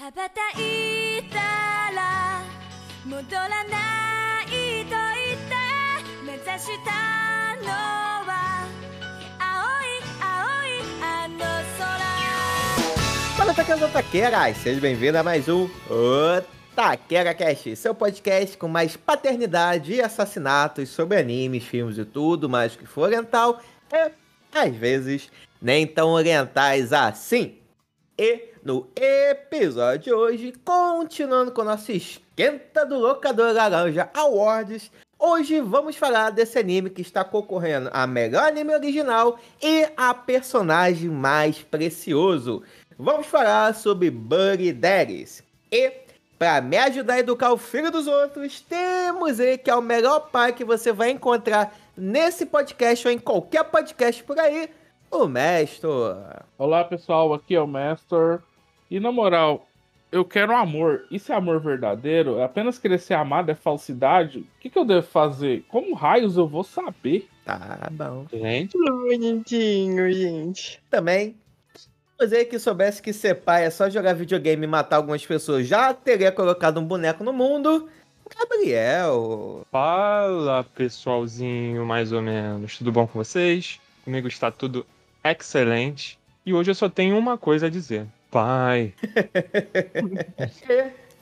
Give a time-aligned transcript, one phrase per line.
[0.00, 1.38] 羽ばたいた
[1.92, 2.40] ら
[3.04, 5.56] 戻らないと言って
[6.24, 7.68] 目指したの
[8.24, 8.68] は
[9.40, 11.38] 青い青いあの
[11.76, 11.98] 空
[13.36, 14.56] Fala, taqueiras taqueiras!
[14.58, 15.68] Seja bem-vindo a mais um
[16.76, 22.76] Taquera Cast, seu podcast com mais paternidade e assassinatos sobre animes, filmes e tudo mais
[22.76, 23.60] que for oriental
[23.92, 24.12] e,
[24.56, 25.28] às vezes,
[25.60, 27.58] nem tão orientais assim.
[28.17, 35.59] E no episódio de hoje, continuando com o nosso esquenta do Locador Laranja Awards, hoje
[35.59, 41.63] vamos falar desse anime que está concorrendo a melhor anime original e a personagem mais
[41.63, 42.61] precioso.
[42.99, 45.41] Vamos falar sobre Buddy Daddies.
[45.71, 45.91] E,
[46.37, 50.29] para me ajudar a educar o filho dos outros, temos ele que é o melhor
[50.29, 54.69] pai que você vai encontrar nesse podcast ou em qualquer podcast por aí,
[55.13, 55.87] o Mestre.
[56.57, 58.39] Olá pessoal, aqui é o Master.
[58.89, 59.67] E na moral,
[60.11, 61.05] eu quero amor.
[61.11, 62.39] Isso é amor verdadeiro?
[62.39, 64.39] É apenas querer ser amado é falsidade?
[64.39, 65.63] O que, que eu devo fazer?
[65.67, 67.29] Como raios eu vou saber?
[67.45, 68.25] Tá bom.
[68.31, 70.81] Gente, Bonitinho, gente.
[70.89, 71.35] Também,
[71.75, 75.67] se você que soubesse que ser pai é só jogar videogame e matar algumas pessoas,
[75.67, 77.87] já teria colocado um boneco no mundo.
[78.35, 79.65] Gabriel.
[79.69, 82.77] fala pessoalzinho, mais ou menos.
[82.77, 83.79] Tudo bom com vocês?
[84.03, 84.85] Comigo está tudo
[85.31, 86.19] excelente.
[86.45, 88.05] E hoje eu só tenho uma coisa a dizer.
[88.29, 88.93] Pai,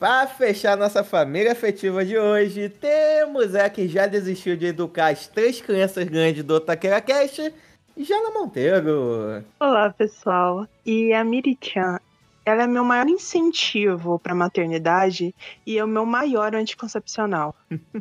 [0.02, 5.28] Para fechar nossa família afetiva de hoje, temos a que já desistiu de educar as
[5.28, 7.54] três crianças grandes do Taquera Cast,
[7.96, 9.44] Jana Monteiro.
[9.60, 10.66] Olá, pessoal.
[10.84, 12.00] E a Miri-chan,
[12.44, 15.34] ela é meu maior incentivo pra maternidade
[15.66, 17.54] e é o meu maior anticoncepcional.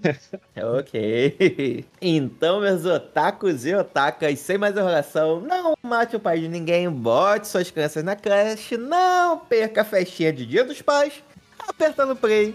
[0.57, 1.85] Ok.
[2.01, 7.47] Então, meus otakus e otakas, sem mais enrolação, não mate o pai de ninguém, bote
[7.47, 11.23] suas crianças na creche, não perca a festinha de Dia dos Pais,
[11.67, 12.53] apertando play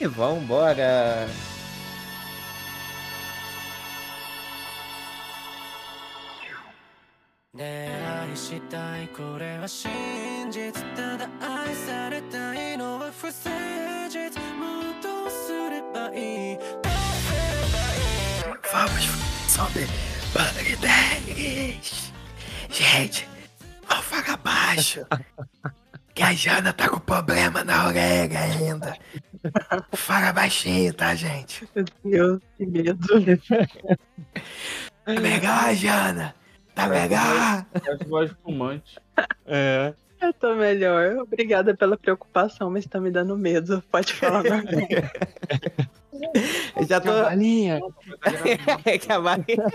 [0.00, 1.26] e vambora.
[7.55, 9.89] 恋愛したいこれは真
[10.49, 13.49] 実ただ愛されたいのは不誠
[14.09, 19.09] 実もうどうすればいいどうすればいい Vamos
[19.49, 19.85] sobre
[20.33, 22.13] Bangladesh.
[22.69, 23.27] Gente,
[23.87, 25.05] vamos falar baixo.
[26.13, 28.97] Que a Jana tá com problema na orelha ainda.
[29.93, 31.67] Fala baixinho, tá, gente?
[31.75, 33.07] Meu Deus, que medo.
[35.03, 36.35] Tá melhor, Jana?
[36.76, 37.66] Tá melhor?
[37.74, 38.96] Essa voz fumante.
[39.46, 39.92] é.
[40.20, 41.16] Eu tô melhor.
[41.18, 43.82] Obrigada pela preocupação, mas tá me dando medo.
[43.90, 44.62] Pode falar normal.
[46.76, 47.10] Eu já tô.
[47.12, 47.80] Cavalinha.
[49.06, 49.66] Cavalinho.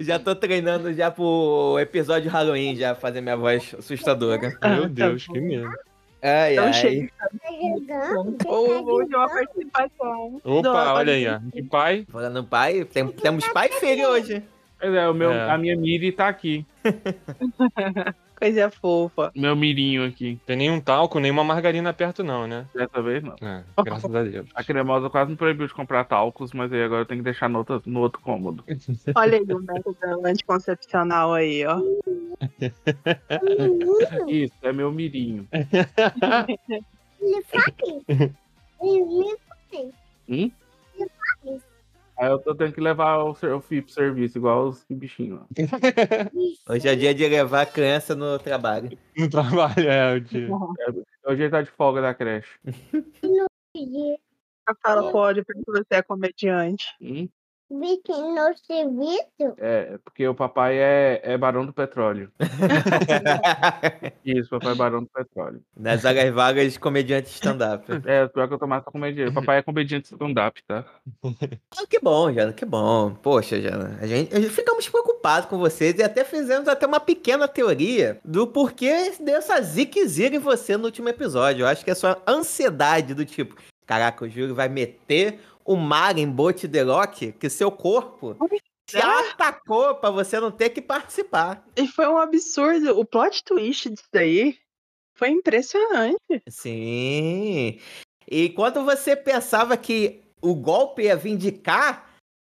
[0.00, 4.58] já tô treinando já pro episódio Halloween, já fazer minha voz assustadora.
[4.64, 5.70] Meu Deus, que medo.
[6.20, 6.72] Ai, Então ai.
[6.72, 7.12] chega.
[8.46, 10.40] Ou de uma participação.
[10.44, 11.38] Opa, olha aí, ó.
[11.38, 12.04] De pai.
[12.10, 14.42] Falando pai, tem- temos pai e filho hoje.
[14.80, 15.50] Pois é, o meu, É.
[15.50, 16.64] a minha Miri tá aqui.
[18.38, 19.32] Coisa fofa.
[19.34, 20.38] Meu mirinho aqui.
[20.46, 22.66] Tem nenhum talco, nenhuma margarina perto, não, né?
[22.72, 23.34] Dessa vez não.
[23.42, 24.46] É, graças a Deus.
[24.54, 27.48] A cremosa quase me proibiu de comprar talcos, mas aí agora eu tenho que deixar
[27.48, 28.62] no outro, no outro cômodo.
[29.16, 31.80] Olha aí o método anticoncepcional aí, ó.
[34.30, 35.48] Isso, é meu mirinho.
[40.28, 40.50] Hum?
[42.18, 45.40] Aí eu tô tendo que levar o, o FII pro serviço, igual os bichinhos.
[45.40, 45.46] ó.
[46.72, 48.90] Hoje é dia de levar a criança no trabalho.
[49.16, 50.48] No trabalho, é, o dia.
[51.24, 52.58] Hoje ele tá de folga da creche.
[53.22, 56.86] Eu falo pode porque você é comediante.
[57.00, 57.28] Hum?
[57.70, 59.54] Vicky no serviço?
[59.58, 62.32] É, porque o papai é, é barão do petróleo.
[64.24, 65.62] Isso, papai é barão do petróleo.
[65.76, 67.84] Nas áreas vagas, comediante stand-up.
[68.06, 69.34] É, pior que eu tô mais comediante.
[69.34, 70.84] Papai é comediante stand-up, tá?
[71.78, 73.14] Ah, que bom, Jana, que bom.
[73.14, 76.98] Poxa, Jana, a gente, a gente ficamos preocupados com vocês e até fizemos até uma
[76.98, 81.62] pequena teoria do porquê dessa ziquezira em você no último episódio.
[81.62, 83.56] Eu acho que é só ansiedade do tipo,
[83.86, 88.34] caraca, o Júlio vai meter o mar em bote de lock que seu corpo
[88.88, 91.62] se atacou pra você não ter que participar.
[91.76, 92.98] E foi um absurdo.
[92.98, 94.56] O plot twist disso daí
[95.14, 96.42] foi impressionante.
[96.48, 97.78] Sim.
[98.26, 102.06] E quando você pensava que o golpe ia vir de cá,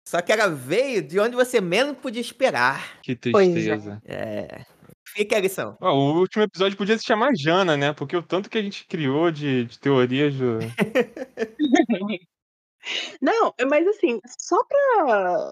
[0.08, 3.00] só que ela veio de onde você menos podia esperar.
[3.04, 3.16] Que é.
[3.16, 4.02] tristeza.
[4.06, 4.66] É.
[5.06, 5.78] Fica a lição.
[5.80, 7.94] Ó, o último episódio podia se chamar Jana, né?
[7.94, 10.58] Porque o tanto que a gente criou de, de teorias do.
[13.22, 15.52] Não, mas assim, só pra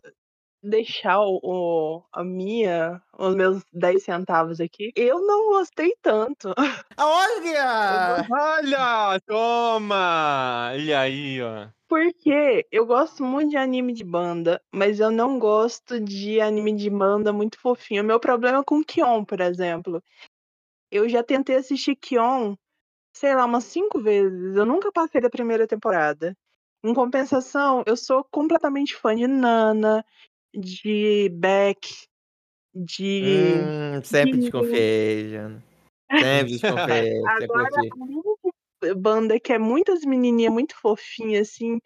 [0.64, 6.54] deixar o, o- a minha, os meus 10 centavos aqui, eu não gostei tanto.
[7.00, 8.28] Olha!
[8.30, 10.74] Olha, toma!
[10.78, 11.68] E aí, ó.
[11.88, 16.90] Porque eu gosto muito de anime de banda, mas eu não gosto de anime de
[16.90, 18.02] banda muito fofinho.
[18.04, 20.02] O meu problema é com Kion, por exemplo.
[20.90, 22.56] Eu já tentei assistir Kion,
[23.14, 24.56] sei lá, umas cinco vezes.
[24.56, 26.34] Eu nunca passei da primeira temporada.
[26.84, 30.04] Em compensação, eu sou completamente fã de Nana,
[30.54, 32.08] de Beck,
[32.74, 33.24] de.
[33.24, 35.64] Hum, sempre desconfiei, Jana.
[36.12, 37.22] Sempre desconfiei.
[37.28, 41.80] Agora, a única banda que é muitas menininhas muito fofinhas, assim,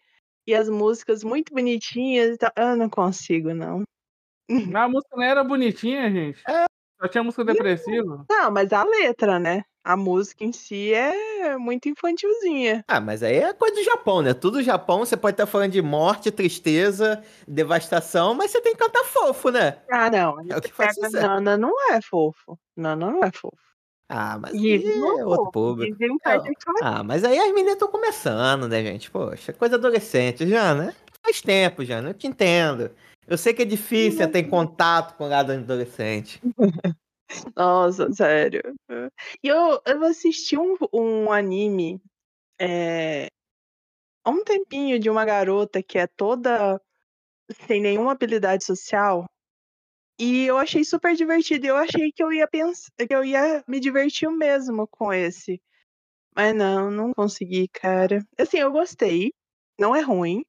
[0.48, 2.52] e as músicas muito bonitinhas e tal.
[2.56, 3.84] Eu não consigo, não.
[4.74, 6.42] A música não era bonitinha, gente.
[7.02, 8.26] Só tinha música depressiva.
[8.30, 9.66] Não, mas a letra, né?
[9.86, 12.84] A música em si é muito infantilzinha.
[12.88, 14.34] Ah, mas aí é coisa do Japão, né?
[14.34, 19.04] Tudo Japão, você pode estar falando de morte, tristeza, devastação, mas você tem que cantar
[19.04, 19.78] fofo, né?
[19.92, 20.40] Ah, não.
[20.50, 21.22] É o que faz pega.
[21.22, 22.58] Nana não é fofo.
[22.76, 23.56] Nana não é fofo.
[24.10, 25.98] Ah, mas Gizmo aí não é é outro público.
[26.00, 26.16] Não.
[26.16, 26.44] aquela-
[26.82, 29.12] Ah, mas aí as meninas estão começando, né, gente?
[29.12, 30.96] Poxa, coisa adolescente, Jana.
[31.24, 32.90] Faz tempo, Jana, eu te entendo.
[33.28, 36.42] Eu sei que é difícil ter contato com o lado adolescente.
[37.56, 38.62] Nossa, sério.
[39.44, 42.02] E eu, eu assisti um, um anime
[42.60, 43.28] é,
[44.26, 46.80] há um tempinho de uma garota que é toda
[47.68, 49.26] sem nenhuma habilidade social.
[50.20, 51.68] E eu achei super divertido.
[51.68, 55.62] Eu achei que eu ia pensar, que eu ia me divertir mesmo com esse.
[56.36, 58.24] Mas não, não consegui, cara.
[58.40, 59.34] Assim, eu gostei.
[59.80, 60.44] Não é ruim.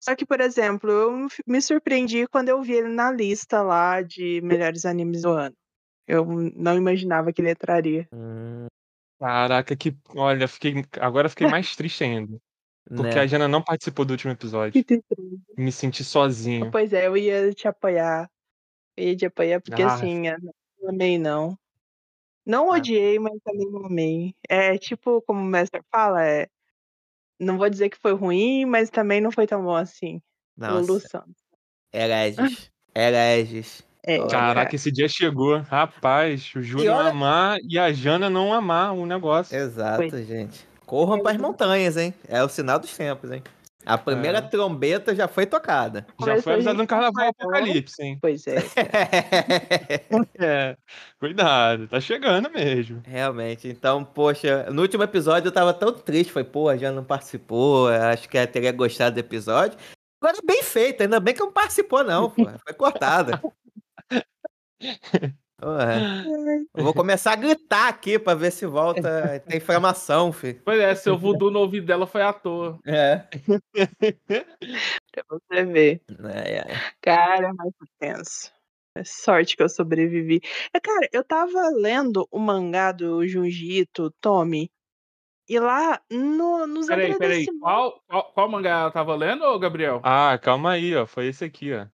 [0.00, 4.40] Só que, por exemplo, eu me surpreendi quando eu vi ele na lista lá de
[4.42, 5.56] melhores animes do ano.
[6.08, 6.24] Eu
[6.56, 8.08] não imaginava que ele entraria.
[8.12, 8.66] Hum,
[9.20, 9.94] Caraca, que.
[10.16, 10.84] Olha, fiquei.
[11.00, 12.38] Agora fiquei mais triste ainda.
[12.86, 13.20] Porque né?
[13.20, 14.82] a Jana não participou do último episódio.
[15.56, 16.70] Me senti sozinho.
[16.70, 18.30] Pois é, eu ia te apoiar.
[18.96, 19.94] Eu ia te apoiar, porque Ah.
[19.94, 21.58] assim, eu não amei, não.
[22.46, 22.76] Não Ah.
[22.76, 24.34] odiei, mas também não amei.
[24.48, 26.48] É tipo, como o mestre fala, é.
[27.38, 30.22] Não vou dizer que foi ruim, mas também não foi tão bom assim.
[30.56, 31.42] Lulu Nossa, Santos.
[31.92, 32.38] hereges.
[32.96, 33.86] Hereges.
[34.04, 34.26] É.
[34.26, 35.58] Caraca, esse dia chegou.
[35.68, 39.56] Rapaz, o Júlio olha- amar e a Jana não amar o negócio.
[39.56, 40.24] Exato, Foi.
[40.24, 40.66] gente.
[40.86, 42.14] Corram para as montanhas, hein?
[42.28, 43.42] É o sinal dos tempos, hein?
[43.84, 44.42] A primeira É.
[44.42, 46.06] trombeta já foi tocada.
[46.24, 47.58] Já foi avisado no Carnaval concordou.
[47.58, 48.18] Apocalipse, hein?
[48.20, 48.56] Pois é.
[50.38, 50.76] É.
[51.18, 53.02] Cuidado, tá chegando mesmo.
[53.06, 57.04] Realmente, então, poxa, no último episódio eu tava tão triste, foi, pô, a Jana não
[57.04, 59.78] participou, acho que ela teria gostado do episódio.
[60.20, 63.40] Agora bem feito, ainda bem que não participou não, pô, foi cortada.
[65.60, 66.24] Porra,
[66.76, 70.62] eu vou começar a gritar aqui pra ver se volta, tem inflamação, filho.
[70.64, 72.78] Pois é, seu voodoo no ouvido dela foi à toa.
[72.86, 73.24] É.
[75.10, 76.00] Pra você ver.
[76.32, 76.64] É, é.
[77.02, 78.52] Cara, mas foi tenso.
[78.94, 80.40] É sorte que eu sobrevivi.
[80.72, 84.70] É, cara, eu tava lendo o mangá do Junji Ito, Tommy.
[85.48, 87.14] E lá, no, nos Peraí, peraí.
[87.14, 87.60] agradecimentos.
[87.60, 90.00] Qual, qual, qual mangá ela tava lendo, ô Gabriel?
[90.04, 91.06] Ah, calma aí, ó.
[91.06, 91.86] Foi esse aqui, ó.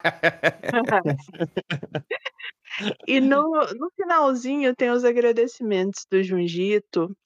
[3.06, 3.42] E no,
[3.78, 7.16] no finalzinho tem os agradecimentos do Junjito.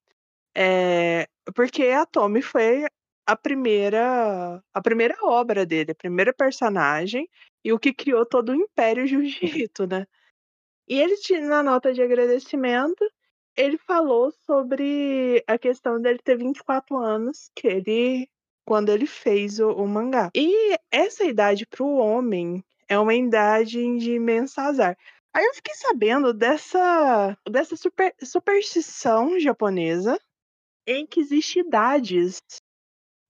[0.55, 2.85] É, porque a Tommy foi
[3.27, 7.29] a primeira a primeira obra dele, a primeira personagem
[7.65, 10.07] e o que criou todo o Império Jiu-Jitsu, né?
[10.89, 13.05] E ele tinha na nota de agradecimento,
[13.59, 18.31] ele falou sobre a questão dele ter 24 anos, que ele
[18.65, 20.31] quando ele fez o, o mangá.
[20.35, 24.97] E essa idade para o homem é uma idade de mensazar.
[25.35, 30.21] Aí eu fiquei sabendo dessa, dessa super, superstição japonesa
[30.87, 32.41] em que existem idades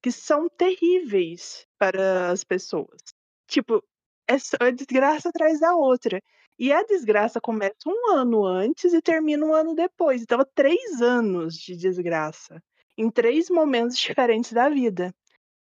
[0.03, 3.01] que são terríveis para as pessoas.
[3.47, 3.83] Tipo,
[4.27, 6.21] é só desgraça atrás da outra.
[6.59, 10.23] E a desgraça começa um ano antes e termina um ano depois.
[10.23, 12.63] Então, três anos de desgraça.
[12.97, 15.15] Em três momentos diferentes da vida.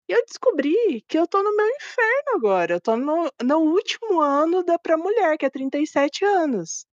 [0.09, 2.75] E eu descobri que eu tô no meu inferno agora.
[2.75, 6.87] Eu tô no, no último ano da pra mulher, que é 37 anos.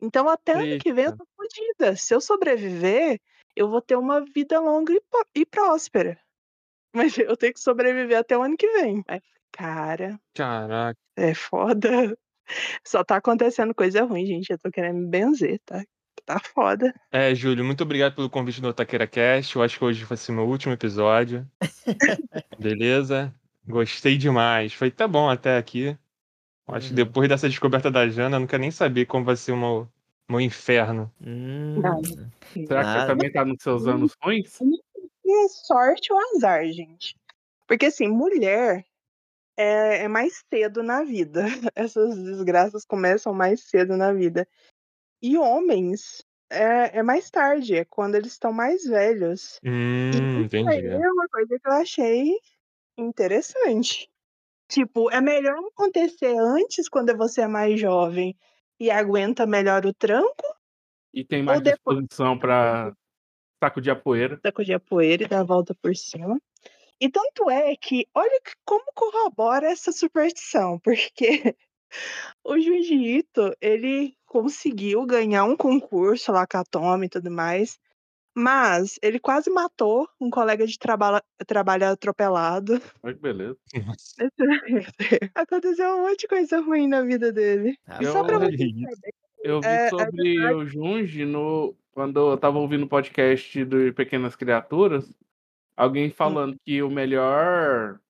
[0.00, 1.16] Então, até ano que vem eu Eita.
[1.16, 1.96] tô fodida.
[1.96, 3.20] Se eu sobreviver,
[3.56, 5.00] eu vou ter uma vida longa e,
[5.34, 6.20] e próspera.
[6.94, 9.02] Mas eu tenho que sobreviver até o ano que vem.
[9.08, 10.98] Mas, cara, Caraca.
[11.16, 12.16] é foda.
[12.84, 14.50] Só tá acontecendo coisa ruim, gente.
[14.50, 15.82] Eu tô querendo me benzer, tá?
[16.24, 16.92] Tá foda.
[17.12, 19.54] É, Júlio, muito obrigado pelo convite do Taqueira Cast.
[19.54, 21.46] Eu acho que hoje vai ser meu último episódio.
[22.58, 23.32] Beleza?
[23.66, 24.72] Gostei demais.
[24.72, 25.96] Foi até bom até aqui.
[26.68, 26.96] Acho que Uhum.
[26.96, 29.88] depois dessa descoberta da Jana, eu não quero nem saber como vai ser o meu,
[30.28, 31.12] meu inferno.
[31.24, 31.80] Hum.
[32.66, 34.58] Será que você também tá nos seus anos ruins?
[35.24, 37.16] E sorte ou azar, gente.
[37.68, 38.84] Porque assim, mulher
[39.56, 41.44] é, é mais cedo na vida.
[41.76, 44.46] Essas desgraças começam mais cedo na vida.
[45.22, 49.60] E homens é, é mais tarde, é quando eles estão mais velhos.
[49.64, 50.88] Hum, Isso aí entendi.
[50.88, 52.32] é uma coisa que eu achei
[52.98, 54.08] interessante.
[54.68, 58.36] Tipo, é melhor acontecer antes, quando você é mais jovem
[58.80, 60.44] e aguenta melhor o tranco,
[61.14, 61.98] E tem mais depois.
[61.98, 62.92] disposição pra
[63.62, 64.40] sacudir a poeira.
[64.44, 66.38] sacudir a poeira e dar a volta por cima.
[67.00, 71.54] E tanto é que, olha que- como corrobora essa superstição, porque
[72.44, 77.78] o Junji Ito, ele conseguiu ganhar um concurso lá com a Tommy e tudo mais,
[78.36, 82.80] mas ele quase matou um colega de traba trabalho atropelado.
[83.02, 83.56] Olha que beleza.
[85.34, 87.78] Aconteceu um monte de coisa ruim na vida dele.
[87.86, 92.32] Ah, E só pra você saber, Eu vi É, é sobre o Junji no, quando
[92.32, 95.10] eu tava ouvindo o podcast do Pequenas Criaturas,
[95.76, 98.00] alguém falando que o melhor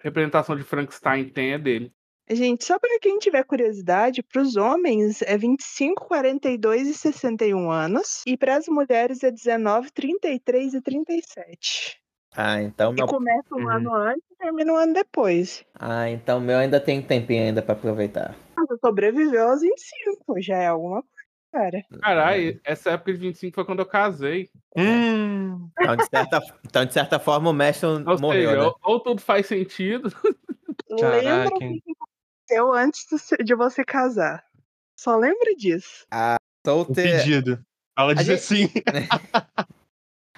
[0.00, 1.92] representação de Frankenstein tem é dele.
[2.30, 8.22] Gente, só para quem tiver curiosidade, para os homens é 25, 42 e 61 anos,
[8.26, 12.00] e para as mulheres é 19, 33 e 37.
[12.36, 13.70] Ah, então E meu, começa um Uhum.
[13.70, 15.64] ano antes e termina um ano depois.
[15.78, 18.34] ah, então meu ainda tem tempinho ainda pra aproveitar.
[18.56, 21.13] Mas sobreviveu aos 25, já é alguma coisa,
[21.54, 21.82] cara.
[22.02, 24.50] Caralho, essa época de 25 foi quando eu casei.
[24.76, 28.66] Hum, Então, de certa, então, de certa forma, o mestre Ou morreu, seja, né?
[28.66, 30.08] ou, ou tudo faz sentido.
[30.90, 33.06] Lembra o que aconteceu antes
[33.44, 34.44] de você- casar.
[34.98, 36.06] Só lembra disso.
[36.12, 36.94] o Solte...
[36.94, 37.64] pedido.
[37.96, 38.68] Ela diz gente- assim.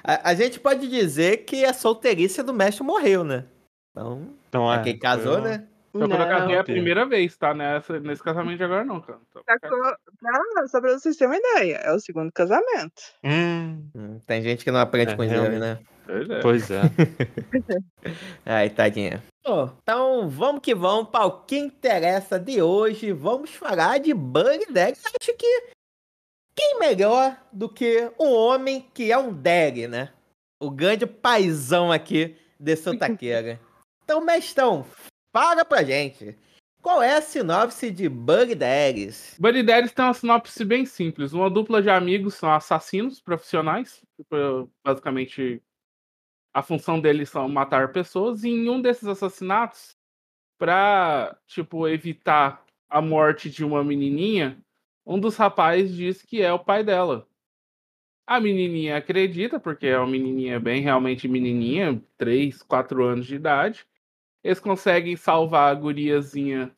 [0.08, 3.44] A, a gente pode dizer que a solteirice do mestre morreu, né?
[3.90, 5.66] Então, Então, é, quem casou, um- né?
[5.96, 6.64] Então, quando eu casei é a Não.
[6.64, 7.52] primeira vez, tá?
[7.54, 9.18] Nessa, nesse casamento de agora não, cara.
[9.30, 9.42] Então?
[9.44, 13.02] Pra- Só pra vocês terem uma ideia, é o segundo casamento.
[13.24, 15.58] Hum, Hum, Tem gente que não aprende É, com realmente.
[15.60, 15.78] né?
[16.06, 16.40] pois é.
[16.40, 16.80] pois é.
[18.44, 19.22] Ai, tadinha.
[19.82, 23.12] Então vamos que vamos para o que interessa de hoje.
[23.12, 24.96] Vamos falar de Bug Dag.
[25.20, 25.62] Acho que
[26.56, 30.10] quem melhor do que um homem que é um Dag, né?
[30.60, 33.60] O grande paizão aqui de Sotaqueira.
[34.08, 34.86] Então, mestrão,
[35.36, 36.34] fala pra gente.
[36.80, 39.36] Qual é a sinopse de Bug Dags?
[39.38, 41.34] Buddy Daddies tem uma sinopse bem simples.
[41.34, 44.02] Uma dupla de amigos são assassinos profissionais.
[44.16, 45.62] Tipo, Basicamente,
[46.54, 48.44] a função deles são matar pessoas.
[48.44, 49.94] E em um desses assassinatos,
[50.56, 54.56] pra, tipo, evitar a morte de uma menininha,
[55.04, 57.28] um dos rapazes diz que é o pai dela.
[58.26, 63.86] A menininha acredita, porque é uma menininha bem realmente menininha, 3, 4 anos de idade.
[64.46, 66.72] Eles conseguem salvar a guriazinha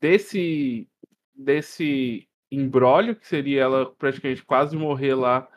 [0.00, 0.88] desse
[1.32, 5.48] desse embrólio, que seria ela praticamente quase morrer lá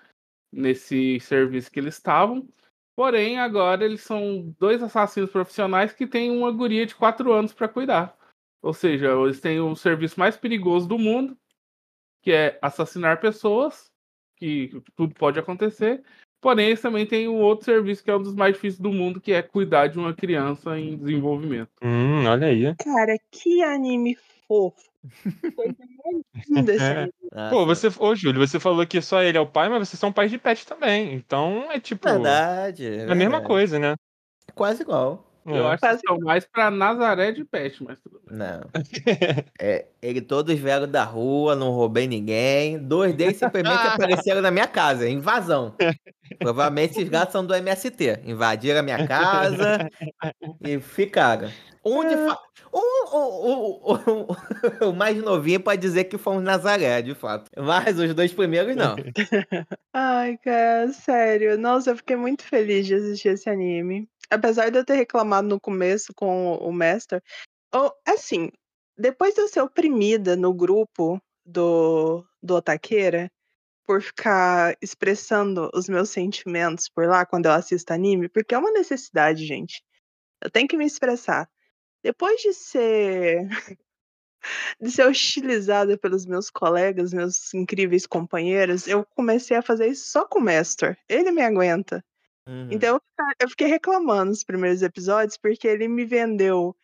[0.51, 2.47] nesse serviço que eles estavam.
[2.95, 7.67] Porém, agora eles são dois assassinos profissionais que têm uma guria de 4 anos para
[7.67, 8.15] cuidar.
[8.61, 11.35] Ou seja, eles têm o serviço mais perigoso do mundo,
[12.21, 13.89] que é assassinar pessoas,
[14.35, 16.03] que tudo pode acontecer.
[16.41, 19.19] Porém, eles também têm um outro serviço que é um dos mais difíceis do mundo,
[19.19, 21.69] que é cuidar de uma criança em desenvolvimento.
[21.84, 22.75] Hum, olha aí.
[22.75, 24.17] Cara, que anime
[24.48, 24.89] fofo.
[25.55, 27.13] Coisa mais linda esse anime.
[27.34, 30.00] Ah, Pô, você, ô Júlio, você falou que só ele é o pai, mas vocês
[30.00, 31.13] são pais de pet também.
[31.13, 32.08] Então é tipo.
[32.08, 32.88] Verdade.
[32.88, 33.46] É a mesma verdade.
[33.46, 33.96] coisa, né?
[34.55, 35.28] Quase igual.
[35.49, 35.73] Eu É.
[35.73, 38.37] acho que são mais pra Nazaré de pet, mas tudo bem.
[38.37, 38.61] Não.
[39.61, 42.77] É, ele todos vieram da rua, não roubei ninguém.
[42.79, 45.75] Dois deles simplesmente apareceram na minha casa, invasão.
[46.39, 48.21] Provavelmente esses gatos são do MST.
[48.25, 49.89] Invadiram a minha casa
[50.61, 51.49] e ficaram.
[51.83, 52.37] Um de fa...
[52.71, 57.49] o, o, o, o mais novinho pode dizer que um Nazaré, de fato.
[57.57, 58.95] Mas os dois primeiros não.
[59.93, 61.57] Ai, cara, sério.
[61.57, 64.07] Nossa, eu fiquei muito feliz de assistir esse anime.
[64.29, 67.21] Apesar de eu ter reclamado no começo com o Master.
[67.73, 68.51] ou, assim,
[68.97, 73.31] depois de eu ser oprimida no grupo do, do Otaqueira,
[73.89, 78.69] por ficar expressando os meus sentimentos por lá quando eu assisto anime, porque é uma
[78.69, 79.83] necessidade, gente.
[80.43, 81.49] Eu tenho que me expressar.
[82.03, 83.47] Depois de ser
[84.79, 90.25] de ser hostilizada pelos meus colegas, meus incríveis companheiros, eu comecei a fazer isso só
[90.25, 90.97] com o Master.
[91.07, 92.03] Ele me aguenta.
[92.47, 92.69] Uhum.
[92.71, 93.01] Então
[93.39, 96.75] eu fiquei reclamando nos primeiros episódios porque ele me vendeu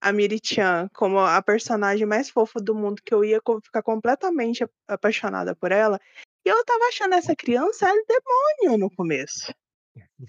[0.00, 4.72] a Miri-chan como a personagem mais fofa do mundo, que eu ia ficar completamente ap-
[4.88, 6.00] apaixonada por ela.
[6.44, 9.54] E eu tava achando essa criança é demônio no começo.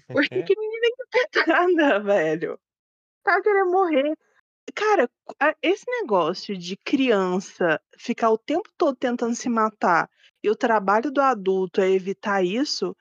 [0.06, 0.86] Porque que menina
[1.34, 2.60] encantada, velho.
[3.24, 4.16] Tava querendo morrer.
[4.74, 5.08] Cara,
[5.62, 10.10] esse negócio de criança ficar o tempo todo tentando se matar
[10.42, 12.96] e o trabalho do adulto é evitar isso,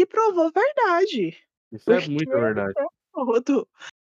[0.00, 1.36] se provou verdade.
[1.70, 2.72] Isso é Porque muito verdade.
[3.12, 3.68] todo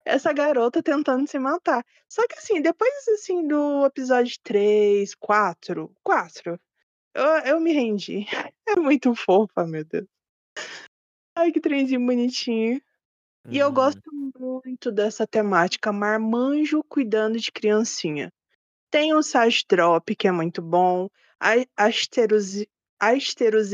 [0.05, 1.85] essa garota tentando se matar.
[2.09, 6.59] Só que assim, depois assim do episódio 3, 4, 4,
[7.13, 8.25] eu, eu me rendi.
[8.67, 10.07] É muito fofa, meu Deus.
[11.35, 12.81] Ai, que trenzinho bonitinho.
[13.49, 13.73] E eu Uhum.
[13.73, 18.31] gosto muito dessa temática, marmanjo cuidando de criancinha.
[18.89, 21.07] Tem o Sage Drop, que é muito bom.
[21.39, 22.67] A Asterosi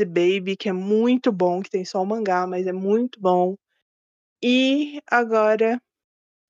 [0.06, 3.56] Baby, que é muito bom, que tem só o mangá, mas é muito bom.
[4.42, 5.80] E agora,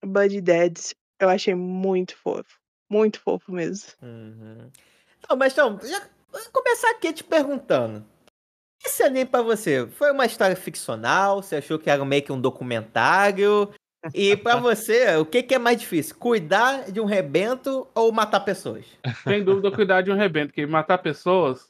[0.04, 2.58] Buddy Dads, eu achei muito fofo.
[2.88, 3.90] Muito fofo mesmo.
[4.02, 4.70] Uhum.
[5.28, 6.08] Não, mas então, já
[6.52, 8.06] começar aqui te perguntando.
[8.84, 11.42] Esse anime pra você foi uma história ficcional?
[11.42, 13.72] Você achou que era meio que um documentário?
[14.14, 16.16] E pra você, o que, que é mais difícil?
[16.16, 18.86] Cuidar de um rebento ou matar pessoas?
[19.24, 21.68] Sem dúvida, cuidar de um rebento, porque matar pessoas,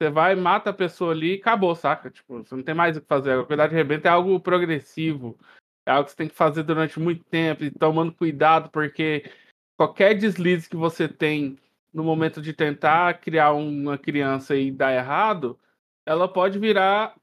[0.00, 2.10] você vai, mata a pessoa ali e acabou, saca?
[2.10, 3.44] Tipo, você não tem mais o que fazer.
[3.46, 5.38] Cuidar de rebento é algo progressivo.
[5.86, 9.30] É algo que você tem que fazer durante muito tempo e tomando cuidado, porque
[9.76, 11.58] qualquer deslize que você tem
[11.92, 15.58] no momento de tentar criar uma criança e dar errado,
[16.06, 17.14] ela pode virar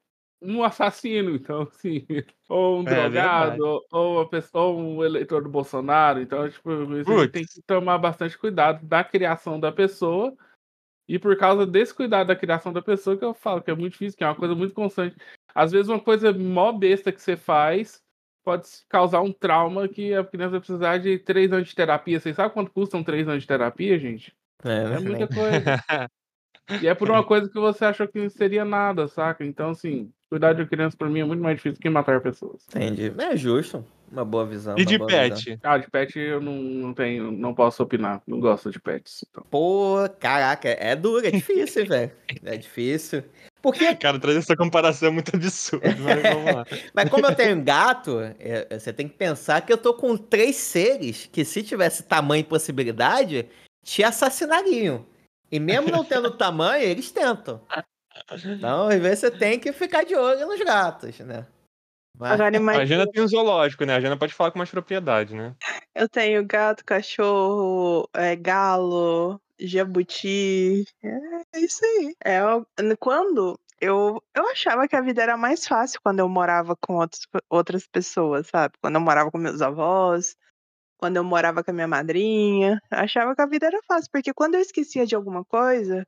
[0.41, 2.05] um assassino, então, assim,
[2.47, 6.21] ou um É drogado, ou, ou uma pessoa, ou um eleitor do Bolsonaro.
[6.21, 6.69] Então, tipo,
[7.19, 10.35] aí tem que tomar bastante cuidado da criação da pessoa.
[11.07, 13.93] E por causa desse cuidado da criação da pessoa que eu falo que é muito
[13.93, 15.15] difícil, que é uma coisa muito constante.
[15.55, 17.99] Às vezes uma coisa mó besta que você faz
[18.45, 22.19] pode causar um trauma que a criança vai precisar de três anos de terapia.
[22.19, 24.35] Vocês sabem quanto custam três anos de terapia, gente?
[24.63, 25.63] É, É muita coisa.
[26.81, 29.43] E é por uma coisa que você achou que não seria nada, saca?
[29.45, 32.65] Então, assim, cuidar de criança pra mim é muito mais difícil que matar pessoas.
[32.69, 33.13] Entendi.
[33.17, 33.83] É justo.
[34.11, 34.75] Uma boa visão.
[34.77, 35.29] E de boa visão.
[35.37, 35.59] pet?
[35.63, 38.21] Ah, de pet eu não, não tenho, não posso opinar.
[38.25, 39.23] Não gosto de pets.
[39.29, 39.45] Então.
[39.49, 42.11] Pô, caraca, é duro, é difícil, velho.
[42.43, 43.23] É difícil.
[43.61, 46.65] Porque Cara, trazer essa comparação é muito absurda, mas vamos lá.
[46.93, 50.55] Mas como eu tenho gato, é, você tem que pensar que eu tô com três
[50.55, 53.47] seres que, se tivesse tamanho e possibilidade,
[53.83, 55.05] te assassinariam.
[55.51, 57.61] E mesmo não tendo tamanho, eles tentam.
[58.43, 61.45] Então, às vezes você tem que ficar de olho nos gatos, né?
[62.17, 62.39] Mas-
[62.81, 63.95] A Jana tem um zoológico, né?
[63.95, 65.55] A Jana pode falar com mais propriedade, né?
[65.95, 70.85] eu tenho gato, cachorro, é, galo, jabuti.
[71.53, 72.15] É isso aí.
[72.23, 72.39] É,
[72.99, 77.27] quando eu, eu achava que a vida era mais fácil quando eu morava com outros,
[77.49, 78.75] outras pessoas, sabe?
[78.81, 80.35] Quando eu morava com meus avós,
[80.99, 82.81] quando eu morava com a minha madrinha.
[82.91, 86.05] Eu achava que a vida era fácil, porque quando eu esquecia de alguma coisa,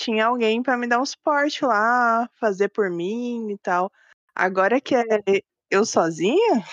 [0.00, 3.92] tinha alguém pra me dar um suporte lá, fazer por mim e tal.
[4.34, 5.04] Agora que é
[5.70, 6.64] eu sozinha,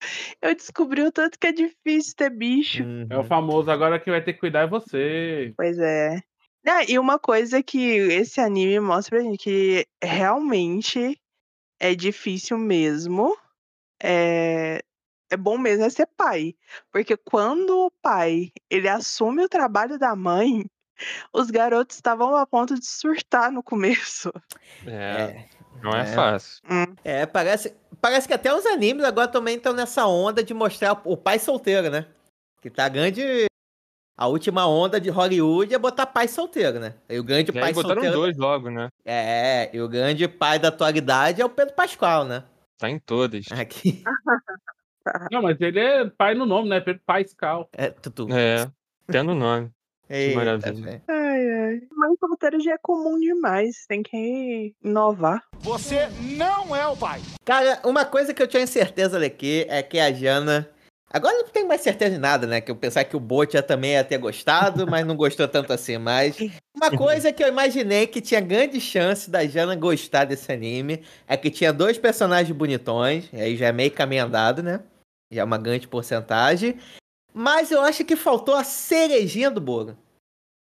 [0.40, 2.82] eu descobri o tanto que é difícil ter bicho.
[2.82, 3.06] Uhum.
[3.10, 5.52] É o famoso, agora quem vai ter que cuidar é você.
[5.56, 6.18] Pois é.
[6.66, 11.18] Ah, e uma coisa que esse anime mostra pra gente que realmente
[11.78, 13.36] é difícil mesmo.
[14.02, 14.82] É,
[15.30, 16.54] é bom mesmo é ser pai.
[16.92, 20.64] Porque quando o pai ele assume o trabalho da mãe,
[21.32, 24.32] os garotos estavam a ponto de surtar no começo.
[24.86, 25.48] É, É,
[25.82, 26.06] não é, é.
[26.06, 26.62] fácil.
[26.70, 31.00] Hum, é, parece, parece que até os animes agora também estão nessa onda de mostrar
[31.04, 32.06] o pai solteiro, né?
[32.60, 33.46] Que tá grande.
[34.16, 36.94] A última onda de Hollywood é botar pai solteiro, né?
[37.08, 38.16] E o grande E pai aí botaram solteiro.
[38.16, 38.88] dois logo, né?
[39.04, 42.42] É, e o grande pai da atualidade é o Pedro Pascal, né?
[42.78, 43.46] Tá em todas.
[43.52, 44.02] Aqui.
[45.32, 46.80] Não, mas ele é pai no nome, né?
[46.80, 47.68] Pedro Pascal.
[47.72, 48.28] É, tutu.
[48.32, 48.70] É,
[49.06, 49.70] tendo nome.
[50.10, 50.82] Eita, maravilha.
[50.82, 51.02] velho.
[51.06, 51.82] ai, ai.
[51.94, 53.84] Mãe solteira já é comum demais.
[53.86, 55.42] Tem que inovar.
[55.60, 57.20] Você não é o pai.
[57.44, 60.68] Cara, uma coisa que eu tinha certeza aqui é que a Jana.
[61.10, 62.60] Agora eu não tenho mais certeza de nada, né?
[62.60, 65.96] Que eu pensava que o Botia também ia ter gostado, mas não gostou tanto assim.
[65.96, 66.36] Mas
[66.76, 71.34] uma coisa que eu imaginei que tinha grande chance da Jana gostar desse anime é
[71.34, 74.80] que tinha dois personagens bonitões, e aí já é meio caminho andado, né?
[75.30, 76.78] Já é uma grande porcentagem.
[77.32, 79.96] Mas eu acho que faltou a cerejinha do bolo.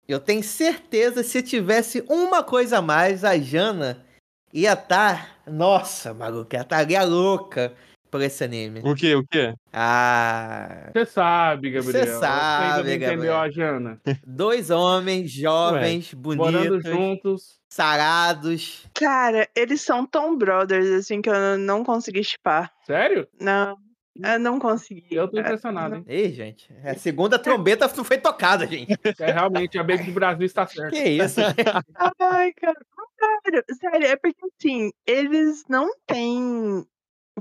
[0.07, 4.05] Eu tenho certeza se tivesse uma coisa a mais, a Jana
[4.53, 5.41] ia estar.
[5.47, 7.73] Nossa, maluca, ia estaria louca
[8.11, 8.81] por esse anime.
[8.85, 9.15] O quê?
[9.15, 9.55] O quê?
[9.73, 10.91] Ah.
[10.93, 12.05] Você sabe, Gabriel.
[12.07, 13.37] Cê sabe, Você não entendeu Gabriel.
[13.38, 14.01] a Jana.
[14.27, 17.61] Dois homens jovens, Morando bonitos, juntos.
[17.73, 18.87] sarados.
[18.95, 22.71] Cara, eles são tão brothers assim que eu não consegui chipar.
[22.85, 23.27] Sério?
[23.41, 23.79] Não,
[24.16, 25.07] eu não consegui.
[25.11, 26.05] Eu tô É, impressionado, hein?
[26.07, 28.88] Ei, gente, a segunda trombeta não foi tocada, gente.
[29.20, 30.90] É, realmente, a Baby do Brasil está certa.
[30.90, 31.40] Que isso?
[32.20, 32.79] Ai, cara,
[33.18, 36.85] sério, sério, é porque assim, eles não têm,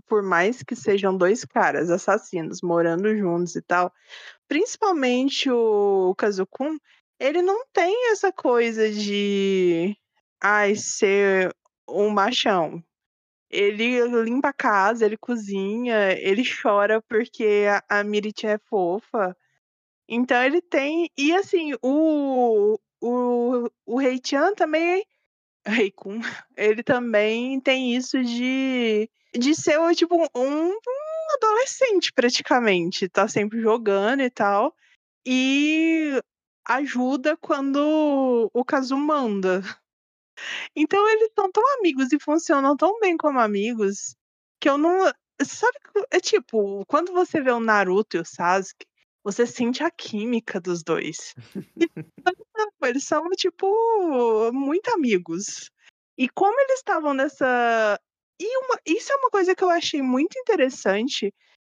[0.07, 3.91] por mais que sejam dois caras assassinos morando juntos e tal,
[4.47, 6.77] principalmente o Kazukun,
[7.19, 9.95] ele não tem essa coisa de
[10.41, 11.53] ai, ser
[11.87, 12.83] um machão.
[13.51, 19.35] Ele limpa a casa, ele cozinha, ele chora porque a, a Miritinha é fofa.
[20.07, 21.09] Então ele tem.
[21.17, 22.79] E assim, o.
[23.03, 25.03] O, o Rei Chan também.
[25.65, 26.19] Rei Kun,
[26.55, 29.09] ele também tem isso de.
[29.33, 30.77] De ser tipo um, um
[31.35, 33.09] adolescente, praticamente.
[33.09, 34.75] Tá sempre jogando e tal.
[35.25, 36.21] E
[36.65, 39.61] ajuda quando o Kazu manda.
[40.75, 44.15] Então eles são tão amigos e funcionam tão bem como amigos
[44.59, 45.11] que eu não.
[45.43, 45.77] Sabe,
[46.11, 48.85] é tipo, quando você vê o Naruto e o Sasuke,
[49.23, 51.33] você sente a química dos dois.
[51.77, 51.87] E,
[52.83, 55.71] eles são, tipo, muito amigos.
[56.17, 57.99] E como eles estavam nessa.
[58.39, 58.79] E uma...
[58.85, 61.33] isso é uma coisa que eu achei muito interessante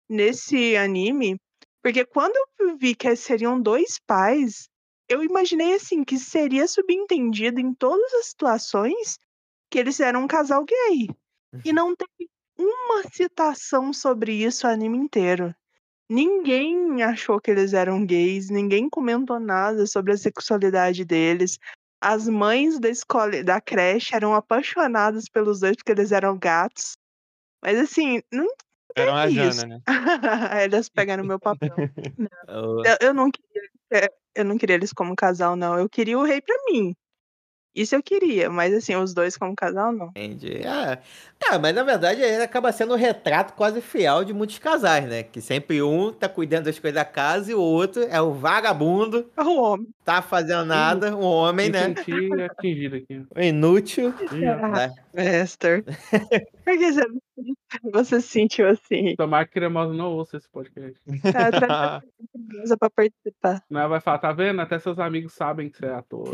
[0.08, 1.40] nesse anime,
[1.82, 4.68] porque quando eu vi que seriam dois pais,
[5.12, 9.18] eu imaginei assim que seria subentendido em todas as situações
[9.70, 11.08] que eles eram um casal gay.
[11.64, 11.74] E Uhum.
[11.74, 15.54] não teve uma citação sobre isso o anime inteiro.
[16.08, 21.58] Ninguém achou que eles eram gays, ninguém comentou nada sobre a sexualidade deles.
[22.00, 26.96] As mães da escola, da creche eram apaixonadas pelos dois porque eles eram gatos.
[27.62, 28.46] Mas assim, não
[28.96, 29.66] Era uma Jana, isso.
[29.66, 29.80] né?
[30.64, 31.70] Eles pegaram meu papel.
[32.48, 35.78] Eu, eu não queria, é, eu não queria eles como casal, não.
[35.78, 36.94] Eu queria o rei pra mim.
[37.74, 40.08] Isso eu queria, mas assim, os dois como casal, não.
[40.08, 40.60] entendi.
[40.66, 40.98] Ah,
[41.38, 45.22] tá, mas na verdade ele acaba sendo um retrato quase fiel de muitos casais, né?
[45.22, 49.30] Que sempre um tá cuidando das coisas da casa e o outro é o vagabundo,
[49.34, 49.88] É o homem.
[50.04, 51.84] tá fazendo nada, um homem, Me né?
[51.86, 53.24] senti atingido aqui.
[53.36, 54.12] Inútil.
[54.20, 54.68] Ó.
[54.68, 54.92] né?
[55.42, 55.82] Esther.
[56.64, 57.06] Por que você,
[57.92, 59.16] você se sentiu assim?
[59.16, 61.00] Tomara que cremosa não ouça esse podcast.
[61.22, 62.02] Tá, traz a
[62.48, 63.64] criança pra participar.
[63.68, 64.60] Não, vai falar, tá vendo?
[64.60, 66.28] Até seus amigos sabem que você é ator.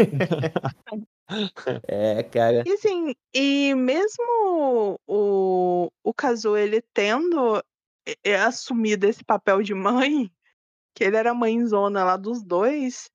[1.87, 2.64] É, cara.
[2.67, 7.59] E assim, e mesmo o, o Kazu, ele tendo
[8.07, 10.31] é, é, assumido esse papel de mãe,
[10.95, 13.11] que ele era mãezona lá dos dois,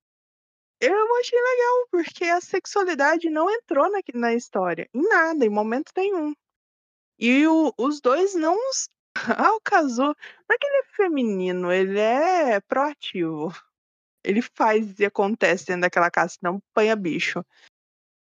[0.79, 5.91] eu achei legal, porque a sexualidade não entrou na, na história, em nada, em momento
[5.97, 6.33] nenhum.
[7.25, 8.57] E o- os dois não.
[9.37, 10.15] Ah, o Kazu, não
[10.51, 13.55] é que ele é feminino, ele é proativo.
[14.25, 17.45] Ele faz e acontece dentro daquela casa, não panha bicho.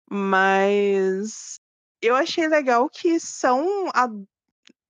[0.09, 1.59] Mas
[2.01, 3.67] eu achei legal que são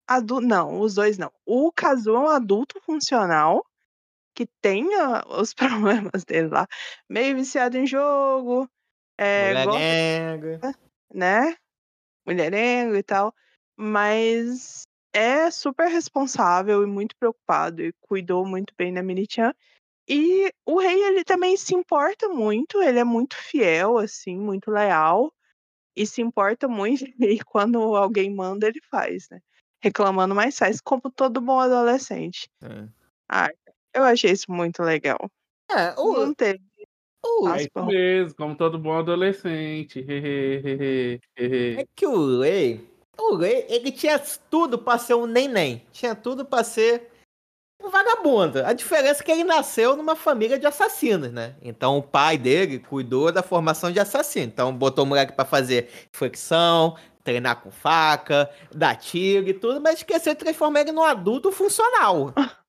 [0.09, 0.49] adultos.
[0.49, 1.31] Não, os dois não.
[1.47, 3.65] O Kazu é um adulto funcional
[4.35, 6.67] que tem ah, os problemas dele lá.
[7.09, 8.69] Meio viciado em jogo,
[9.17, 10.79] é, gosta Mulherengo.
[11.15, 11.57] né?
[12.27, 13.35] Mulherengo e tal,
[13.81, 19.55] mas é super responsável e muito preocupado e cuidou muito bem da Mini-chan.
[20.07, 25.33] E o rei, ele também se importa muito, ele é muito fiel, assim, muito leal,
[25.97, 29.41] e se importa muito, e quando alguém manda, ele faz, né?
[29.83, 32.49] Reclamando, mas faz, como todo bom adolescente.
[32.63, 32.87] É.
[33.31, 33.49] Ah,
[33.95, 35.19] eu achei isso muito legal.
[35.71, 36.61] É, o, Não teve
[37.25, 40.05] o- É isso mesmo, como todo bom adolescente.
[40.07, 42.87] É que o Rei,
[43.69, 45.87] ele tinha tudo pra ser um neném.
[45.93, 47.11] Tinha tudo pra ser
[47.83, 48.65] um vagabundo.
[48.65, 51.57] A diferença é que ele nasceu numa família de assassinos, né?
[51.63, 54.47] Então o pai dele cuidou da formação de assassino.
[54.47, 59.99] Então botou o moleque pra fazer flexão, treinar com faca, dar tiro e tudo, mas
[59.99, 62.33] esqueceu de transformar ele num adulto funcional.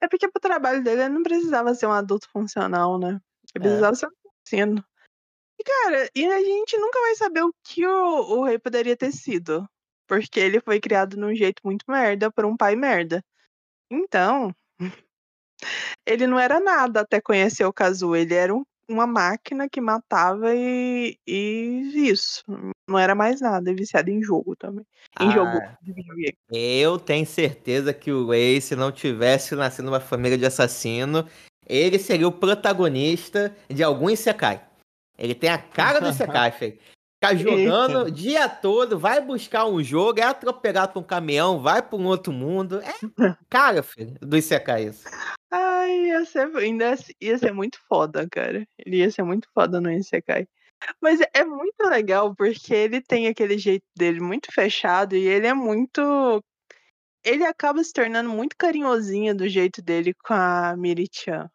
[0.00, 3.20] É porque pro trabalho dele ele não precisava ser um adulto funcional, né?
[3.54, 3.60] Ele É.
[3.60, 4.10] precisava ser um
[4.44, 4.84] assassino.
[5.58, 9.12] E, cara, e a gente nunca vai saber o que o, o rei poderia ter
[9.12, 9.64] sido.
[10.12, 13.24] Porque ele foi criado num jeito muito merda por um pai merda.
[13.90, 14.54] Então,
[16.04, 18.14] ele não era nada até conhecer o Kazu.
[18.14, 22.44] Ele era um- uma máquina que matava e, e isso.
[22.86, 23.70] Não era mais nada.
[23.70, 24.84] E viciado em jogo também.
[25.18, 26.36] Em jogo Ah, videogame.
[26.50, 31.26] Eu tenho certeza que o Ray, se não tivesse nascido numa família de assassino,
[31.66, 34.62] ele seria o protagonista de algum Isekai.
[35.16, 36.78] Ele tem a cara do Isekai, filho.
[37.22, 41.80] Ficar jogando o dia todo, vai buscar um jogo, é atropelado por um caminhão, vai
[41.80, 42.80] pra um outro mundo.
[42.80, 42.92] É
[43.48, 45.04] cara, filho, do Isekai isso.
[45.48, 48.66] Ai, ia ser, ainda ia ser- muito foda, cara.
[48.76, 50.48] Ele ia ser muito foda no Isekai.
[51.00, 55.46] Mas é- é muito legal porque ele tem aquele jeito dele muito fechado e ele
[55.46, 56.42] é muito.
[57.24, 61.48] Ele acaba se tornando muito carinhosinho do jeito dele com a Miri-chan.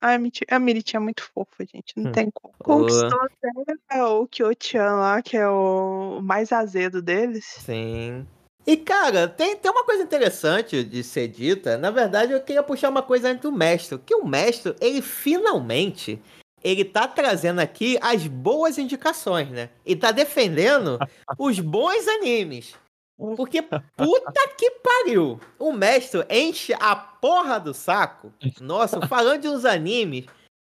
[0.00, 0.18] A
[0.58, 1.94] Miri-chan é muito fofa, gente.
[1.96, 2.12] Não Hum.
[2.12, 2.54] tem como.
[2.58, 7.44] Conquistou até o Kyo-chan lá, que é o mais azedo deles.
[7.44, 8.26] Sim.
[8.66, 11.78] E, cara, tem, tem uma coisa interessante de ser dita.
[11.78, 13.98] Na verdade, eu queria puxar uma coisa antes do mestre.
[13.98, 16.20] Que o mestre, ele finalmente,
[16.64, 19.70] ele tá trazendo aqui as boas indicações, né?
[19.84, 20.98] E tá defendendo
[21.38, 22.74] os bons animes.
[23.18, 25.40] Porque puta que pariu!
[25.58, 28.32] O mestre enche a porra do saco.
[28.60, 30.26] Nossa, falando de uns animes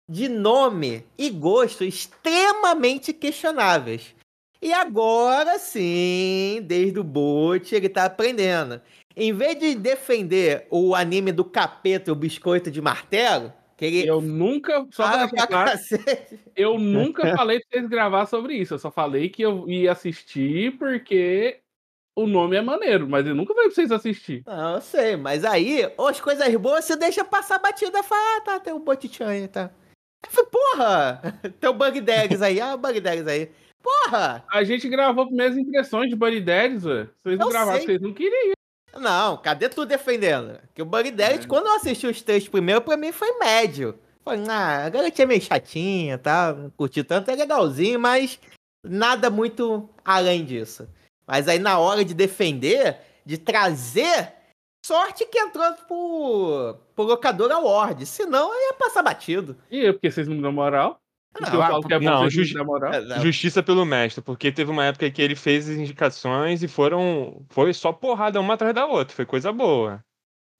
[0.09, 4.15] de nome e gosto extremamente questionáveis.
[4.61, 8.81] E agora sim, desde o boot, ele tá aprendendo.
[9.15, 14.19] Em vez de defender o anime do capeta, o biscoito de martelo, que ele Eu
[14.21, 14.85] nunca.
[14.91, 15.73] Só deixar pra
[16.55, 18.73] eu nunca falei pra vocês gravar sobre isso.
[18.73, 21.59] Eu só falei que eu ia assistir porque
[22.23, 24.43] o nome é maneiro, mas eu nunca falei pra vocês assistir.
[24.45, 28.01] Não, eu sei, mas aí, as coisas boas você deixa passar batida.
[28.03, 29.71] Fala, ah, tá, tem um botichan aí, tá.
[30.25, 31.21] Eu falei, porra!
[31.59, 33.49] Tem o Bug Dags aí, ah, o Bug Dags aí.
[33.81, 34.43] Porra!
[34.51, 37.09] A gente gravou primeiras impressões de Daddies, velho.
[37.15, 37.85] Vocês não Eu gravaram, sei.
[37.85, 38.53] vocês não queriam.
[38.97, 40.59] Não, cadê tu defendendo?
[40.75, 41.47] Que o Bug Dags, É.
[41.47, 43.97] quando eu assisti os três primeiro, pra mim foi médio.
[44.25, 46.53] Falei, ah, a garotinha é meio chatinha, tá?
[46.53, 48.37] Não curti tanto, é legalzinho, mas
[48.83, 50.87] nada muito além disso.
[51.29, 54.33] Mas aí na hora de defender, de trazer,
[54.85, 58.05] sorte que entrou pro, pro locador award.
[58.05, 59.55] Senão ia passar batido.
[59.69, 60.99] E eu, porque vocês não me dão moral.
[61.31, 62.91] Porque Não, falo que é bom, não, justi- me dão moral.
[62.93, 63.19] É, não.
[63.19, 67.45] Justiça pelo mestre, porque teve uma época que ele fez as indicações e foram.
[67.49, 69.15] Foi só porrada uma atrás da outra.
[69.15, 70.03] Foi coisa boa.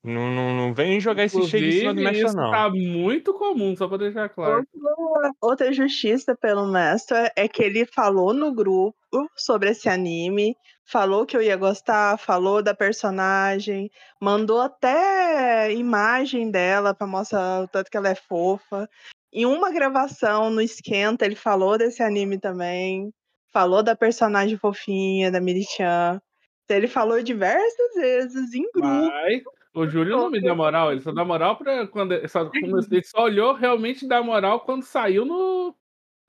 [0.02, 2.52] Não, não, não vem jogar esse cheio em cima do mestre, isso não.
[2.52, 4.66] tá muito comum, só pra deixar claro.
[4.74, 8.96] Outra, outra justiça pelo mestre é que ele falou no grupo
[9.36, 16.94] sobre esse anime, falou que eu ia gostar, falou da personagem, mandou até imagem dela
[16.94, 18.90] pra mostrar o tanto que ela é fofa.
[19.34, 23.14] Em uma gravação no Esquenta, ele falou desse anime também,
[23.52, 26.22] falou da personagem fofinha, da Miri-chan.
[26.70, 28.88] Ele falou diversas vezes em grupo.
[28.88, 32.14] Mas o Júlio não me dá moral, ele só dá moral pra quando.
[32.14, 35.76] Ele só, ele só olhou realmente dar moral quando saiu no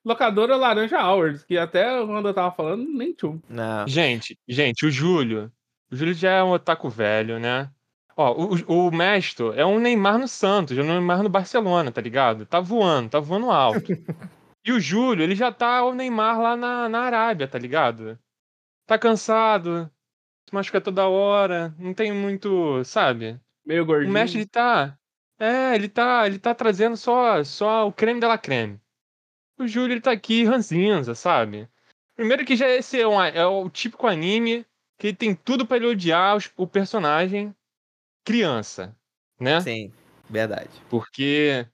[0.05, 3.33] Locadora Laranja Hours, que até quando eu tava falando, nem tinha.
[3.33, 3.41] um.
[3.49, 3.87] Não.
[3.87, 5.51] Gente, gente, o Júlio.
[5.91, 7.71] O Júlio já é um otaku velho, né?
[8.17, 11.91] Ó, o, o o mestre é um Neymar no Santos, é um Neymar no Barcelona,
[11.91, 12.45] tá ligado?
[12.45, 13.91] Tá voando, tá voando alto.
[14.65, 18.19] e o Júlio, ele já tá o Neymar lá na, na Arábia, tá ligado?
[18.87, 19.91] Tá cansado,
[20.49, 23.41] se machuca toda hora, não tem muito, sabe?
[23.65, 24.13] Meio O gordinho.
[24.13, 24.99] mestre ele tá.
[25.39, 28.81] É, ele tá, ele tá trazendo só, só o creme de la creme.
[29.59, 31.69] O Júlio ele tá aqui ranzinza, sabe?
[32.15, 34.67] Primeiro que já esse é, um, é o típico anime
[34.99, 37.55] que ele tem tudo pra ele odiar os- o personagem
[38.25, 38.95] criança,
[39.41, 39.61] né?
[39.61, 39.93] Sim,
[40.29, 40.71] verdade.
[40.91, 41.67] Porque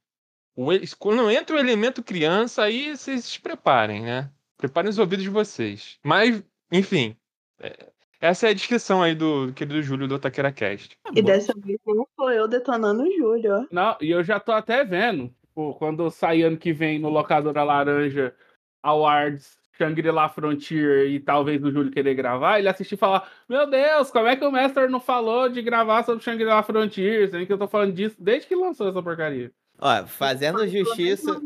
[0.54, 4.30] o quando entra o elemento criança, aí vocês se preparem, né?
[4.56, 5.98] Preparem os ouvidos de vocês.
[6.04, 7.16] Mas, enfim,
[7.58, 7.92] é-
[8.26, 10.96] essa é a descrição aí do querido Júlio do Taquera Cast.
[11.14, 13.66] E dessa vez não sou eu detonando o Júlio, ó.
[13.70, 17.62] Não, e eu já tô até vendo, tipo, quando sair ano que vem no Locadora
[17.62, 18.34] Laranja
[18.82, 24.10] Awards, Shangri-La Frontier e talvez o Júlio querer gravar, ele assistir e falar: Meu Deus,
[24.10, 27.30] como é que o Master não falou de gravar sobre Shangri-La Frontier?
[27.30, 29.52] Sendo que eu tô falando disso desde que lançou essa porcaria.
[29.78, 31.40] Ó, fazendo justiça.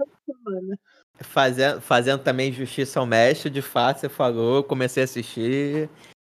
[1.22, 5.90] Fazendo, fazendo também justiça ao mestre, de fato, você falou, comecei a assistir.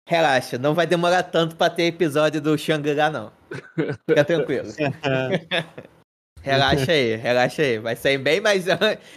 [0.08, 3.32] Relaxa, não vai demorar tanto pra ter episódio do Shangri-La, não.
[4.08, 4.68] Fica tranquilo.
[6.40, 7.78] relaxa aí, relaxa aí.
[7.80, 8.66] Vai sair bem mais,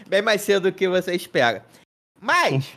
[0.07, 1.63] bem mais cedo do que você espera.
[2.19, 2.73] Mas,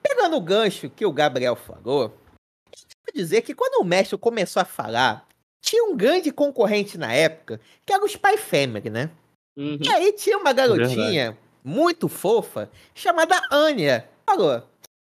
[0.00, 4.64] pegando o gancho que o Gabriel falou, vou dizer que quando o mestre começou a
[4.64, 5.26] falar,
[5.60, 9.10] tinha um grande concorrente na época, que era o Spy Family, né?
[9.56, 9.78] Uhum.
[9.80, 14.08] E aí tinha uma garotinha muito fofa chamada Anya.
[14.24, 14.62] Falou.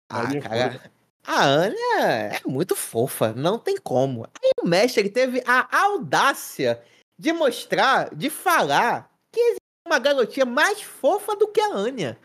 [0.09, 0.81] Ah, é cara,
[1.27, 4.25] a Anya é muito fofa, não tem como.
[4.25, 6.83] Aí o mestre ele teve a audácia
[7.19, 12.19] de mostrar, de falar que existe uma garotinha mais fofa do que a Anya.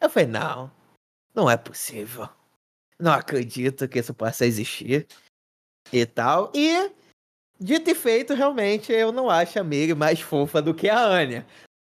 [0.00, 0.70] Eu falei, não,
[1.34, 2.28] não é possível.
[2.98, 5.06] Não acredito que isso possa existir.
[5.92, 6.50] E tal.
[6.54, 6.90] E,
[7.60, 11.46] dito e feito, realmente, eu não acho a Miri mais fofa do que a Anya.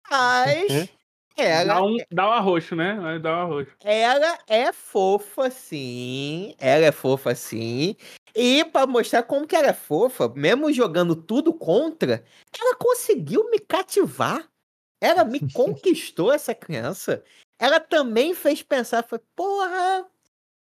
[0.10, 0.90] Mas
[1.38, 3.20] ela, Dá um, dá um arroxo, né?
[3.20, 3.76] Dá um arroxo.
[3.84, 6.56] ela é fofa, sim.
[6.60, 7.96] Ela é fofa, sim.
[8.36, 12.24] E pra mostrar como que ela é fofa, mesmo jogando tudo contra,
[12.60, 14.48] ela conseguiu me cativar.
[15.02, 17.24] Ela me conquistou, essa criança.
[17.60, 20.06] Ela também fez pensar, foi, porra,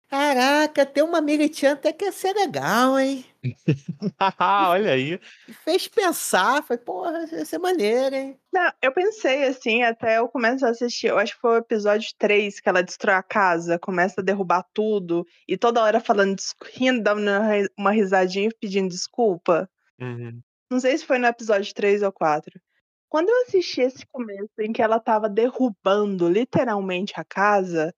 [0.08, 3.24] caraca, ter uma Miritinha até que ia ser legal, hein?
[4.40, 5.20] Olha aí.
[5.64, 8.40] Fez pensar, foi, porra, ia ser maneiro, hein?
[8.52, 12.10] Não, eu pensei assim, até eu começo a assistir, eu acho que foi o episódio
[12.18, 16.36] 3 que ela destrói a casa, começa a derrubar tudo, e toda hora falando,
[16.72, 19.68] rindo, dando uma ri- uma risadinha e pedindo desculpa.
[20.00, 20.40] Uhum.
[20.70, 22.60] Não sei se foi no episódio 3 ou 4.
[23.08, 27.94] Quando eu assisti esse começo em que ela tava derrubando literalmente a casa,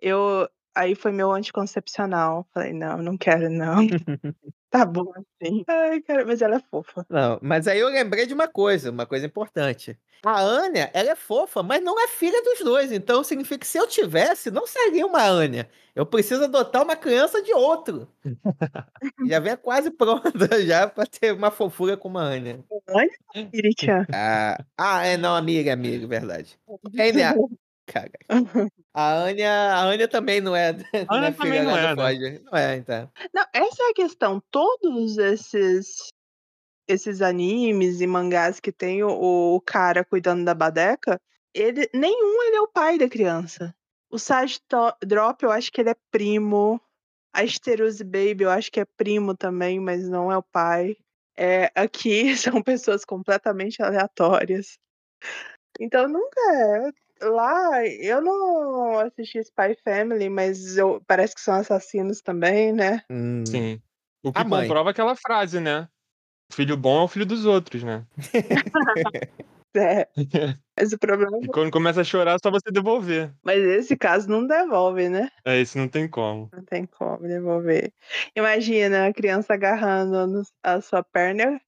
[0.00, 0.48] eu
[0.80, 2.46] Aí foi meu anticoncepcional.
[2.54, 3.86] Falei, não, não quero, não.
[4.70, 5.62] tá bom assim.
[5.68, 7.04] Ai, cara, mas ela é fofa.
[7.10, 9.98] Não, mas aí eu lembrei de uma coisa, uma coisa importante.
[10.24, 12.92] A Anya, ela é fofa, mas não é filha dos dois.
[12.92, 15.68] Então significa que se eu tivesse, não seria uma Anya.
[15.94, 18.08] Eu preciso adotar uma criança de outro.
[19.28, 20.32] já vem quase pronta
[20.64, 22.30] já pra ter uma fofura com uma.
[22.88, 23.10] Olha,
[23.52, 24.06] Iritia.
[24.10, 26.58] Ah, ah, é, não, amiga, amiga, verdade.
[26.96, 27.34] É, né?
[27.90, 28.12] Cara.
[28.92, 30.72] A Anya, a Anya também não é,
[31.08, 32.40] não Anya é também filha não é, né?
[32.42, 33.12] Não é, então.
[33.32, 34.42] Não, essa é a questão.
[34.50, 36.08] Todos esses
[36.88, 41.20] esses animes e mangás que tem o, o cara cuidando da badeca,
[41.54, 43.72] ele nenhum ele é o pai da criança.
[44.10, 44.58] O Sage
[45.06, 46.80] Drop, eu acho que ele é primo.
[47.32, 50.96] A Asterose Baby, eu acho que é primo também, mas não é o pai.
[51.36, 54.76] É, aqui são pessoas completamente aleatórias.
[55.78, 56.90] Então nunca é.
[57.22, 63.02] Lá, eu não assisti Spy Family, mas eu, parece que são assassinos também, né?
[63.10, 63.44] Hum.
[63.46, 63.82] Sim.
[64.22, 64.62] O que A mãe.
[64.62, 65.88] comprova aquela frase, né?
[66.50, 68.06] O filho bom é o filho dos outros, né?
[69.76, 70.08] É.
[70.76, 73.32] Mas o problema é E quando começa a chorar, é só você devolver.
[73.40, 75.30] Mas esse caso não devolve, né?
[75.44, 76.48] É, isso não tem como.
[76.52, 77.92] Não tem como devolver.
[78.34, 81.60] Imagina a criança agarrando a sua perna.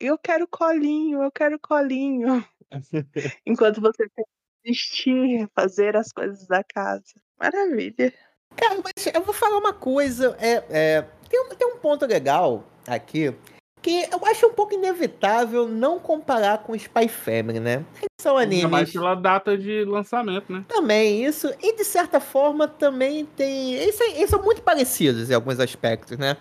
[0.00, 2.42] Eu quero colinho, eu quero colinho.
[3.46, 4.24] Enquanto você tem
[4.64, 7.02] assistir, fazer as coisas da casa.
[7.38, 8.12] Maravilha.
[8.56, 10.36] Cara, mas eu vou falar uma coisa.
[10.40, 13.34] É, é, tem, um, tem um ponto legal aqui
[13.80, 17.84] que eu acho um pouco inevitável não comparar com Spy Family, né?
[17.96, 20.64] Eles são Ainda mais animes pela data de lançamento, né?
[20.68, 21.52] também, isso.
[21.60, 23.74] E de certa forma também tem.
[23.74, 26.36] Eles, são- eles são muito parecidos em alguns aspectos, né?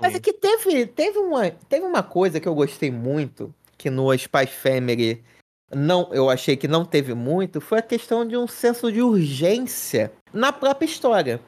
[0.00, 0.18] Mas Sim.
[0.18, 5.24] aqui teve, teve, uma, teve uma coisa que eu gostei muito, que no Spy Family
[5.74, 10.12] não, eu achei que não teve muito, foi a questão de um senso de urgência
[10.32, 11.40] na própria história.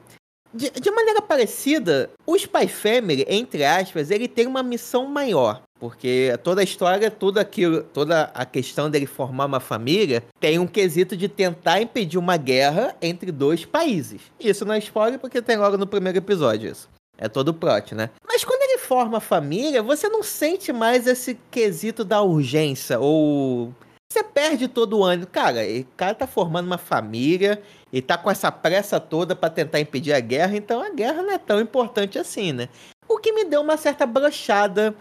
[0.53, 5.61] De, de maneira parecida, o Spy Family, entre aspas, ele tem uma missão maior.
[5.79, 10.65] Porque toda a história, tudo aquilo, toda a questão dele formar uma família, tem um
[10.65, 14.21] quesito de tentar impedir uma guerra entre dois países.
[14.39, 16.89] Isso não é spoiler porque tem logo no primeiro episódio isso.
[17.17, 18.09] É todo plot, né?
[18.27, 23.73] Mas quando ele forma a família, você não sente mais esse quesito da urgência ou
[24.11, 25.27] você perde todo o ânimo.
[25.27, 29.79] Cara, o cara tá formando uma família e tá com essa pressa toda pra tentar
[29.79, 32.69] impedir a guerra, então a guerra não é tão importante assim, né?
[33.07, 34.95] O que me deu uma certa brochada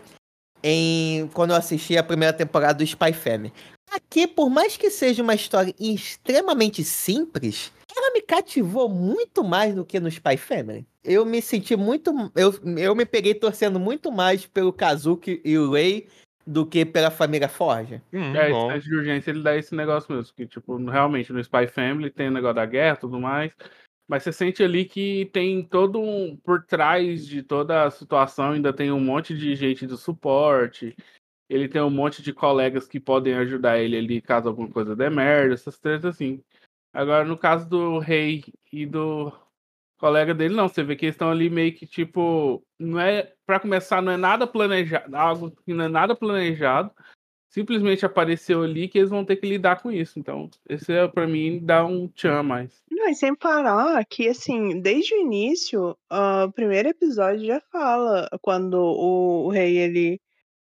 [0.62, 3.52] em quando eu assisti a primeira temporada do Spy Family.
[3.90, 9.84] Aqui, por mais que seja uma história extremamente simples, ela me cativou muito mais do
[9.84, 10.86] que no Spy Family.
[11.04, 12.12] Eu me senti muito.
[12.34, 16.08] Eu, eu me peguei torcendo muito mais pelo Kazuki e o Rei
[16.46, 18.00] do que pela família Forja.
[18.12, 20.34] Hum, É, esse teste de urgência ele dá esse negócio mesmo.
[20.34, 23.52] Que, tipo, realmente no Spy Family tem o negócio da guerra e tudo mais.
[24.08, 26.36] Mas você sente ali que tem todo um.
[26.36, 30.94] Por trás de toda a situação, ainda tem um monte de gente do suporte.
[31.48, 35.10] Ele tem um monte de colegas que podem ajudar ele ali caso alguma coisa dê
[35.10, 36.40] merda, essas tretas assim.
[36.92, 39.32] Agora, no caso do rei e do
[39.98, 40.68] colega dele, não.
[40.68, 42.62] Você vê que eles estão ali meio que tipo.
[42.78, 43.32] Não é.
[43.46, 45.16] Pra começar, não é nada planejado.
[45.16, 46.90] Algo que não é nada planejado
[47.56, 50.18] simplesmente apareceu ali que eles vão ter que lidar com isso.
[50.18, 52.82] Então, esse é para mim dá um tchan mais.
[52.90, 58.28] Não, e sem falar que, assim, desde o início, ah, o primeiro episódio já fala
[58.42, 60.20] quando o, o rei ele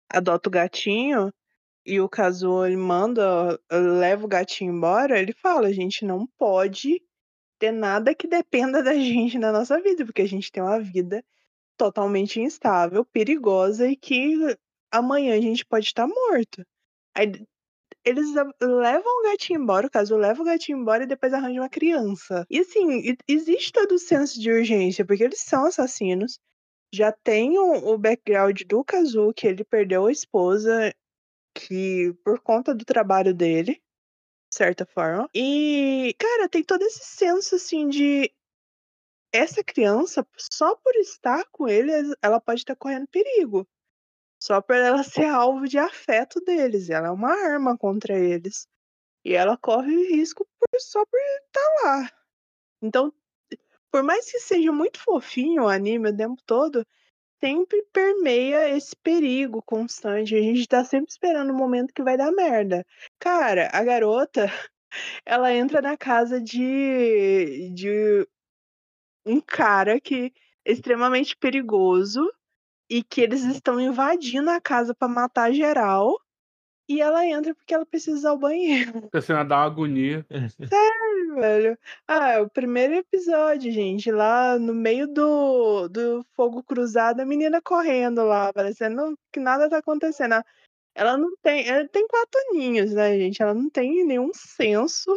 [0.09, 1.33] adota o gatinho
[1.85, 7.01] e o Kazuo ele manda, leva o gatinho embora, ele fala, a gente não pode
[7.65, 11.23] ter nada que dependa da gente na nossa vida, porque a gente tem uma vida
[11.77, 14.35] totalmente instável, perigosa e que
[14.91, 16.65] amanhã a gente pode estar morto.
[17.15, 17.31] Aí
[18.03, 18.27] eles
[18.61, 22.45] levam o gatinho embora, o caso leva o gatinho embora e depois arranja uma criança.
[22.49, 26.39] E assim, existe todo o senso de urgência, porque eles são assassinos.
[26.93, 30.93] Já tem o, background do Kazu, que ele perdeu a esposa,
[31.53, 33.81] que por conta do trabalho dele, de
[34.55, 35.29] certa forma.
[35.33, 38.31] E, cara, tem todo esse senso assim de
[39.31, 41.91] essa criança, só por estar com ele,
[42.21, 43.67] ela pode estar correndo perigo.
[44.41, 46.89] Só por ela ser alvo de afeto deles.
[46.89, 48.67] Ela é uma arma contra eles.
[49.25, 52.11] E ela corre risco por- só por estar lá.
[52.81, 53.13] Então,
[53.91, 56.85] por mais que seja muito fofinho o anime o tempo todo,
[57.43, 60.35] sempre permeia esse perigo constante.
[60.35, 62.85] A gente tá sempre esperando o momento que vai dar merda.
[63.19, 64.45] Cara, a garota,
[65.25, 68.27] ela entra na casa de, de
[69.25, 70.33] um cara que
[70.65, 72.21] é extremamente perigoso
[72.89, 76.19] e que eles estão invadindo a casa pra matar geral.
[76.87, 79.09] E ela entra porque ela precisa usar o banheiro.
[79.13, 80.25] A cena dá uma agonia.
[80.69, 81.77] Sério, velho.
[82.07, 87.61] Ah, é o primeiro episódio, gente, lá no meio do, do fogo cruzado, a menina
[87.61, 90.33] correndo lá, parecendo que nada tá acontecendo.
[90.33, 90.45] Ela-
[90.95, 91.67] Ela não tem.
[91.67, 93.41] Ela tem quatro aninhos, né, gente?
[93.41, 95.13] Ela não tem nenhum senso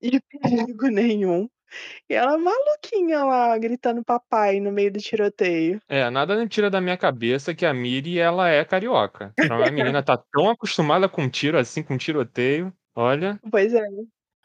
[0.00, 0.20] de
[0.74, 1.48] perigo nenhum.
[2.08, 5.80] E ela é maluquinha lá, gritando papai no meio do tiroteio.
[5.88, 9.32] É, nada me tira da minha cabeça que a Miri, ela é carioca.
[9.38, 12.72] Então a menina tá tão acostumada com tiro assim, com tiroteio.
[12.94, 13.82] Olha, Pois é.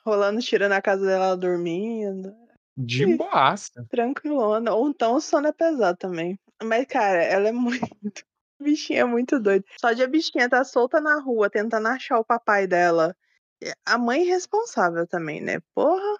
[0.05, 2.33] Rolando tiro na casa dela ela dormindo.
[2.77, 3.17] de Ih.
[3.17, 3.85] boaça.
[3.89, 4.73] Tranquilona.
[4.73, 6.39] Ou então o sono é pesado também.
[6.63, 8.23] Mas, cara, ela é muito.
[8.59, 9.63] Bichinha é muito doida.
[9.79, 13.13] Só de a bichinha tá solta na rua, tentando achar o papai dela.
[13.61, 15.59] E A mãe responsável também, né?
[15.75, 16.17] Porra.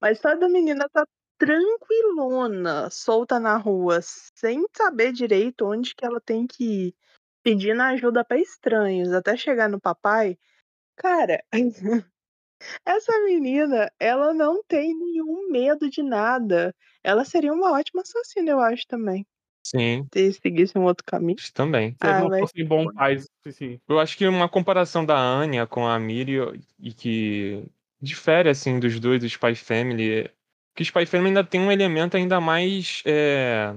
[0.00, 1.04] Mas só da menina tá
[1.38, 6.94] tranquilona, solta na rua, sem saber direito onde que ela tem que ir.
[7.42, 10.36] Pedindo ajuda pra estranhos, até chegar no papai.
[10.96, 11.42] Cara,
[12.84, 16.74] essa menina, ela não tem nenhum medo de nada.
[17.02, 19.26] Ela seria uma ótima assassina, eu acho também.
[19.66, 21.36] Sim, Se seguisse um outro caminho.
[21.38, 21.90] isso também.
[21.92, 23.80] Se eles Ah, não mas- fossem bons pais, sim.
[23.88, 26.38] Eu acho que uma comparação da Anya com a Miri
[26.78, 27.66] e que
[28.00, 30.30] difere assim dos dois, do Spy Family,
[30.74, 33.74] que o Spy Family ainda tem um elemento ainda mais é,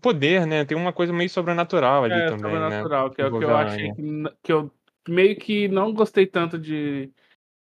[0.00, 0.64] poder, né?
[0.64, 2.60] Tem uma coisa meio sobrenatural ali É, também, né?
[2.60, 4.02] sobrenatural, que é o que eu achei que,
[4.42, 4.70] que eu
[5.08, 7.10] meio que não gostei tanto de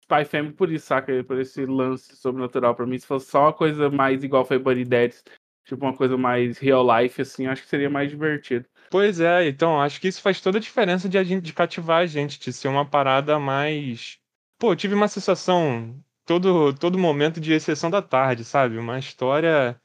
[0.02, 1.22] Spy Family por isso, saca?
[1.24, 2.74] Por esse lance sobrenatural.
[2.74, 5.24] Pra mim, se fosse só uma coisa mais igual foi Buddy Daddies,
[5.64, 8.66] tipo uma coisa mais real life, assim, acho que seria mais divertido.
[8.90, 12.02] Pois é, então acho que isso faz toda a diferença de a gente de cativar
[12.02, 14.18] a gente, de ser uma parada mais.
[14.58, 18.78] Pô, eu tive uma sensação todo todo momento de exceção da tarde, sabe?
[18.78, 19.80] Uma história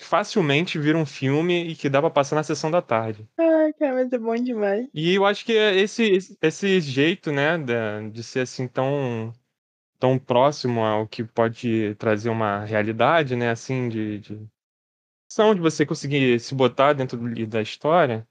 [0.00, 3.28] facilmente vira um filme e que dá pra passar na sessão da tarde.
[3.38, 4.88] Ai, cara, mas é bom demais.
[4.92, 6.02] E eu acho que esse
[6.42, 7.56] esse- jeito, né,
[8.10, 9.32] de ser assim tão
[9.98, 14.48] tão próximo ao que pode trazer uma realidade, né, assim de, de
[15.28, 17.18] são de você conseguir se botar dentro
[17.48, 18.28] da história.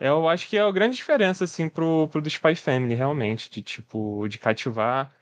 [0.00, 3.62] Eu acho que é a grande diferença, assim, pro, pro do Spy Family, realmente, de
[3.62, 5.14] tipo, de cativar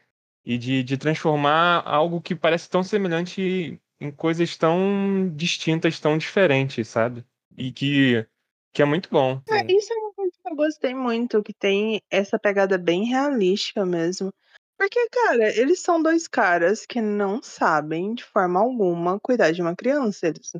[0.44, 6.86] e de, de transformar algo que parece tão semelhante em coisas tão distintas, tão diferentes,
[6.86, 7.26] sabe?
[7.56, 8.24] E que,
[8.72, 9.42] que é muito bom.
[9.50, 13.84] É, isso é uma coisa que eu gostei muito, que tem essa pegada bem realística
[13.84, 14.32] mesmo.
[14.78, 19.74] Porque, cara, eles são dois caras que não sabem, de forma alguma, cuidar de uma
[19.74, 20.28] criança.
[20.28, 20.52] Eles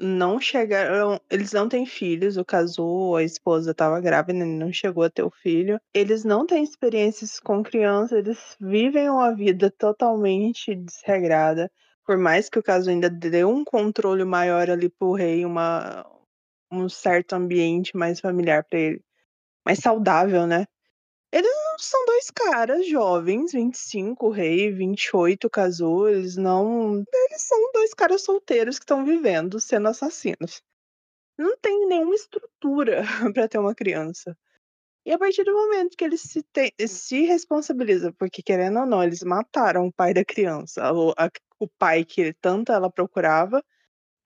[0.00, 1.20] não chegaram.
[1.30, 5.30] Eles não têm filhos, o casou, a esposa estava grávida, não chegou a ter o
[5.30, 5.80] filho.
[5.94, 11.70] Eles não têm experiências com criança, eles vivem uma vida totalmente desregrada.
[12.04, 16.06] Por mais que o caso ainda dê um controle maior ali pro rei, uma,
[16.70, 19.02] um certo ambiente mais familiar para ele,
[19.64, 20.66] mais saudável, né?
[21.32, 27.04] Eles não são dois caras jovens, 25, o rei, 28, casou, eles não.
[27.12, 30.62] Eles são dois caras solteiros que estão vivendo, sendo assassinos.
[31.38, 33.02] Não tem nenhuma estrutura
[33.34, 34.36] para ter uma criança.
[35.06, 39.02] E a partir do momento que eles se, te- se responsabilizam, porque querendo ou não,
[39.02, 43.62] eles mataram o pai da criança, o, a- o pai que tanto ela procurava,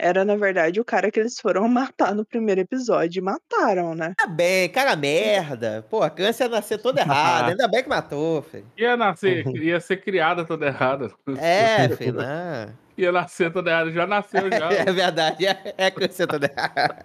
[0.01, 3.21] era na verdade o cara que eles foram matar no primeiro episódio.
[3.21, 4.15] E mataram, né?
[4.17, 5.85] Tá bem, cara merda.
[5.91, 7.51] Pô, a criança ia nascer toda errada.
[7.53, 8.67] Ainda bem que matou, filho.
[8.77, 11.13] Ia nascer, ia ser criada toda errada.
[11.39, 12.75] É, filho, não.
[12.97, 14.73] Ia nascer toda errada, já nasceu já.
[14.73, 17.05] É verdade, é, é criança toda errada.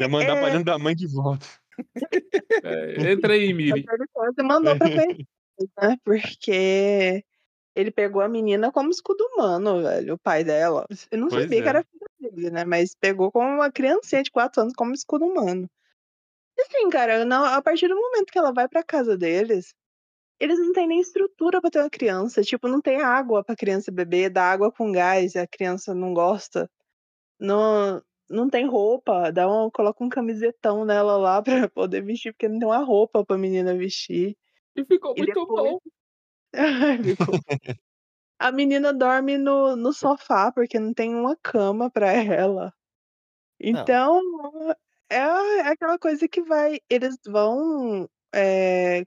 [0.00, 1.46] Ia mandar pra dentro da mãe de volta.
[2.64, 3.84] É, entra aí, Miri.
[4.12, 5.26] Quase mandou pra frente,
[5.80, 5.96] né?
[6.04, 7.24] Porque
[7.76, 10.86] ele pegou a menina como escudo humano, velho, o pai dela.
[11.10, 11.70] Eu não Pois sabia que é.
[11.70, 12.64] era filha dele, né?
[12.64, 15.68] Mas pegou como uma criancinha de 4 anos como escudo humano.
[16.58, 19.74] E assim, cara, não, a partir do momento que ela vai pra casa deles,
[20.40, 22.42] eles não têm nem estrutura pra ter uma criança.
[22.42, 26.14] Tipo, não tem água pra criança beber, dá água com gás e a criança não
[26.14, 26.70] gosta.
[27.38, 32.48] Não, não tem roupa, dá uma, coloca um camisetão nela lá pra poder vestir, porque
[32.48, 34.34] não tem uma roupa pra menina vestir.
[34.74, 35.78] E ficou E muito depois- bom.
[37.02, 37.36] Ficou.
[38.38, 42.72] A menina dorme no, no sofá porque não tem uma cama pra ela.
[43.60, 44.20] Então,
[45.10, 46.80] é, é aquela coisa que vai.
[46.90, 49.04] Eles vão é,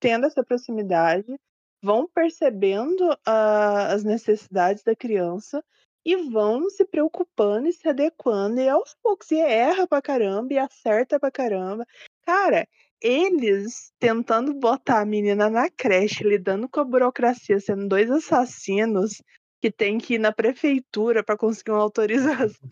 [0.00, 1.38] tendo essa proximidade,
[1.82, 5.64] vão percebendo a- as necessidades da criança
[6.04, 10.58] e vão se preocupando e se adequando, e aos poucos, e erra pra caramba, e
[10.58, 11.86] acerta pra caramba.
[12.22, 12.66] Cara,
[13.00, 19.22] eles tentando botar a menina na creche, lidando com a burocracia, sendo dois assassinos
[19.60, 22.70] que tem que ir na prefeitura pra conseguir uma autorização.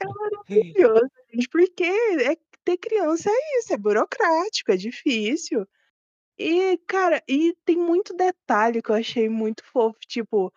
[0.00, 5.66] É maravilhoso, gente, porque é ter criança é isso, é burocrático, é difícil.
[6.38, 10.52] E, cara, e tem muito detalhe que eu achei muito fofo, tipo,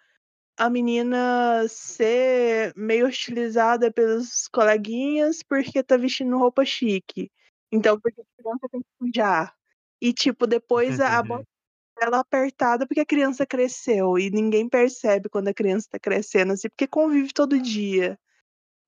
[0.57, 7.31] a menina ser meio hostilizada pelos coleguinhas porque tá vestindo roupa chique.
[7.75, 9.53] Então, porque a criança tem que sujar.
[10.01, 11.45] E, tipo, depois a, a bota
[11.99, 14.17] dela apertada porque a criança cresceu.
[14.17, 18.17] E ninguém percebe quando a criança tá crescendo, assim, porque convive todo dia.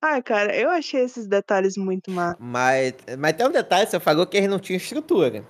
[0.01, 2.37] Ah, cara, eu achei esses detalhes muito massa.
[2.39, 5.45] Mas, mas tem um detalhe, você falou que eles não tinham estrutura.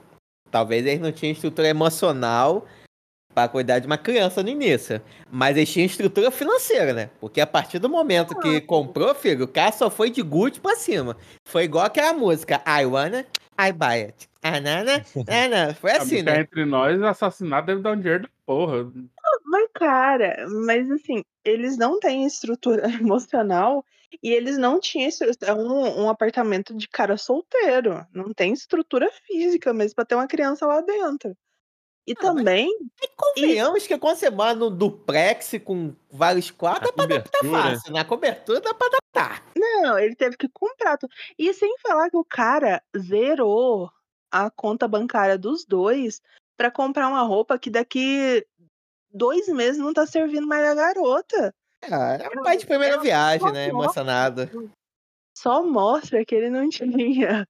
[0.50, 2.66] Talvez eles não tinham estrutura emocional
[3.38, 5.00] pra cuidar de uma criança no início.
[5.30, 7.12] Mas eles tinham estrutura financeira, né?
[7.20, 10.76] Porque a partir do momento que comprou, filho, o cara só foi de good pra
[10.76, 11.16] cima.
[11.46, 13.28] Foi igual aquela música, I wanna,
[13.60, 14.28] I buy it.
[14.42, 15.76] Ah, nana, nana.
[15.76, 16.40] Foi assim, Ficar né?
[16.42, 18.92] entre nós, assassinato deve dar um dinheiro da porra.
[19.46, 23.86] Mas, cara, mas assim, eles não têm estrutura emocional
[24.24, 28.04] e eles não tinham estru- é um, um apartamento de cara solteiro.
[28.12, 31.38] Não tem estrutura física mesmo pra ter uma criança lá dentro.
[32.08, 32.70] E Ah, mas- também,
[33.04, 37.40] E convenhamos que quando você mora no duplex com vários quartos, A dá pra adaptar
[37.52, 37.92] fácil.
[37.94, 39.44] Na cobertura dá pra adaptar.
[39.58, 40.98] não, ele teve que comprar.
[40.98, 41.12] tudo.
[41.38, 43.92] E sem falar que o cara zerou
[44.32, 46.22] a conta bancária dos dois
[46.56, 48.46] pra comprar uma roupa que daqui
[49.12, 51.54] dois meses não tá servindo mais a garota.
[51.84, 53.68] Ah, é um pai de primeira viagem, né?
[53.68, 54.50] Emocionado.
[55.38, 57.48] só mostra que ele não tinha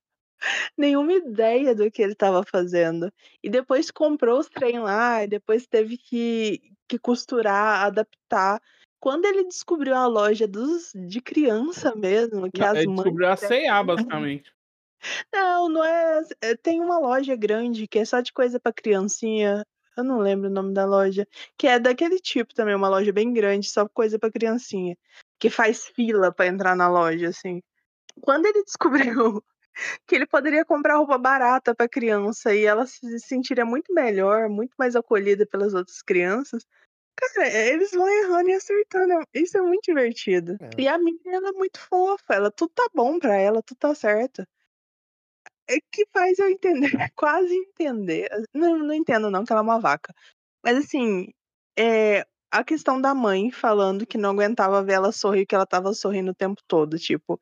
[0.78, 3.12] nenhuma ideia do que ele estava fazendo.
[3.44, 8.62] E depois comprou os trem lá, e depois teve que, que costurar, adaptar.
[9.00, 12.98] Quando ele descobriu a loja dos, de criança mesmo, que as Ele mães.
[12.98, 14.52] descobriu a C&A, basicamente.
[15.32, 16.24] Não, não é.
[16.42, 19.64] é, Tem uma loja grande que é só de coisa pra criancinha.
[19.96, 21.28] Eu não lembro o nome da loja.
[21.58, 24.98] Que é daquele tipo também, uma loja bem grande, só coisa pra criancinha.
[25.40, 27.62] Que faz fila pra entrar na loja, assim.
[28.22, 29.44] Quando ele descobriu
[30.06, 34.74] que ele poderia comprar roupa barata pra criança e ela se sentiria muito melhor, muito
[34.78, 36.66] mais acolhida pelas outras crianças.
[37.16, 39.14] Cara, eles vão errando e acertando.
[39.14, 40.56] é- Isso é muito divertido.
[40.62, 40.70] É.
[40.82, 43.96] E a menina ela é muito fofa, ela tudo tá bom pra ela, tudo tá
[43.96, 44.46] certo.
[45.70, 48.30] É que faz eu entender, quase entender.
[48.54, 50.14] Não, não entendo não, que ela é uma vaca.
[50.64, 51.34] Mas assim,
[51.78, 55.94] é, a questão da mãe falando que não aguentava ver ela sorrir, que ela tava
[55.94, 56.98] sorrindo o tempo todo.
[56.98, 57.40] Tipo,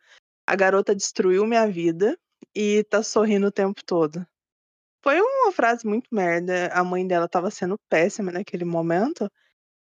[0.47, 2.17] a garota destruiu minha vida
[2.55, 4.25] e tá sorrindo o tempo todo.
[5.03, 6.67] Foi uma frase muito merda.
[6.73, 9.29] A mãe dela tava sendo péssima naquele momento.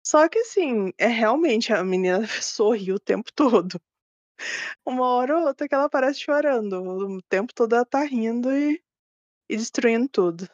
[0.04, 3.80] Só que assim, é realmente a menina sorriu o tempo todo.
[4.86, 6.82] Uma hora ou outra que ela parece chorando.
[7.16, 8.82] O tempo todo ela tá rindo e,
[9.48, 10.48] e destruindo tudo.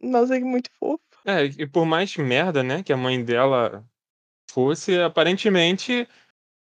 [0.00, 1.02] Nossa, que muito fofo.
[1.24, 3.84] É, e por mais merda, né, que a mãe dela
[4.50, 6.08] fosse, aparentemente.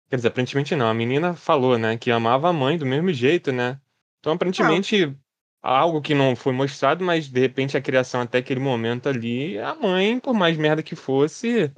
[0.10, 3.52] Quer dizer, aparentemente não, a menina falou, né, que amava a mãe do mesmo jeito,
[3.52, 3.80] né?
[4.20, 5.16] Então, aparentemente,
[5.62, 9.74] algo que não foi mostrado, mas de repente a criação até aquele momento ali, a
[9.76, 11.72] mãe, por mais merda que fosse,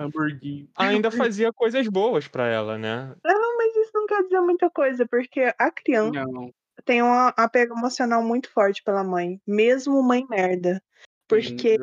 [0.75, 3.13] ainda fazia coisas boas pra ela, né?
[3.23, 6.51] Não, mas isso não quer dizer muita coisa, porque a criança Não.
[6.85, 10.81] tem um apego emocional muito forte pela mãe, mesmo mãe merda.
[11.27, 11.77] Porque.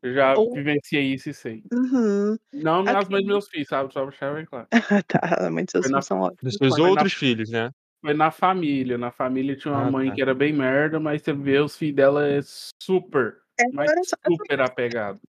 [0.00, 1.64] Eu já Ou- vivenciei isso e sei.
[1.72, 2.38] Uhum.
[2.52, 3.92] Não Aqui- mães e meus filhos, sabe?
[3.92, 4.68] Só pra deixar bem claro.
[5.08, 6.40] tá, a mãe de seus filhos são ótimos.
[6.40, 7.72] Dos seus Foi na- outros filhos, né?
[8.00, 8.96] Foi na família.
[8.96, 10.14] Na família tinha uma Ah, mãe tá.
[10.14, 12.40] que era bem merda, mas você vê os filhos dela é
[12.82, 15.20] super, É, mas só, super apegado.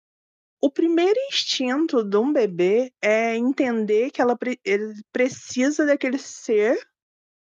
[0.61, 6.77] O primeiro instinto de um bebê é entender que ela pre- ele precisa daquele ser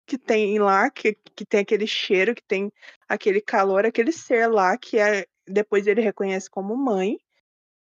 [0.05, 2.71] que tem lá, que, que tem aquele cheiro, que tem
[3.09, 7.17] aquele calor, aquele ser lá que é, depois ele reconhece como mãe.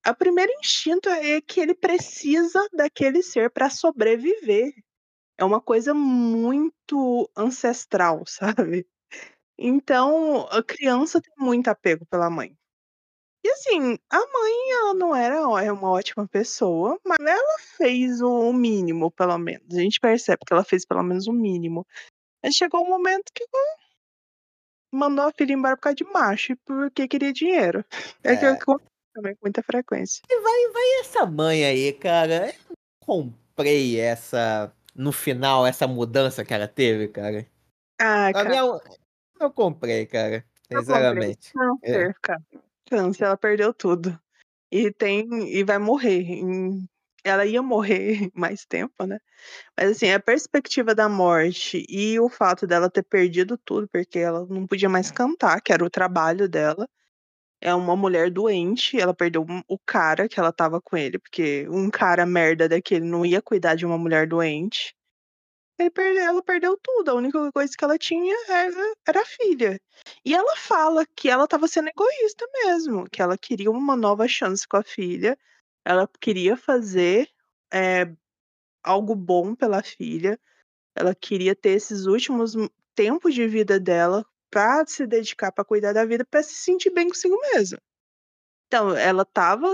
[0.07, 4.72] O primeiro instinto é que ele precisa daquele ser para sobreviver.
[5.39, 8.87] É uma coisa muito ancestral, sabe?
[9.59, 12.57] Então, a criança tem muito apego pela mãe.
[13.45, 18.20] E assim, a mãe, ela não era ó- é uma ótima pessoa, mas ela fez
[18.22, 19.76] o mínimo, pelo menos.
[19.76, 21.87] A gente percebe que ela fez pelo menos o mínimo.
[22.43, 23.45] Mas chegou um momento que
[24.93, 27.85] mandou a filha embora por causa de macho porque queria dinheiro.
[28.24, 28.51] É, que É.
[28.51, 30.22] acontece também com muita frequência.
[30.30, 32.49] E essa mãe aí, cara?
[32.49, 34.72] Eu comprei essa.
[34.95, 37.47] No final, essa mudança que ela teve, cara.
[38.01, 38.62] Ah, cara, minha...
[39.40, 40.45] Eu comprei, cara.
[40.70, 41.53] Eu Sinceramente.
[41.53, 42.42] câncer, cara.
[42.88, 44.18] Câncer, ela perdeu tudo.
[44.70, 45.26] E tem.
[45.55, 46.26] E vai morrer.
[47.22, 49.18] Ela ia morrer mais tempo, né?
[49.76, 54.47] Mas assim, a perspectiva da morte e o fato dela ter perdido tudo, porque ela
[54.47, 56.88] não podia mais cantar, que era o trabalho dela.
[57.64, 61.88] É uma mulher doente, ela perdeu o cara que ela tava com ele, porque um
[61.90, 64.94] cara merda daquele não ia cuidar de uma mulher doente.
[65.78, 67.10] ela perdeu tudo.
[67.10, 69.80] A única coisa que ela tinha era, era a filha.
[70.24, 74.68] E ela fala que ela estava sendo egoísta mesmo, que ela queria uma nova chance
[74.68, 75.38] com a filha.
[75.84, 77.28] Ela queria fazer
[77.72, 78.06] é,
[78.82, 80.38] algo bom pela filha.
[80.96, 84.24] Ela queria ter esses últimos m- tempos de vida dela
[84.55, 87.76] para se dedicar para cuidar da vida, para se sentir bem consigo mesma.
[88.68, 89.66] Então, ela estava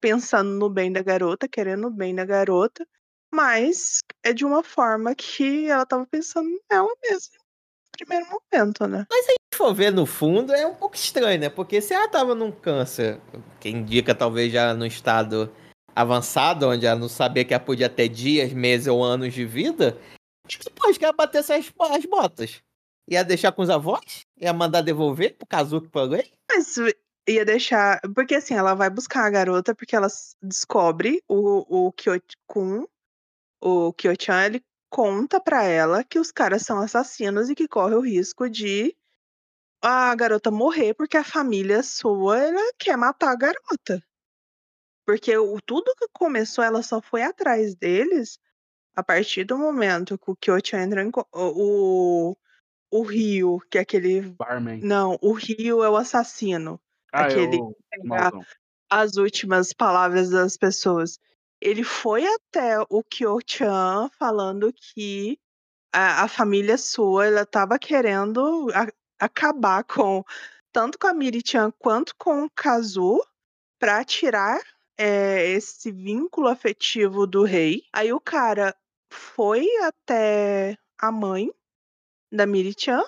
[0.00, 2.86] pensando no bem da garota, querendo o bem da garota,
[3.34, 9.06] mas é de uma forma que ela estava pensando nela mesma no primeiro momento, né?
[9.12, 11.50] Se for ver no fundo, é um pouco estranho, né?
[11.50, 13.20] Porque se ela tava num câncer,
[13.58, 15.52] que indica talvez já no estado
[15.96, 19.98] avançado, onde ela não sabia que ela podia ter dias, meses ou anos de vida,
[20.64, 22.62] depois que ela batesse as, as botas?
[23.10, 24.26] Ia deixar com os avós?
[24.36, 26.30] Ia mandar devolver pro Kazuki pro Rei?
[26.50, 26.76] Mas
[27.26, 28.00] ia deixar.
[28.14, 30.08] Porque assim, ela vai buscar a garota porque ela
[30.42, 32.86] descobre o, o Kyo-kun,
[33.62, 38.00] o Kyo-chan, ele conta pra ela que os caras são assassinos e que corre o
[38.00, 38.94] risco de
[39.82, 44.02] a garota morrer porque a família sua ela quer matar a garota.
[45.06, 48.38] Porque o, tudo que começou, ela só foi atrás deles
[48.94, 51.10] a partir do momento que o Kyo-chan entrou em.
[51.32, 52.36] O,
[52.90, 54.20] o Rio, que é aquele.
[54.20, 54.80] Barman.
[54.80, 56.80] Não, o Rio é o assassino.
[57.12, 57.76] Ah, aquele eu...
[57.90, 58.32] pegar
[58.90, 61.18] as últimas palavras das pessoas.
[61.60, 65.38] Ele foi até o Kyo-chan falando que
[65.92, 70.24] a, a família sua ela estava querendo a- acabar com
[70.72, 73.20] tanto com a Miri-chan quanto com o Kazu
[73.78, 74.60] para tirar
[74.96, 77.82] eh, esse vínculo afetivo do rei.
[77.92, 78.74] Aí o cara
[79.10, 81.50] foi até a mãe
[82.30, 83.02] da Miri-chan,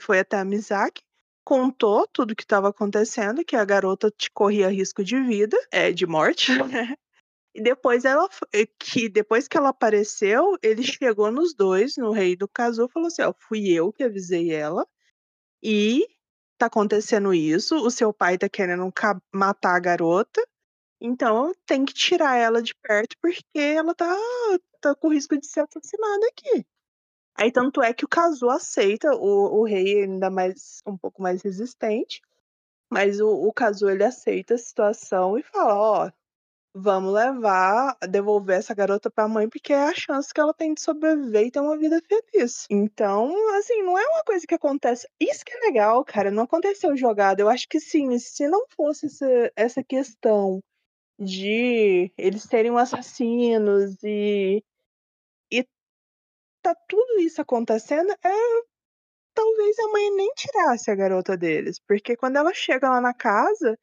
[0.00, 1.02] foi até a Mizaki,
[1.44, 5.92] contou tudo o que estava acontecendo, que a garota te corria risco de vida, é,
[5.92, 6.52] de morte.
[7.56, 8.28] E depois ela
[8.78, 13.06] que depois que ela apareceu, ele chegou nos dois, no rei do Kazu, e falou
[13.06, 14.86] assim: ó, fui eu que avisei ela.
[15.62, 16.06] E
[16.58, 18.92] tá acontecendo isso, o seu pai tá querendo
[19.32, 20.46] matar a garota.
[21.00, 24.14] Então tem que tirar ela de perto porque ela tá,
[24.82, 26.66] tá com risco de ser assassinada aqui.
[27.38, 31.42] Aí tanto é que o Kazu aceita, o, o rei ainda mais um pouco mais
[31.42, 32.20] resistente,
[32.90, 36.10] mas o, o Kazu ele aceita a situação e fala, ó,
[36.74, 40.82] vamos levar, devolver essa garota pra mãe porque é a chance que ela tem de
[40.82, 42.66] sobreviver e ter uma vida feliz.
[42.70, 45.08] Então, assim, não é uma coisa que acontece.
[45.18, 47.40] Isso que é legal, cara, não aconteceu jogado.
[47.40, 50.60] Eu acho que sim, se não fosse essa, essa questão
[51.18, 54.62] de eles serem assassinos e
[56.66, 58.66] tá tudo isso acontecendo, é
[59.34, 63.78] talvez a mãe nem tirasse a garota deles, porque quando ela chega lá na casa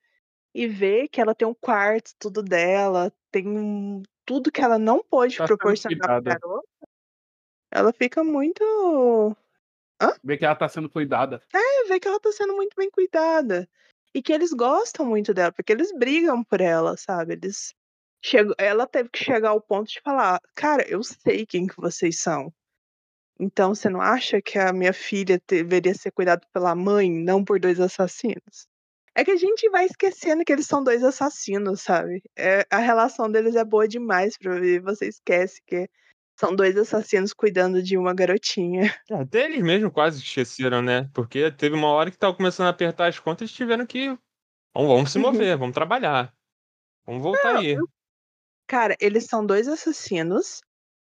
[0.54, 5.04] e vê que ela tem um quarto, tudo dela, tem um- tudo que ela não
[5.04, 6.68] pôde Tá proporcionar pra garota,
[7.72, 9.36] ela fica muito.
[10.24, 11.42] Vê que ela tá sendo cuidada.
[11.54, 13.70] É, vê que ela tá sendo muito bem cuidada.
[14.14, 17.34] E que eles gostam muito dela, porque eles brigam por ela, sabe?
[17.34, 17.74] Eles.
[18.22, 18.54] Chegou...
[18.58, 22.54] Ela teve que chegar ao ponto de falar: Cara, eu sei quem que vocês são.
[23.40, 27.60] Então você não acha que a minha filha deveria ser cuidada pela mãe, não por
[27.60, 28.68] dois assassinos?
[29.16, 32.22] É que a gente vai esquecendo que eles são dois assassinos, sabe?
[32.38, 34.82] É, a relação deles é boa demais pra ver.
[34.82, 35.88] Você esquece que
[36.40, 38.82] são dois assassinos cuidando de uma garotinha.
[39.10, 41.10] É, Até eles mesmo quase esqueceram, né?
[41.14, 44.08] Porque teve uma hora que tava começando a apertar as contas e tiveram que.
[44.76, 45.20] Vamos, vamos se Uhum.
[45.20, 46.36] mover, vamos trabalhar.
[47.06, 47.84] Vamos voltar aí.
[48.68, 50.60] Cara, eles são dois assassinos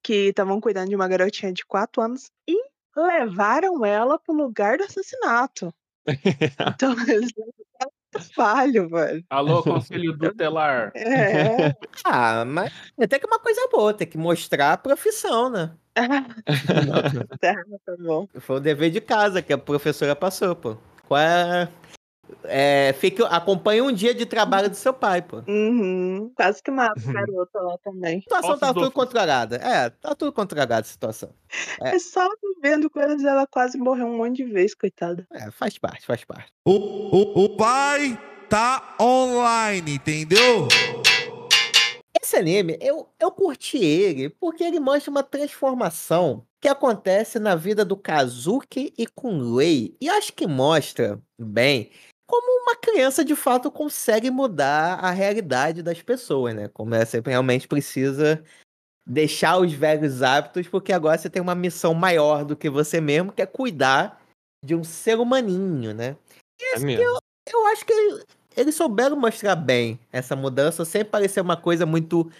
[0.04, 2.56] que estavam cuidando de uma garotinha de 4 anos e
[2.94, 5.74] levaram ela pro lugar do assassinato.
[6.76, 7.32] Então, eles
[8.14, 9.24] trabalho, velho.
[9.30, 10.92] Alô, conselho tutelar.
[10.94, 11.74] É.
[12.04, 15.72] Ah, mas até que é uma coisa boa, tem que mostrar a profissão, né?
[17.40, 18.28] tá, tá bom.
[18.40, 20.76] Foi o dever de casa que a professora passou, pô.
[21.06, 21.68] Qual é...
[22.44, 25.42] É, fique, acompanhe um dia de trabalho do seu pai, pô.
[25.46, 26.32] Uhum.
[26.34, 28.18] Quase que mata a garota lá também.
[28.18, 29.56] A situação tá do tudo controlada.
[29.56, 31.30] É, tá tudo controlada a situação.
[31.82, 31.96] É.
[31.96, 32.28] É só
[32.62, 35.26] vendo coisas, ela quase morreu um monte de vezes, coitada.
[35.32, 36.50] É, faz parte, faz parte.
[36.64, 38.18] O, o, o pai
[38.48, 40.68] tá online, entendeu?
[42.20, 47.84] Esse anime, eu, eu curti ele porque ele mostra uma transformação que acontece na vida
[47.84, 49.94] do Kazuki e Kunlei.
[50.00, 51.90] E acho que mostra bem
[52.26, 56.68] como uma criança de fato consegue mudar a realidade das pessoas, né?
[56.68, 58.42] Como ela sempre realmente precisa
[59.06, 63.32] deixar os velhos hábitos, porque agora você tem uma missão maior do que você mesmo,
[63.32, 64.22] que é cuidar
[64.64, 66.16] de um ser humaninho, né?
[66.72, 67.18] É mesmo.
[67.46, 68.24] Eu acho que ele-
[68.56, 72.30] eles souberam mostrar bem essa mudança, sem parecer uma coisa muito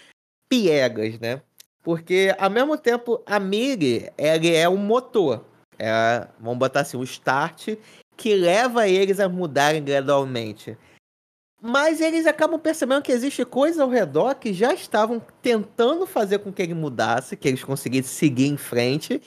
[0.49, 1.41] piegas, né?
[1.83, 5.45] Porque, ao mesmo tempo, a Miri, ela é um motor.
[5.77, 7.75] É, vamos botar assim, um start
[8.15, 10.77] que leva eles a mudarem gradualmente.
[11.61, 16.53] Mas eles acabam percebendo que existe coisas ao redor que já estavam tentando fazer com
[16.53, 19.21] que ele mudasse, que eles conseguissem seguir em frente,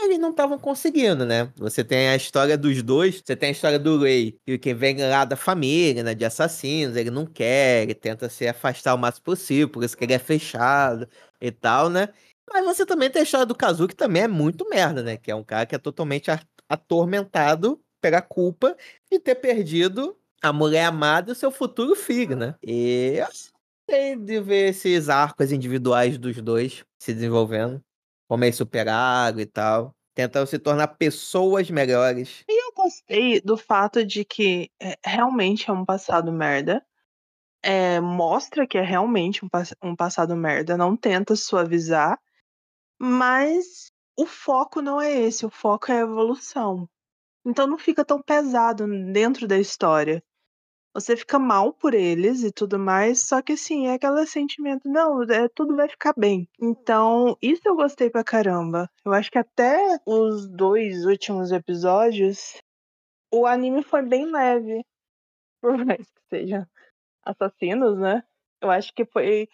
[0.00, 1.52] eles não estavam conseguindo, né?
[1.56, 5.24] Você tem a história dos dois, você tem a história do Ray, que vem lá
[5.24, 9.68] da família, né, de assassinos, ele não quer, ele tenta se afastar o máximo possível,
[9.68, 11.06] por isso que ele é fechado
[11.40, 12.08] e tal, né?
[12.50, 15.16] Mas você também tem a história do Kazu, que também é muito merda, né?
[15.16, 16.30] Que é um cara que é totalmente
[16.68, 18.76] atormentado pela culpa
[19.10, 22.56] de ter perdido a mulher amada e o seu futuro filho, né?
[22.60, 27.80] E eu gostei de ver esses arcos individuais dos dois se desenvolvendo,
[28.28, 32.44] como eles superaram e tal, tentando se tornar pessoas melhores.
[32.48, 36.84] E eu gostei do fato de que é, realmente é um passado merda.
[37.64, 39.48] É, mostra que é realmente um,
[39.84, 42.18] um passado merda, não tenta suavizar,
[43.00, 46.88] mas o foco não é esse, o foco é a evolução.
[47.44, 50.22] Então não fica tão pesado dentro da história.
[50.94, 55.22] Você fica mal por eles e tudo mais, só que assim, é aquele sentimento, não,
[55.22, 56.46] é, tudo vai ficar bem.
[56.60, 58.90] Então, isso eu gostei pra caramba.
[59.04, 62.58] Eu acho que até os dois últimos episódios,
[63.32, 64.84] o anime foi bem leve.
[65.62, 66.68] Por mais que seja
[67.24, 68.22] assassinos, né?
[68.60, 69.48] Eu acho que foi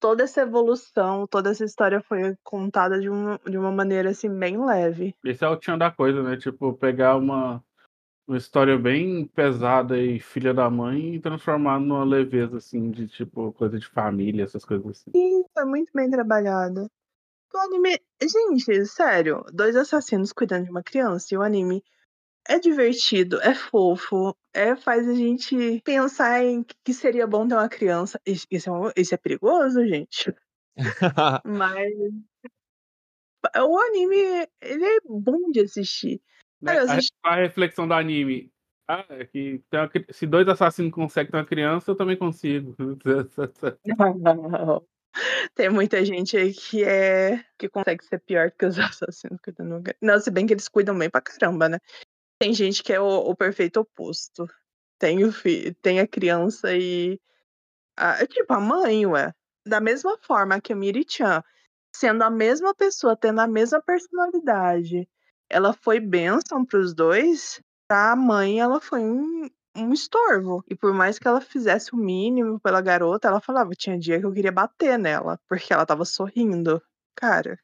[0.00, 4.64] toda essa evolução, toda essa história foi contada de uma, de uma maneira assim bem
[4.64, 5.14] leve.
[5.24, 6.36] Esse é o tchan da coisa, né?
[6.36, 7.62] Tipo, pegar uma,
[8.26, 13.52] uma história bem pesada e filha da mãe e transformar numa leveza, assim, de tipo,
[13.52, 15.10] coisa de família, essas coisas assim.
[15.14, 16.90] Sim, foi muito bem trabalhado.
[17.52, 21.82] O anime, gente, sério, dois assassinos cuidando de uma criança e o anime
[22.50, 27.68] é divertido, é fofo, é faz a gente pensar em que seria bom ter uma
[27.68, 28.20] criança.
[28.26, 30.34] Isso, é, um- isso é perigoso, gente.
[31.44, 31.92] Mas
[33.56, 36.20] o anime, ele é bom de assistir.
[36.60, 36.74] Né?
[36.74, 38.52] Cara, assisti- a reflexão do anime.
[38.88, 42.74] Ah, é que tem uma se dois assassinos conseguem ter uma criança, eu também consigo.
[45.54, 48.76] Tem muita gente aí que é que consegue ser pior que os
[49.08, 49.80] assassinos cuidando.
[49.80, 51.78] do- Não, se bem que eles cuidam bem pra caramba, né?
[52.40, 54.48] Tem gente que é o, o perfeito oposto.
[54.98, 55.74] Tem o fi...
[55.82, 57.20] tem a criança e
[57.98, 59.34] a, é tipo a mãe, ué.
[59.66, 61.42] Da mesma forma que a Miri-chan,
[61.94, 65.06] sendo a mesma pessoa, tendo a mesma personalidade,
[65.50, 67.60] ela foi bênção pros dois.
[67.86, 70.64] Pra mãe, ela foi um, um estorvo.
[70.66, 74.24] E por mais que ela fizesse o mínimo pela garota, ela falava, tinha dia que
[74.24, 76.82] eu queria bater nela, porque ela tava sorrindo.
[77.14, 77.58] Cara,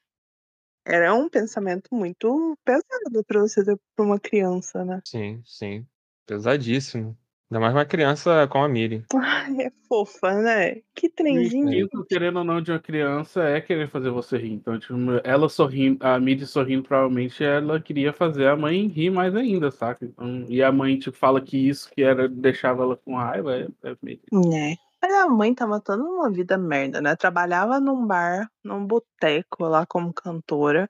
[0.87, 5.03] era um pensamento muito pesado pra você ter pra uma criança, né?
[5.05, 5.85] Sim, sim.
[6.25, 7.17] Pesadíssimo.
[7.51, 9.05] Ainda mais uma criança com a Miri.
[9.15, 10.81] Ai, é fofa, né?
[10.95, 11.69] Que o trenzinho.
[11.69, 14.53] instinto, querendo ou não, de uma criança é querer fazer você rir.
[14.53, 19.35] Então, tipo, ela sorrindo, a Miri sorrindo, provavelmente ela queria fazer a mãe rir mais
[19.35, 20.05] ainda, saca?
[20.05, 23.69] Então, e a mãe, tipo, fala que isso que era deixava ela com raiva, é,
[23.85, 24.21] é meio.
[24.33, 24.77] Né.
[25.15, 27.17] A mãe tava toda uma vida merda, né?
[27.17, 30.89] Trabalhava num bar, num boteco lá como cantora,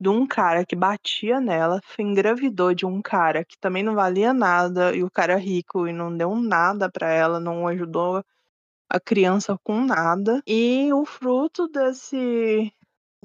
[0.00, 4.94] de um cara que batia nela, engravidou de um cara que também não valia nada,
[4.94, 8.22] e o cara rico e não deu nada pra ela, não ajudou
[8.90, 10.42] a criança com nada.
[10.46, 12.72] E o fruto desse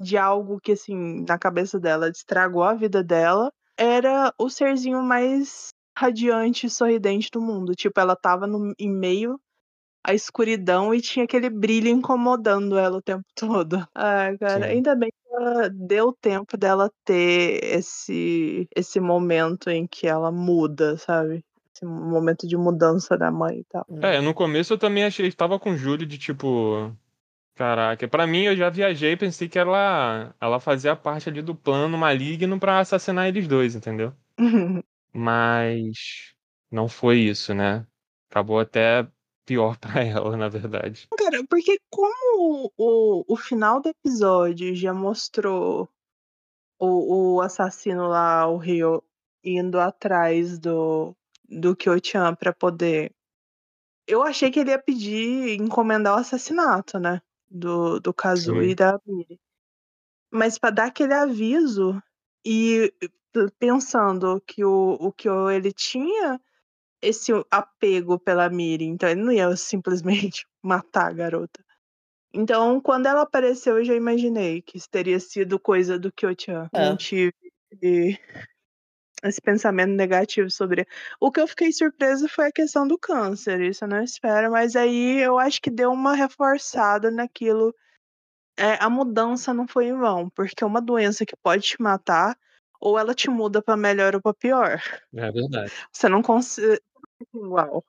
[0.00, 5.68] de algo que assim, na cabeça dela estragou a vida dela, era o serzinho mais
[5.96, 7.74] radiante e sorridente do mundo.
[7.74, 9.40] Tipo, ela tava no, em meio
[10.04, 13.86] à escuridão e tinha aquele brilho incomodando ela o tempo todo.
[13.94, 14.72] Ai, cara, Sim.
[14.72, 20.96] ainda bem que ela deu tempo dela ter esse esse momento em que ela muda,
[20.98, 21.44] sabe?
[21.74, 23.86] Esse momento de mudança da mãe e tal.
[24.02, 26.94] É, no começo eu também achei, tava com o Júlio de tipo.
[27.54, 31.54] Caraca, pra mim eu já viajei e pensei que ela, ela fazia parte ali do
[31.54, 34.12] plano maligno pra assassinar eles dois, entendeu?
[35.12, 36.34] Mas
[36.70, 37.86] não foi isso, né?
[38.30, 39.06] Acabou até
[39.44, 41.08] pior pra ela, na verdade.
[41.16, 45.88] Cara, porque como o, o final do episódio já mostrou
[46.78, 49.02] o, o assassino lá, o Rio,
[49.44, 51.14] indo atrás do,
[51.48, 53.14] do Kyo-chan pra poder.
[54.06, 57.22] Eu achei que ele ia pedir, encomendar o assassinato, né?
[57.48, 58.68] Do, do Kazu Sim.
[58.68, 59.40] e da Miri.
[60.30, 62.02] Mas pra dar aquele aviso
[62.44, 62.92] e
[63.58, 66.40] pensando que o, o Kyo ele tinha
[67.02, 71.64] esse apego pela Miri, então ele não ia simplesmente matar a garota.
[72.32, 76.70] Então, quando ela apareceu, eu já imaginei que isso teria sido coisa do Kyo-chan.
[76.72, 76.88] É.
[76.88, 77.34] Não tive
[79.22, 80.86] esse pensamento negativo sobre.
[81.20, 84.74] O que eu fiquei surpresa foi a questão do câncer, isso eu não espero, mas
[84.76, 87.74] aí eu acho que deu uma reforçada naquilo
[88.56, 92.36] é, a mudança não foi em vão, porque uma doença que pode te matar,
[92.80, 94.82] ou ela te muda pra melhor ou pra pior.
[95.14, 95.72] É verdade.
[95.92, 96.80] Você não consegue
[97.34, 97.84] igual.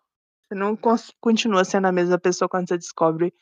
[0.48, 0.78] Você não
[1.22, 3.34] continua sendo a mesma pessoa quando você descobre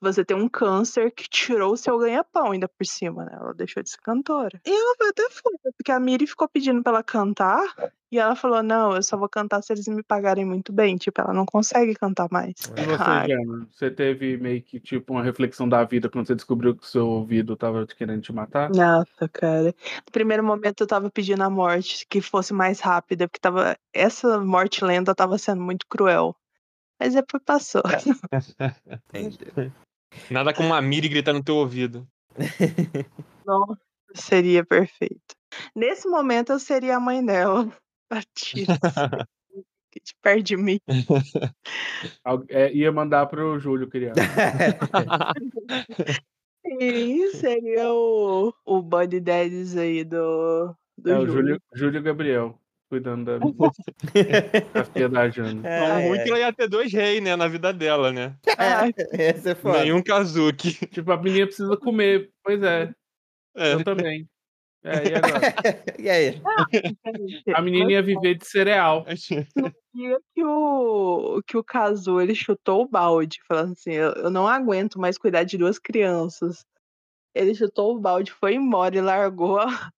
[0.00, 3.36] você tem um câncer que tirou o seu ganha-pão ainda por cima, né?
[3.40, 4.60] Ela deixou de ser cantora.
[4.64, 7.64] E ela foi até foda, porque a Miri ficou pedindo pra ela cantar,
[8.10, 10.96] e ela falou, não, eu só vou cantar se eles me pagarem muito bem.
[10.96, 12.54] Tipo, ela não consegue cantar mais.
[12.76, 13.68] E você, Ai, Jana?
[13.70, 17.06] Você teve meio que tipo uma reflexão da vida quando você descobriu que o seu
[17.06, 18.70] ouvido tava te querendo te matar?
[18.70, 19.74] Nossa, cara.
[20.06, 24.38] No primeiro momento eu tava pedindo a morte que fosse mais rápida, porque tava essa
[24.38, 26.36] morte lenta tava sendo muito cruel.
[26.98, 27.82] Mas depois passou.
[29.12, 29.72] Entendi.
[30.30, 32.06] Nada como uma Miri gritar no teu ouvido.
[33.44, 33.80] Nossa,
[34.14, 35.34] seria perfeito.
[35.74, 37.70] Nesse momento eu seria a mãe dela.
[38.10, 38.78] Batida.
[39.90, 40.78] que te perde de mim.
[42.50, 44.20] É, ia mandar pro Júlio criança.
[46.64, 51.32] Sim, seria o, o Buddy Daddies aí do, do É o Júlio.
[51.34, 55.62] Júlio, Júlio Gabriel, cuidando da, da filha da Jana.
[55.62, 58.36] Não, ruim que ela ia ter dois reis, né, na vida dela, né?
[58.56, 59.80] Ai, Esse é foda.
[59.80, 60.72] Nenhum Kazuki.
[60.88, 62.30] Tipo, a menina precisa comer.
[62.42, 62.92] Pois é,
[63.56, 63.74] É.
[63.74, 64.28] eu também.
[64.84, 65.40] É, e agora?
[65.98, 66.40] e aí?
[67.54, 69.04] A menina ia viver de cereal.
[69.92, 74.46] dia que o, que o Kazu ele chutou o balde, falando assim: eu, eu não
[74.46, 76.64] aguento mais cuidar de duas crianças.
[77.34, 79.90] Ele chutou o balde, foi embora e largou a,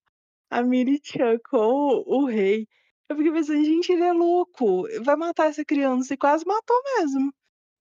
[0.51, 2.66] a Miri-chan com o, o rei.
[3.09, 6.14] Eu fiquei pensando, gente, ele é louco, vai matar essa criança.
[6.14, 7.32] E quase matou mesmo.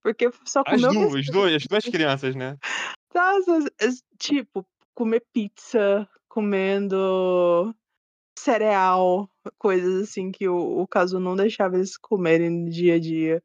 [0.02, 1.32] Porque só As comeu duas, besteira.
[1.32, 2.56] duas, as duas crianças, né?
[3.14, 3.64] Nossa,
[4.18, 7.74] tipo, comer pizza, comendo
[8.38, 13.42] cereal, coisas assim que o, o Kazu não deixava eles comerem no dia a dia.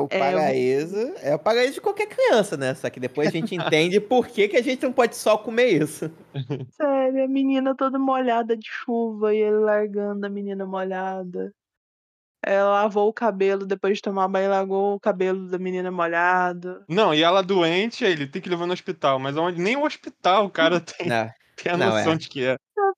[0.00, 2.74] O É, paraíso é o paraíso de qualquer criança, né?
[2.74, 5.68] Só que depois a gente entende por que, que a gente não pode só comer
[5.82, 6.10] isso.
[6.72, 11.52] Sério, a menina toda molhada de chuva e ele largando a menina molhada.
[12.44, 16.82] Ela lavou o cabelo depois de tomar banho, largou o cabelo da menina molhado.
[16.88, 19.18] Não, e ela doente, ele tem que levar no hospital.
[19.20, 21.30] Mas onde, nem o hospital o cara tem, Não,
[21.62, 22.16] tem a Não, noção é.
[22.16, 22.56] de que é.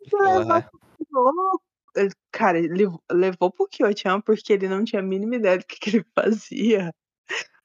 [0.09, 1.61] Que levar pro-
[1.97, 5.77] ele- Cara, ele levou pro Kyo-chan porque ele não tinha a mínima ideia do que,
[5.79, 6.93] que ele fazia.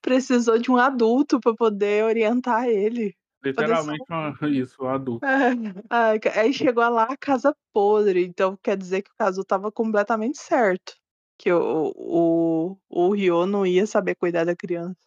[0.01, 3.15] Precisou de um adulto pra poder orientar ele.
[3.43, 5.25] Literalmente uma- isso, um adulto.
[5.25, 6.39] É.
[6.39, 10.93] Aí chegou lá a casa podre, então quer dizer que o caso tava completamente certo.
[11.37, 14.97] Que o, o, o Ryo não ia saber cuidar da criança.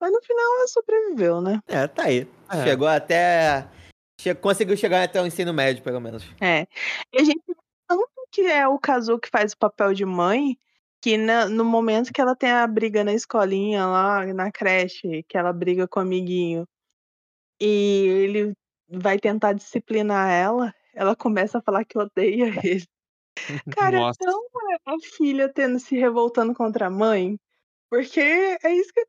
[0.00, 1.60] Mas no final ela sobreviveu, né?
[1.66, 2.28] É, tá aí.
[2.50, 2.64] É.
[2.64, 3.66] Chegou até.
[4.20, 6.22] che- Conseguiu chegar até o ensino médio, pelo menos.
[6.40, 6.66] É.
[7.12, 7.40] E a gente
[8.32, 10.58] que é o Kazu que faz o papel de mãe,
[11.00, 15.36] que na- no momento que ela tem a briga na escolinha lá, na creche, que
[15.36, 16.66] ela briga com o amiguinho,
[17.60, 18.54] e ele
[18.88, 22.86] vai tentar disciplinar ela, ela começa a falar que odeia ele.
[23.76, 24.18] Cara, Nossa.
[24.20, 24.40] é tão
[24.86, 27.38] a filha tendo se revoltando contra a mãe,
[27.90, 29.04] porque é isso que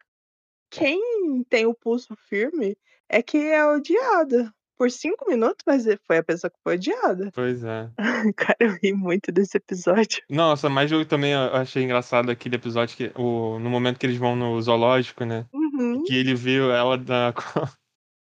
[0.69, 2.75] quem tem o pulso firme
[3.07, 4.53] é que é odiada.
[4.83, 7.31] Por cinco minutos, mas foi a pessoa que foi odiada.
[7.33, 7.89] Pois é.
[8.35, 10.21] Cara, eu ri muito desse episódio.
[10.29, 14.35] Nossa, mas eu também achei engraçado aquele episódio que o, no momento que eles vão
[14.35, 15.45] no zoológico, né?
[15.53, 16.03] Uhum.
[16.03, 17.33] Que ele viu ela da,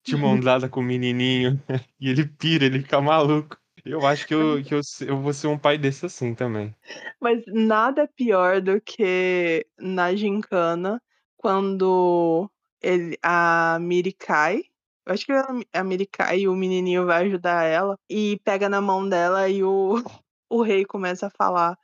[0.03, 1.63] de mão dada com o menininho.
[2.01, 3.59] E ele pira, ele fica maluco.
[3.85, 6.75] Eu acho que, eu, que eu, eu vou ser um pai desse assim também.
[7.21, 10.99] Mas nada é pior do que na gincana,
[11.37, 14.63] quando ele, a Miri cai.
[15.09, 17.97] Eu acho que a, a Miri cai e o menininho vai ajudar ela.
[18.11, 19.95] E pega na mão dela e o,
[20.51, 21.79] o rei começa a falar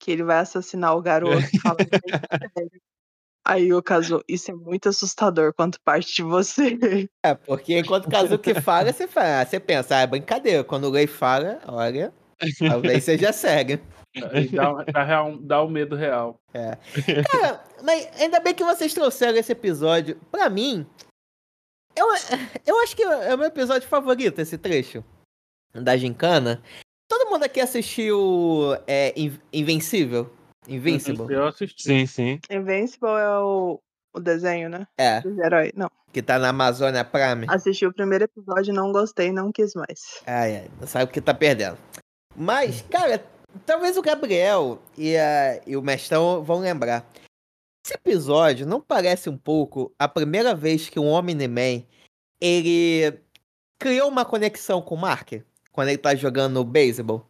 [0.00, 1.46] que ele vai assassinar o garoto.
[1.62, 1.76] Fala.
[3.46, 7.08] Aí o caso, isso é muito assustador quanto parte de você.
[7.24, 10.64] É, porque enquanto o Kazuki fala, você, fala, você pensa, ah, é brincadeira.
[10.64, 12.12] Quando o Lei fala, olha,
[12.58, 13.30] talvez seja.
[14.32, 16.40] Aí Dá, dá, real- dá o medo real.
[16.52, 20.20] Cara, mas ainda bem que vocês trouxeram esse episódio.
[20.30, 20.86] Pra mim,
[21.98, 22.06] eu,
[22.66, 25.04] eu acho que é o meu episódio favorito, esse trecho
[25.74, 26.62] da Gincana.
[27.08, 30.30] Todo mundo aqui assistiu é, In- Invencível?
[30.68, 31.32] Invincible?
[31.34, 31.82] Eu assisti.
[31.82, 32.40] Sim, sim.
[32.50, 33.80] Invincible é o,
[34.14, 34.86] o desenho, né?
[34.98, 35.72] É, Dos heróis.
[35.74, 35.90] Não.
[36.12, 37.46] que tá na Amazônia Prime.
[37.48, 40.20] Assisti o primeiro episódio, não gostei, não quis mais.
[40.26, 41.78] Ai, ai, não sabe o que tá perdendo.
[42.36, 43.24] Mas, cara,
[43.64, 47.06] talvez o Gabriel e, a- e o Mestrão vão lembrar.
[47.88, 51.84] Esse episódio não parece um pouco a primeira vez que um Omni-Man
[52.38, 53.18] ele
[53.78, 55.32] criou uma conexão com o Mark
[55.72, 57.26] quando ele tá jogando beisebol?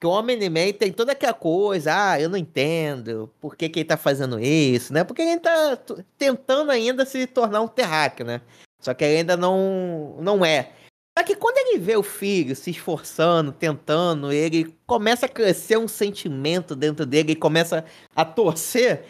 [0.00, 3.88] Que o Omni-Man tem toda aquela coisa, ah, eu não entendo por que, que ele
[3.88, 5.04] tá fazendo isso, né?
[5.04, 5.78] Porque ele tá
[6.18, 8.40] tentando ainda se tornar um terráqueo, né?
[8.80, 10.72] Só que ele ainda não, não é.
[11.16, 15.86] Só que quando ele vê o filho se esforçando, tentando, ele começa a crescer um
[15.86, 17.84] sentimento dentro dele e começa
[18.16, 19.04] a torcer.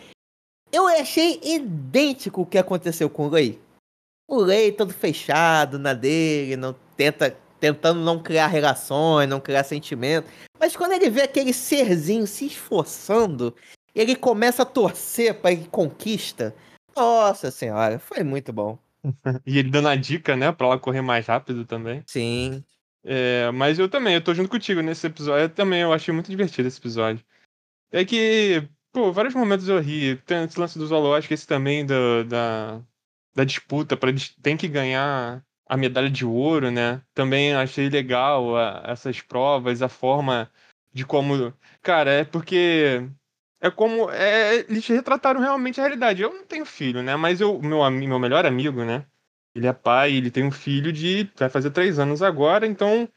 [0.73, 3.61] Eu achei idêntico o que aconteceu com o Lei.
[4.29, 10.29] O Lei todo fechado na dele, não tenta tentando não criar relações, não criar sentimento.
[10.59, 13.55] Mas quando ele vê aquele serzinho se esforçando,
[13.95, 16.55] ele começa a torcer para ele conquista.
[16.97, 18.79] Nossa senhora, foi muito bom.
[19.47, 22.03] E ele dando a dica, né, pra ela correr mais rápido também.
[22.07, 22.63] Sim.
[23.03, 25.45] É, mas eu também, eu tô junto contigo nesse episódio.
[25.45, 27.25] Eu também, eu achei muito divertido esse episódio.
[27.91, 30.17] É que, pô, vários momentos eu ri.
[30.27, 32.83] Tem esse lance do zoológico, esse também da, da,
[33.35, 34.11] da disputa para
[34.43, 37.03] tem que ganhar a medalha de ouro, né?
[37.15, 40.51] Também achei legal a- essas provas, a forma
[40.93, 41.55] de como.
[41.83, 43.09] Cara, é porque.
[43.61, 44.11] É como.
[44.11, 46.23] É, eles retrataram realmente a realidade.
[46.23, 47.15] Eu não tenho filho, né?
[47.17, 49.07] Mas eu, meu, meu melhor amigo, né?
[49.55, 51.31] Ele é pai, ele tem um filho de.
[51.37, 53.09] Vai fazer três anos agora, então.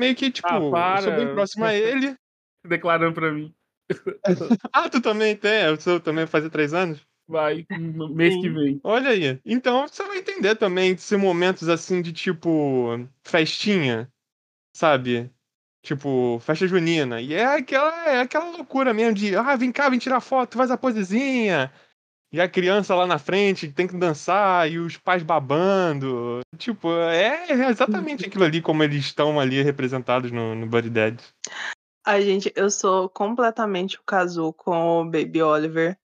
[0.00, 2.16] Meio que, tipo, Ah, eu sou bem próximo a ele.
[2.64, 3.54] Declarando pra mim.
[4.72, 5.64] Ah, tu também tem?
[5.64, 7.00] Eu sou também vai fazer três anos?
[7.26, 8.80] Vai, no mês que vem.
[8.82, 9.38] Olha aí.
[9.44, 14.10] Então você vai entender também ser momentos assim de tipo festinha,
[14.72, 15.30] sabe?
[15.82, 17.20] Tipo, festa junina.
[17.20, 20.70] E é aquela, é aquela loucura mesmo de, ah, vem cá, vem tirar foto, faz
[20.70, 21.70] a posezinha.
[22.30, 26.40] E a criança lá na frente tem que dançar, e os pais babando.
[26.58, 31.20] Tipo, é exatamente aquilo ali como eles estão ali representados no, no Buddy Dead.
[32.10, 35.98] Ai, gente, eu sou completamente o casu com o Baby Oliver.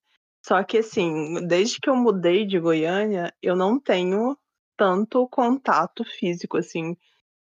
[0.45, 4.37] Só que, assim, desde que eu mudei de Goiânia, eu não tenho
[4.77, 6.95] tanto contato físico, assim,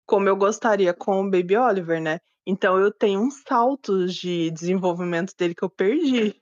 [0.07, 2.20] como eu gostaria com o Baby Oliver, né?
[2.47, 6.40] Então eu tenho uns saltos de desenvolvimento dele que eu perdi.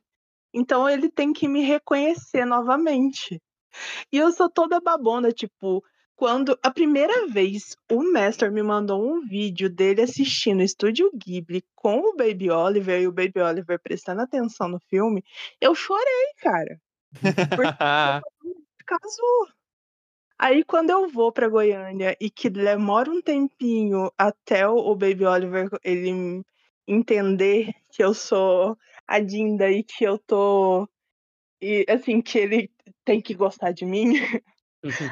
[0.53, 3.41] Então ele tem que me reconhecer novamente.
[4.13, 5.83] E eu sou toda babona, tipo,
[6.17, 11.99] quando a primeira vez o Mestre me mandou um vídeo dele assistindo Estúdio Ghibli com
[11.99, 15.25] o Baby Oliver e o Baby Oliver prestando atenção no filme,
[15.61, 16.81] eu chorei, cara.
[18.87, 19.49] Caso.
[20.39, 25.25] Aí quando eu vou pra Goiânia e que demora um tempinho até o o Baby
[25.25, 26.45] Oliver ele
[26.87, 30.89] entender que eu sou a Dinda e que eu tô
[31.61, 32.71] e assim que ele
[33.05, 34.13] tem que gostar de mim,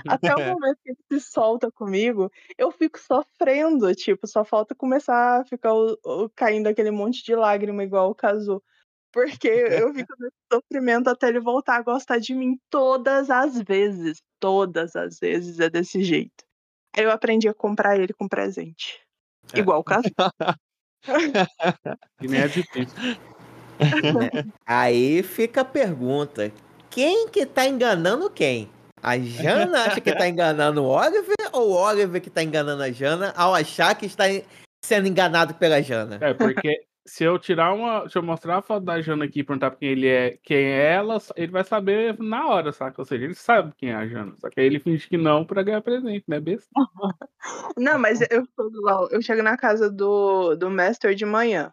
[0.09, 5.41] até o momento que ele se solta comigo, eu fico sofrendo, tipo, só falta começar
[5.41, 8.62] a ficar o o caindo aquele monte de lágrima igual o Casu.
[9.12, 14.23] Porque eu fico nesse sofrimento até ele voltar a gostar de mim todas as vezes,
[14.41, 16.45] todas as vezes é desse jeito.
[16.97, 19.01] Aí eu aprendi a comprar ele com presente.
[19.55, 19.59] É.
[19.59, 20.09] Igual o Casu.
[22.18, 22.97] Que nem é difícil.
[24.66, 26.53] Aí fica a pergunta:
[26.91, 28.70] quem que tá enganando quem?
[29.03, 32.91] A Jana acha que tá enganando o Oliver ou o Oliver que tá enganando a
[32.93, 34.45] Jana ao achar que está en-
[34.85, 36.19] sendo enganado pela Jana?
[36.21, 38.09] É, porque se eu tirar uma.
[38.09, 40.93] Se eu mostrar a foto da Jana aqui e perguntar quem ele é, quem é
[40.95, 43.01] ela, ele vai saber na hora, saca?
[43.01, 44.35] Ou seja, ele sabe quem é a Jana.
[44.39, 46.39] Só que aí ele finge que não pra ganhar presente, né?
[46.39, 46.69] Besta.
[47.77, 48.47] Não, mas eu,
[49.11, 51.73] eu chego na casa do, do Master de manhã.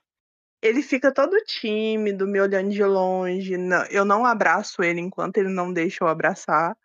[0.62, 3.56] Ele fica todo tímido, me olhando de longe.
[3.56, 6.76] não- eu não abraço ele enquanto ele não deixa eu abraçar.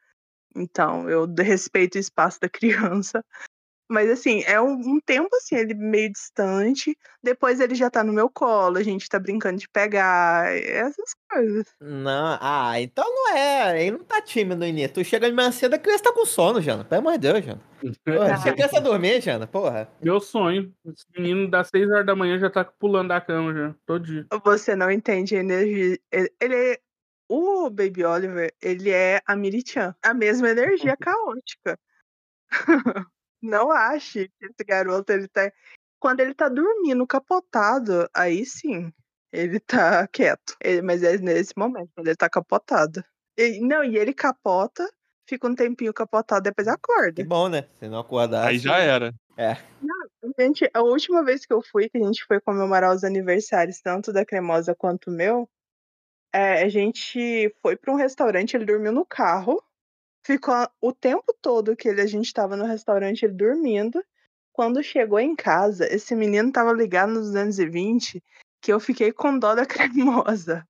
[0.54, 2.48] Então, eu respeito o espaço da
[3.02, 3.24] criança.
[3.90, 6.96] Mas assim, é um, um tempo assim, ele meio distante.
[7.22, 11.66] Depois ele já tá no meu colo, a gente tá brincando de pegar, essas coisas.
[11.80, 13.82] Não, ah, então não é.
[13.86, 14.94] Ele não tá tímido no início.
[14.94, 16.84] Tu chega de manhã cedo, a criança tá com sono, Jana.
[16.84, 17.60] Pelo amor de Deus, Jana.
[18.04, 19.88] Porra, deixa a criança dormir, Jana, porra.
[20.00, 20.72] Meu sonho.
[20.86, 23.74] Esse menino das 6 horas da manhã já tá pulando da cama já.
[23.86, 24.26] Todo dia.
[24.44, 25.98] Você não entende a energia.
[26.10, 26.78] Ele, ele é.
[27.36, 29.92] O Baby Oliver, ele é a Miri-chan.
[30.00, 31.76] A mesma energia caótica.
[33.42, 35.50] Não ache que esse garoto, ele tá.
[35.98, 38.92] Quando ele tá dormindo capotado, aí sim,
[39.32, 40.54] ele tá quieto.
[40.62, 43.02] Ele- mas é nesse momento, quando ele tá capotado.
[43.36, 44.88] E- não, e ele capota,
[45.28, 47.24] fica um tempinho capotado, depois Que acorda.
[47.24, 47.66] bom, né?
[47.80, 48.46] Se não acordar.
[48.46, 49.12] Aí já era.
[49.36, 49.56] É.
[50.38, 54.12] Gente, a última vez que eu fui, que a gente foi comemorar os aniversários, tanto
[54.12, 55.48] da Cremosa quanto o meu,
[56.34, 59.62] é, a gente foi para um restaurante, ele dormiu no carro,
[60.26, 64.04] ficou o tempo todo que ele, a gente estava no restaurante, ele dormindo.
[64.52, 68.20] Quando chegou em casa, esse menino tava ligado nos 220,
[68.60, 69.64] que eu fiquei com dó da
[69.94, 70.66] Cremosa.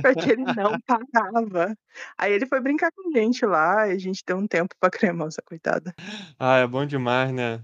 [0.00, 1.76] Porque ele não parava.
[2.16, 4.88] Aí ele foi brincar com a gente lá, e a gente deu um tempo pra
[4.88, 5.94] Cremosa, coitada.
[6.38, 7.62] Ah, é bom demais, né?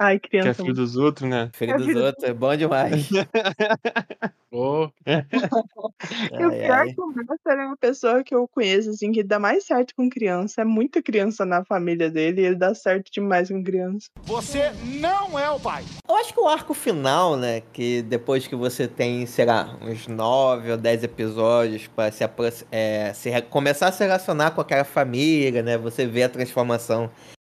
[0.00, 0.62] Ai, Que é criança.
[0.62, 1.50] filho dos outros, né?
[1.52, 3.08] Filho É dos filho- outros, é bom demais.
[4.50, 6.88] Ô, E o pior ai.
[6.88, 9.94] é que o Master é uma pessoa que eu conheço, assim, que dá mais certo
[9.94, 10.62] com criança.
[10.62, 14.08] É muita criança na família dele e ele dá certo demais com criança.
[14.22, 14.70] Você
[15.00, 15.84] não é o pai.
[16.08, 17.60] Eu acho que o arco final, né?
[17.72, 22.24] Que depois que você tem, sei lá, uns 9 ou 10 episódios pra se,
[22.70, 25.76] é, se começar a se relacionar com aquela família, né?
[25.76, 27.10] Você vê a transformação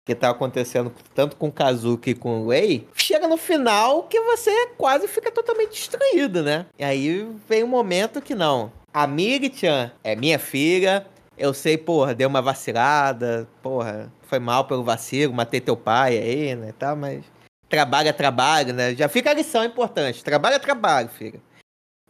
[0.05, 2.88] que tá acontecendo tanto com o Kazuki com o Rei.
[2.94, 6.66] Chega no final que você quase fica totalmente destruído, né?
[6.78, 8.72] E aí vem um momento que não.
[8.92, 11.07] A Miri-chan é minha filha.
[11.38, 13.48] Eu sei, porra, deu uma vacilada.
[13.62, 16.72] Porra, foi mal pelo vacilo, matei teu pai aí, né?
[16.78, 17.24] Tá, mas
[17.68, 18.94] trabalho é trabalho, né?
[18.94, 20.22] Já fica a lição importante.
[20.22, 21.40] Trabalho é trabalho, filho.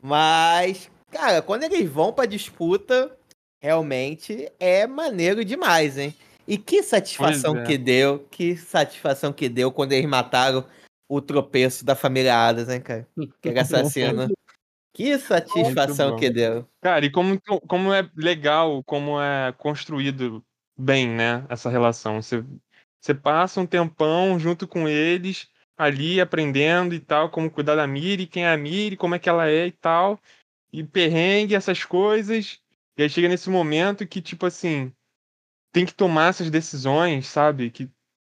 [0.00, 3.16] Mas, cara, quando eles vão pra disputa,
[3.62, 6.16] realmente é maneiro demais, hein?
[6.46, 7.64] E que satisfação é.
[7.64, 10.66] que deu, que satisfação que deu quando eles mataram
[11.08, 13.06] o tropeço da família Adams, hein, cara?
[13.38, 14.28] Aquele assassino.
[14.94, 16.68] Que satisfação que deu.
[16.80, 20.44] Cara, e como, como é legal, como é construído
[20.76, 21.46] bem, né?
[21.48, 22.20] Essa relação.
[22.20, 22.44] Você,
[23.00, 28.26] você passa um tempão junto com eles, ali aprendendo e tal, como cuidar da Miri,
[28.26, 30.20] quem é a Miri, como é que ela é e tal.
[30.72, 32.60] E perrengue, essas coisas.
[32.96, 34.92] E aí chega nesse momento que, tipo assim,
[35.72, 37.70] tem que tomar essas decisões, sabe?
[37.70, 37.90] Que,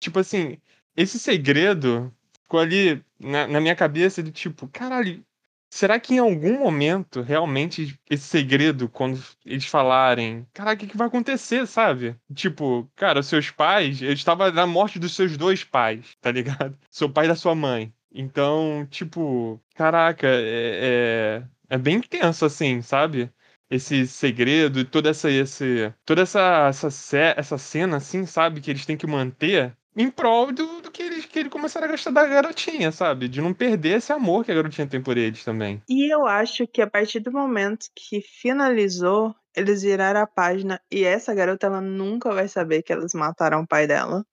[0.01, 0.59] tipo assim,
[0.97, 5.25] esse segredo ficou ali na, na minha cabeça de tipo, caralho,
[5.71, 11.07] será que em algum momento, realmente, esse segredo, quando eles falarem, caraca, o que, vai
[11.07, 12.15] acontecer, sabe?
[12.35, 16.79] Tipo, cara, seus pais, eu estava na morte dos seus dois pais, tá ligado?
[16.91, 17.93] Seu pai da sua mãe.
[18.15, 23.33] Então, tipo, caraca, é, é, é bem tenso, assim, sabe?
[23.73, 28.61] Esse segredo e toda essa, esse, toda essa, essa, essa cena, assim, sabe?
[28.61, 31.91] Que eles têm que manter em prol do, do que eles que ele começaram a
[31.91, 33.29] gostar da garotinha, sabe?
[33.29, 35.83] De não perder esse amor que a garotinha tem por eles também.
[35.89, 41.05] E eu acho que a partir do momento que finalizou, eles viraram a página e
[41.05, 44.25] essa garota ela nunca vai saber que eles mataram o pai dela.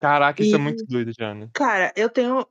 [0.00, 1.50] Caraca, isso é E- muito doido, Jana.
[1.54, 2.46] Cara, eu tenho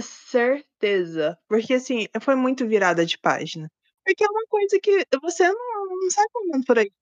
[0.00, 1.38] certeza.
[1.48, 3.70] Porque assim, foi muito virada de página.
[4.04, 6.92] Porque é uma coisa que você não, não sai comendo por aí.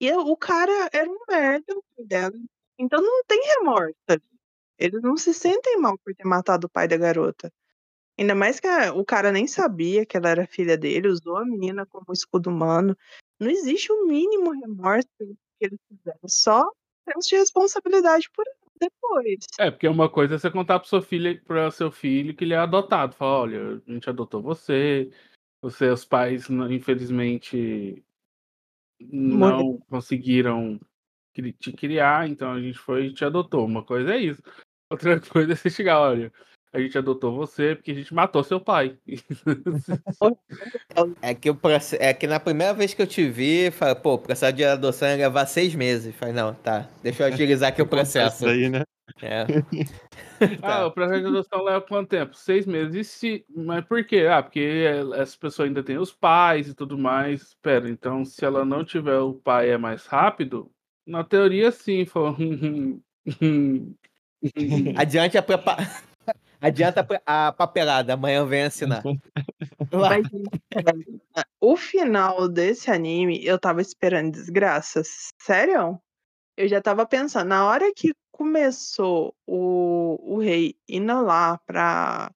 [0.00, 2.34] E eu- o cara era um merda, dela.
[2.78, 3.94] Então não tem remorso.
[4.78, 7.52] Eles não se sentem mal por ter matado o pai da garota.
[8.18, 11.44] Ainda mais que a- o cara nem sabia que ela era filha dele, usou a
[11.44, 12.96] menina como escudo humano.
[13.40, 16.20] Não existe o mínimo remorso que eles fizeram.
[16.26, 16.68] Só
[17.04, 18.44] temos de responsabilidade por
[18.80, 19.38] depois.
[19.58, 22.54] É, porque uma coisa é você contar pro seu filho, pro seu filho que ele
[22.54, 23.14] é adotado.
[23.14, 25.10] Falar, olha, a gente adotou você,
[25.64, 28.04] os seus pais, infelizmente,
[29.00, 30.78] não conseguiram
[31.58, 33.64] te criar, então a gente foi e te adotou.
[33.64, 34.42] Uma coisa é isso.
[34.90, 36.30] Outra coisa é você chegar, olha,
[36.70, 38.98] a gente adotou você porque a gente matou seu pai.
[41.22, 44.14] É que, o proce- é que na primeira vez que eu te vi, falei, pô,
[44.14, 46.14] o processo de adoção ia levar seis meses.
[46.14, 48.44] Falei, não, tá, deixa eu agilizar aqui o processo.
[48.44, 48.82] Isso aí, né?
[49.22, 49.44] É.
[50.62, 50.86] Ah, Tá.
[50.86, 52.34] o processo de adoção leva quanto tempo?
[52.34, 52.94] Seis meses.
[52.94, 53.46] E se...
[53.54, 54.26] Mas por quê?
[54.30, 54.84] Ah, porque
[55.16, 57.42] essa pessoa ainda tem os pais e tudo mais.
[57.42, 60.70] Espera, então se ela não tiver o pai é mais rápido?
[61.06, 62.04] Na teoria, sim.
[62.04, 62.36] Falou.
[64.96, 65.76] Adiante a prepa...
[66.60, 69.02] Adianta a pre- a papelada, amanhã vem assinar.
[69.92, 70.26] Mas,
[71.36, 75.28] é, o final desse anime, eu tava esperando desgraças.
[75.40, 76.00] Sério?
[76.56, 82.32] Eu já tava pensando, na hora que começou o, o rei indo lá pra,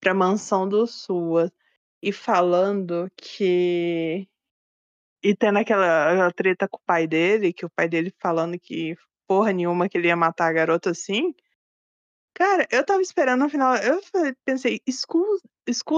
[0.00, 1.52] pra mansão do Sua
[2.02, 4.28] e falando que.
[5.22, 8.96] E tendo aquela, aquela treta com o pai dele, que o pai dele falando que
[9.26, 11.34] porra nenhuma que ele ia matar a garota assim.
[12.34, 13.76] Cara, eu tava esperando no final.
[13.76, 14.00] Eu
[14.44, 14.80] pensei,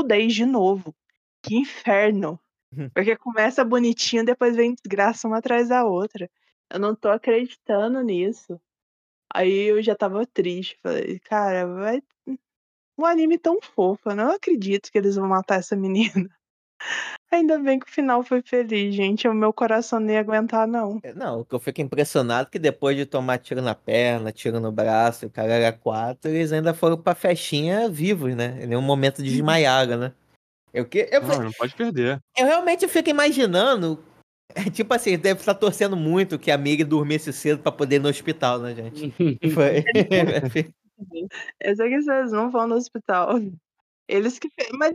[0.07, 0.95] Days de novo.
[1.43, 2.41] Que inferno.
[2.95, 6.31] Porque começa bonitinho, depois vem desgraça uma atrás da outra.
[6.71, 8.61] Eu não tô acreditando nisso.
[9.33, 10.79] Aí eu já tava triste.
[10.83, 12.03] Falei, cara, vai.
[12.99, 14.11] Um anime tão fofo.
[14.11, 16.29] Eu não acredito que eles vão matar essa menina.
[17.31, 19.29] Ainda bem que o final foi feliz, gente.
[19.29, 21.01] O meu coração nem ia aguentar, não.
[21.15, 24.59] Não, o que eu fico impressionado é que depois de tomar tiro na perna, tiro
[24.59, 28.59] no braço, o cara era quatro, eles ainda foram pra festinha vivos, né?
[28.63, 30.13] Em nenhum momento desmaiaram, né?
[30.73, 32.19] Eu, que, eu, Não, não pode perder.
[32.37, 34.03] eu realmente fico imaginando,
[34.73, 38.09] tipo assim, deve estar torcendo muito que a Mig dormisse cedo pra poder ir no
[38.09, 39.13] hospital, né, gente?
[39.55, 39.85] Foi.
[41.61, 43.39] Eu sei que vocês não vão no hospital.
[44.09, 44.49] Eles que.
[44.73, 44.95] Mas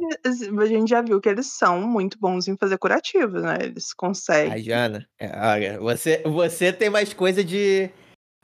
[0.60, 3.58] a gente já viu que eles são muito bons em fazer curativos, né?
[3.62, 4.52] Eles conseguem.
[4.52, 7.90] Ai, Jana, é, olha, você, você tem mais coisa de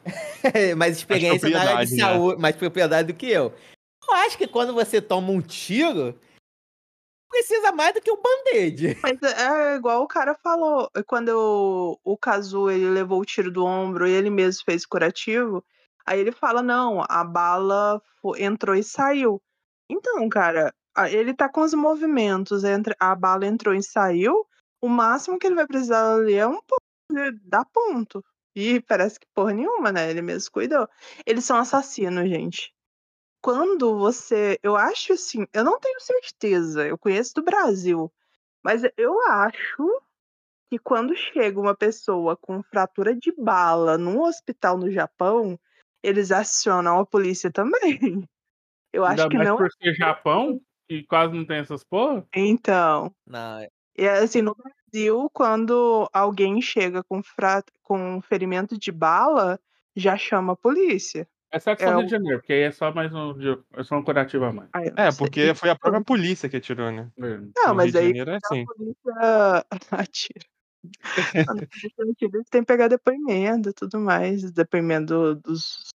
[0.78, 2.04] mais experiência na área de né?
[2.04, 3.54] saúde, mais propriedade do que eu.
[4.08, 6.18] Eu acho que quando você toma um tiro,
[7.30, 8.98] precisa mais do que um band-aid.
[9.04, 13.64] Mas é igual o cara falou, quando o, o Kazu ele levou o tiro do
[13.64, 15.64] ombro e ele mesmo fez curativo,
[16.06, 18.02] aí ele fala, não, a bala
[18.38, 19.42] entrou e saiu.
[19.90, 20.74] Então, cara,
[21.12, 24.46] ele tá com os movimentos, entre a bala entrou e saiu,
[24.82, 28.24] o máximo que ele vai precisar ali é um ponto, dar ponto.
[28.56, 30.10] E parece que porra nenhuma, né?
[30.10, 30.88] Ele mesmo cuidou.
[31.26, 32.74] Eles são assassinos, gente.
[33.42, 34.60] Quando você.
[34.62, 38.12] Eu acho assim, eu não tenho certeza, eu conheço do Brasil,
[38.64, 40.02] mas eu acho
[40.70, 45.60] que quando chega uma pessoa com fratura de bala num hospital no Japão,
[46.04, 48.00] eles acionam a polícia também.
[48.92, 49.58] Eu acho Ainda que mais não.
[49.58, 52.26] por ser Japão, que quase não tem essas porra.
[52.34, 53.62] Então, Não,
[54.00, 57.62] e assim, no Brasil, quando alguém chega com, fra...
[57.84, 59.60] com ferimento de bala,
[59.94, 61.28] já chama a polícia.
[61.52, 63.84] Exceto É São o- Rio de Janeiro, porque aí é só mais um, dia- é
[63.84, 64.70] só um curativo a mais.
[64.74, 65.18] Não É, sei.
[65.26, 67.10] porque foi a própria polícia que atirou, né?
[67.18, 68.66] Não, No mas Rio de aí Janeiro é a assim.
[68.66, 70.46] polícia atira.
[71.46, 74.52] Quando a polícia atira, eles têm que pegar depoimento e tudo mais.
[74.52, 75.90] Depoimento dos.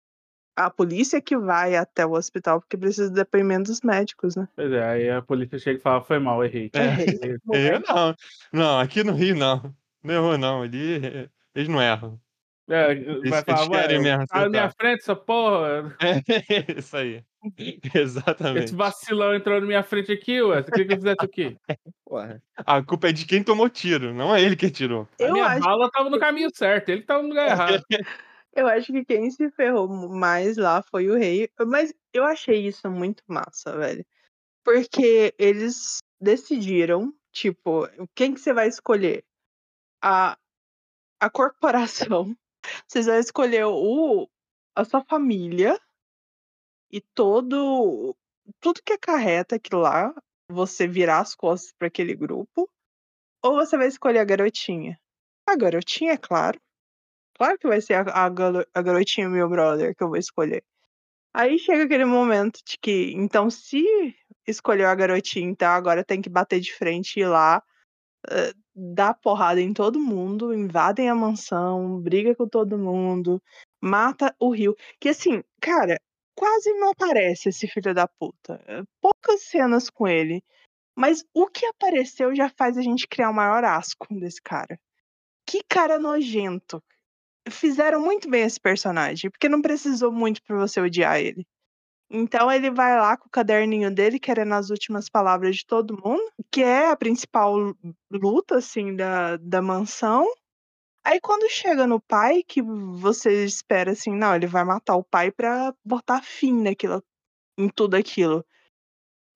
[0.57, 4.47] A polícia que vai até o hospital porque precisa de depoimento dos médicos, né?
[4.55, 6.71] Pois é, aí a polícia chega e fala, foi mal, errei.
[6.75, 6.85] É.
[6.85, 7.19] Errei.
[7.75, 8.15] Eu não.
[8.53, 9.75] Não, aqui no Rio não.
[10.03, 10.63] Não errou, não.
[10.63, 12.21] Ali eles não erram.
[12.69, 15.95] É, Eles, vai falar, querem tá na minha frente essa porra.
[16.01, 16.23] É
[16.81, 17.23] isso aí.
[17.95, 18.65] Exatamente.
[18.65, 20.63] Esse vacilão entrou na minha frente aqui, ué.
[20.63, 21.57] Você queria que eu fizesse o quê?
[22.05, 22.43] porra.
[22.57, 25.07] A culpa é de quem tomou tiro, não é ele que atirou.
[25.21, 27.85] A Eu minha acho, bala tava no caminho certo, ele tava no lugar errado.
[28.57, 31.51] eu acho que quem se ferrou mais lá foi o rei.
[31.67, 34.05] Mas eu achei isso muito massa, velho.
[34.65, 39.23] Porque eles decidiram, tipo, quem que você vai escolher?
[40.03, 40.39] A,
[41.21, 42.35] a corporação.
[42.87, 44.29] Vocês vão escolher o,
[44.75, 45.79] a sua família
[46.91, 48.17] e todo
[48.61, 50.15] tudo que acarreta aquilo lá,
[50.51, 52.71] você virar as costas para aquele grupo,
[53.43, 54.99] ou você vai escolher a garotinha.
[55.47, 56.61] A garotinha, é claro.
[57.37, 60.65] Claro que vai ser a, a, a garotinha meu brother que eu vou escolher.
[61.33, 63.85] Aí chega aquele momento de que, então, se
[64.47, 67.63] escolheu a garotinha, então agora tem que bater de frente e ir lá,
[68.31, 73.43] eh, dar porrada em todo mundo, invadem a mansão, briga com todo mundo,
[73.81, 74.75] mata o Rio.
[75.01, 76.01] Que assim, cara,
[76.35, 78.61] quase não aparece esse filho da puta.
[78.67, 80.43] Eh, Poucas cenas com ele.
[80.97, 84.79] Mas o que apareceu já faz a gente criar o maior asco desse cara.
[85.47, 86.83] Que cara nojento.
[87.51, 91.47] Fizeram muito bem esse personagem, porque não precisou muito pra você odiar ele.
[92.11, 96.23] Então ele vai lá com o caderninho dele, querendo as últimas palavras de todo mundo,
[96.51, 97.77] que é a principal lu-
[98.13, 100.27] luta, assim, da, da mansão.
[101.05, 105.31] Aí quando chega no pai, que você espera assim, não, ele vai matar o pai
[105.33, 107.03] pra botar fim naquilo,
[107.59, 108.45] em tudo aquilo.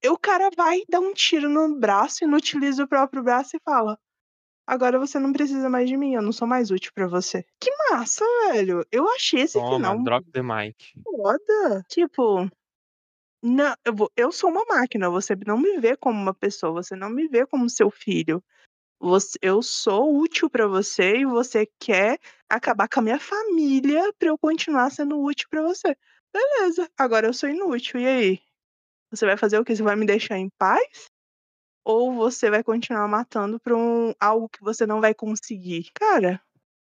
[0.02, 3.98] E o cara vai dar um tiro no braço, inutiliza o próprio braço e fala:
[4.68, 7.42] Agora você não precisa mais de mim, eu não sou mais útil pra você.
[7.58, 8.22] Que massa,
[8.52, 8.84] velho.
[8.92, 10.76] Eu achei esse Toma, final drop the mic.
[11.02, 11.82] foda.
[11.88, 12.46] Tipo,
[13.42, 16.94] não, eu, vou- eu sou uma máquina, você não me vê como uma pessoa, você
[16.94, 18.44] não me vê como seu filho.
[19.00, 22.18] Você, eu sou útil pra você e você quer
[22.48, 25.96] acabar com a minha família pra eu continuar sendo útil pra você.
[26.30, 28.00] Beleza, agora eu sou inútil.
[28.00, 28.40] E aí?
[29.10, 29.74] Você vai fazer o que?
[29.74, 31.06] Você vai me deixar em paz?
[31.88, 35.90] Ou você vai continuar matando pra um, algo que você não vai conseguir?
[35.94, 36.38] Cara,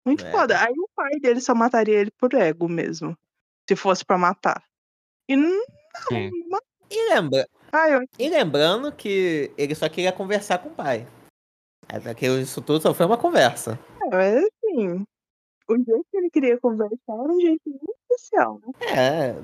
[0.05, 0.31] muito É.
[0.31, 0.61] foda.
[0.61, 3.17] Aí o pai dele só mataria ele por ego mesmo.
[3.67, 4.63] Se fosse pra matar.
[5.27, 5.59] E não.
[6.07, 6.29] Sim.
[6.91, 7.49] E, lembra...
[7.71, 11.07] ah, eu e lembrando que ele só queria conversar com o pai.
[11.89, 13.79] Até que isso tudo só foi uma conversa.
[14.11, 15.03] Mas assim,
[15.67, 18.73] o jeito que ele queria conversar era um jeito muito especial, né?
[18.85, 19.35] É.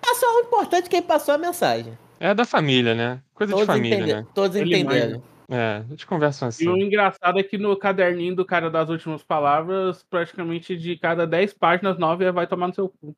[0.00, 1.98] Passou o importante é que ele passou a mensagem.
[2.20, 3.22] É da família, né?
[3.34, 4.26] Coisa de Todos, família, entende- né?
[4.34, 5.22] Todos entenderam.
[5.48, 6.82] É, eles conversam E o assim.
[6.84, 11.98] engraçado é que no caderninho do cara das últimas palavras, praticamente de cada 10 páginas,
[11.98, 13.16] 9 vai tomar no seu cu.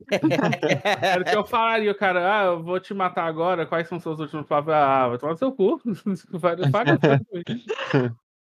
[1.02, 4.20] Era o que eu falaria, cara, ah, eu vou te matar agora, quais são suas
[4.20, 4.76] últimas palavras?
[4.76, 5.80] Ah, vai tomar no seu cu.
[6.30, 6.98] Vai, paga.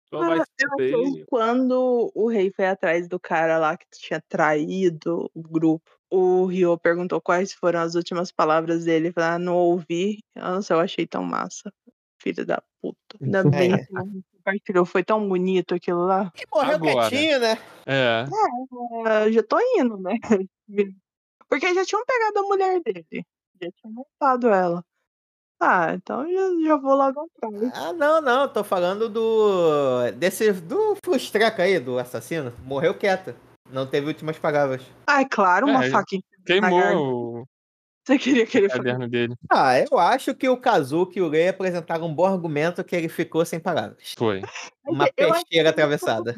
[0.07, 0.43] Então Ah,
[0.79, 5.89] eu quando o rei foi atrás do cara lá que tinha traído o grupo.
[6.17, 9.07] O Ryo perguntou quais foram as últimas palavras dele.
[9.07, 10.23] Ele falou, ah, não ouvi.
[10.35, 11.71] Nossa, eu achei tão massa.
[12.21, 12.97] Filho da puta.
[13.21, 13.85] Ainda bem É.
[13.85, 14.85] que não compartilhou.
[14.85, 16.31] Foi tão bonito aquilo lá.
[16.37, 17.09] E morreu Agora.
[17.09, 17.57] quietinho, né?
[17.85, 18.25] É.
[19.05, 20.13] Ah, já tô indo, né?
[21.49, 23.25] Porque já tinham pegado a mulher dele.
[23.61, 24.83] Já tinham matado ela.
[25.59, 27.71] Ah, então já, já vou logo atrás.
[27.73, 28.47] Ah, não, não.
[28.47, 30.11] Tô falando do.
[30.17, 30.51] Desse.
[30.51, 32.53] Do Frustreca aí, do assassino.
[32.63, 33.33] Morreu quieto.
[33.71, 34.81] Não teve últimas palavras.
[35.07, 36.05] Ah, é claro, uma É, garganta.
[36.45, 37.45] Queimou o
[38.05, 38.83] Você queria que ele fosse.
[38.83, 39.35] caderno dele.
[39.51, 43.09] Ah, eu acho que o Kazuki e o Rei apresentaram um bom argumento que ele
[43.09, 44.13] ficou sem palavras.
[44.15, 44.41] Foi.
[44.87, 46.35] Uma eu acho peixeira atravessada.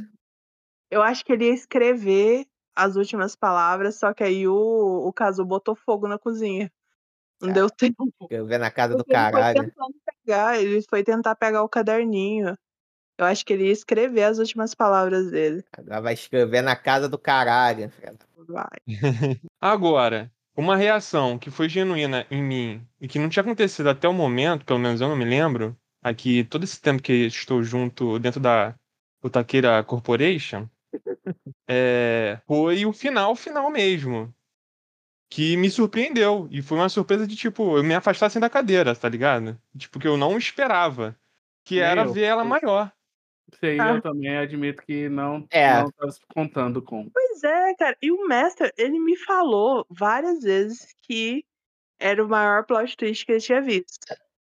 [0.90, 5.44] Eu acho que ele ia escrever as últimas palavras, só que aí o, o Kazu
[5.44, 6.72] botou fogo na cozinha.
[7.42, 8.08] Não Ah, deu tempo.
[8.30, 9.64] Eu ver na casa do ele foi caralho.
[9.64, 12.58] tentando pegar, ele foi tentar pegar o caderninho.
[13.18, 15.64] Eu acho que ele ia escrever as últimas palavras dele.
[15.76, 17.92] Agora vai escrever na casa do caralho.
[18.48, 18.78] Vai.
[19.60, 24.14] Agora, uma reação que foi genuína em mim e que não tinha acontecido até o
[24.14, 28.40] momento, pelo menos eu não me lembro, aqui todo esse tempo que estou junto dentro
[28.40, 28.76] da
[29.22, 30.68] Otakeira Corporation,
[31.68, 34.34] é, foi o final, final mesmo.
[35.30, 36.48] Que me surpreendeu.
[36.50, 39.60] E foi uma surpresa de, tipo, eu me afastar assim da cadeira, tá ligado?
[39.78, 41.18] Tipo, que eu não esperava.
[41.66, 42.94] Que Nem era ver ela maior.
[43.52, 43.96] Isso aí Ah.
[43.96, 45.82] eu também admito que não, É.
[45.82, 47.10] não tava contando com.
[47.10, 47.98] Pois é, cara.
[48.02, 51.46] E o Master, ele me falou várias vezes que
[52.00, 54.00] era o maior plot twist que ele tinha visto.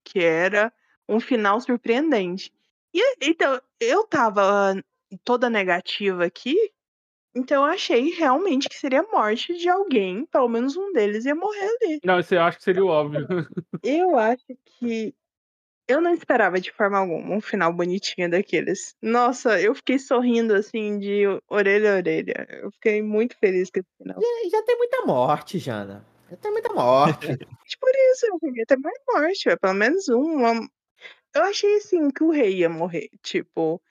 [0.05, 0.71] Que era
[1.09, 2.51] um final surpreendente.
[2.93, 4.75] E então, eu tava
[5.23, 6.55] toda negativa aqui,
[7.35, 11.35] então eu achei realmente que seria a morte de alguém, pelo menos um deles ia
[11.35, 11.99] morrer ali.
[12.05, 13.27] Não, isso eu acho que seria o óbvio.
[13.83, 14.45] Eu acho
[14.79, 15.13] que
[15.93, 18.95] eu não esperava de forma alguma um final bonitinho daqueles.
[19.01, 22.47] Nossa, eu fiquei sorrindo assim de orelha a orelha.
[22.49, 24.17] Eu fiquei muito feliz com esse final.
[24.21, 26.05] E já tem muita morte, Jana.
[26.29, 27.27] Já tem muita morte.
[27.79, 30.21] Por isso, eu queria ter mais morte, velho, pelo menos um.
[30.37, 30.67] uma-
[31.35, 33.09] Eu achei assim que o rei ia morrer.
[33.21, 33.81] Tipo,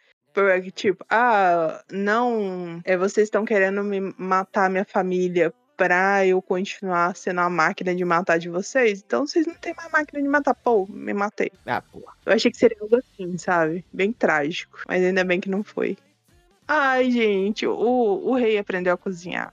[0.75, 2.81] tipo, ah, não.
[2.85, 8.05] É, vocês estão querendo me matar minha família pra eu continuar sendo a máquina de
[8.05, 9.03] matar de vocês?
[9.05, 10.55] Então vocês não têm mais máquina de matar.
[10.55, 11.51] Pô, me matei.
[11.67, 12.15] ah, porra.
[12.25, 13.85] Eu achei que seria algo assim, sabe?
[13.93, 14.79] Bem trágico.
[14.87, 15.99] Mas ainda bem que não foi.
[16.69, 19.53] Ai, gente, o, o rei aprendeu a cozinhar.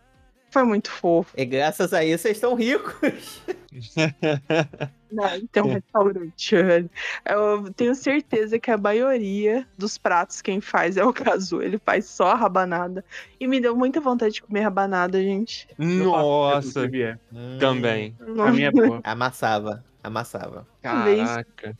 [0.50, 1.34] Foi muito fofo.
[1.38, 3.42] E graças a isso vocês estão ricos.
[5.12, 6.90] Não, tem um restaurante, velho.
[7.26, 11.62] Eu tenho certeza que a maioria dos pratos quem faz é o Kazu.
[11.62, 13.04] Ele faz só a rabanada.
[13.40, 15.68] E me deu muita vontade de comer rabanada, gente.
[15.78, 17.20] Nossa, vier.
[17.60, 18.16] também.
[18.40, 19.02] A minha é boa.
[19.04, 19.84] Amassava.
[20.04, 20.68] Amassava.
[20.82, 21.78] Caraca.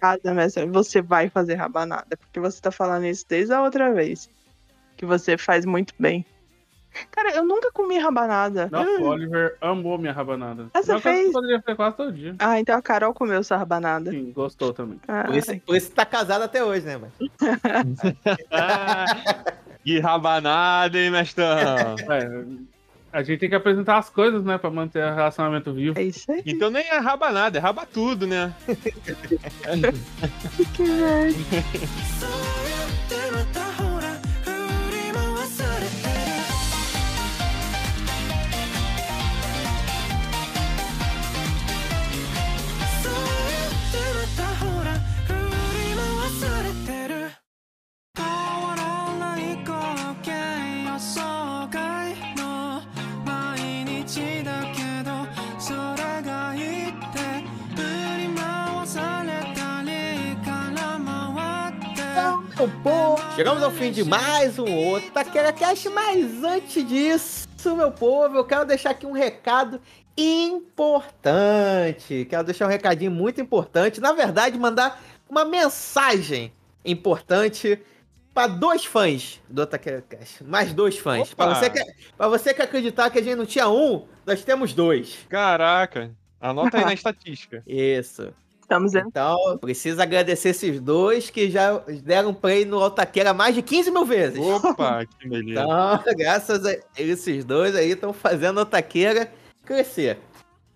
[0.00, 0.66] Casa, mestre.
[0.66, 2.16] Você vai fazer rabanada.
[2.16, 4.30] Porque você tá falando isso desde a outra vez.
[4.96, 6.24] Que você faz muito bem.
[7.10, 8.68] Cara, eu nunca comi rabanada.
[8.70, 10.66] Nossa, o Oliver amou minha rabanada.
[10.72, 11.32] Coisa que fez?
[11.32, 12.34] poderia fazer quase todo dia.
[12.38, 14.10] Ah, então a Carol comeu sua rabanada.
[14.10, 14.98] Sim, gostou também.
[15.06, 17.12] Ah, Por isso, por isso tá casado até hoje, né, mano?
[18.50, 19.06] Ah,
[19.84, 21.46] que rabanada, hein, mestrão?
[22.08, 22.44] É,
[23.12, 24.58] a gente tem que apresentar as coisas, né?
[24.58, 25.98] Pra manter o relacionamento vivo.
[25.98, 26.42] é isso aí.
[26.46, 28.52] Então nem é rabanada, é raba tudo, né?
[30.74, 31.34] Que merda.
[62.60, 67.90] Então, pô, chegamos ao fim de mais um outro Taquera Cash, mas antes disso, meu
[67.90, 69.80] povo, eu quero deixar aqui um recado
[70.14, 72.26] importante.
[72.28, 73.98] Quero deixar um recadinho muito importante.
[73.98, 76.52] Na verdade, mandar uma mensagem
[76.84, 77.80] importante
[78.34, 80.42] para dois fãs do Taquera Cash.
[80.42, 81.32] Mais dois fãs.
[81.32, 81.82] Para você, que,
[82.14, 85.16] pra você que acreditar que a gente não tinha um, nós temos dois.
[85.30, 86.10] Caraca.
[86.38, 87.62] Anota aí na estatística.
[87.66, 88.34] Isso.
[88.70, 93.62] Estamos em Então, preciso agradecer esses dois que já deram play no Altaquera mais de
[93.62, 94.38] 15 mil vezes.
[94.38, 95.60] Opa, que beleza.
[95.60, 99.28] Então, graças a esses dois aí, estão fazendo a Taqueira
[99.64, 100.18] crescer.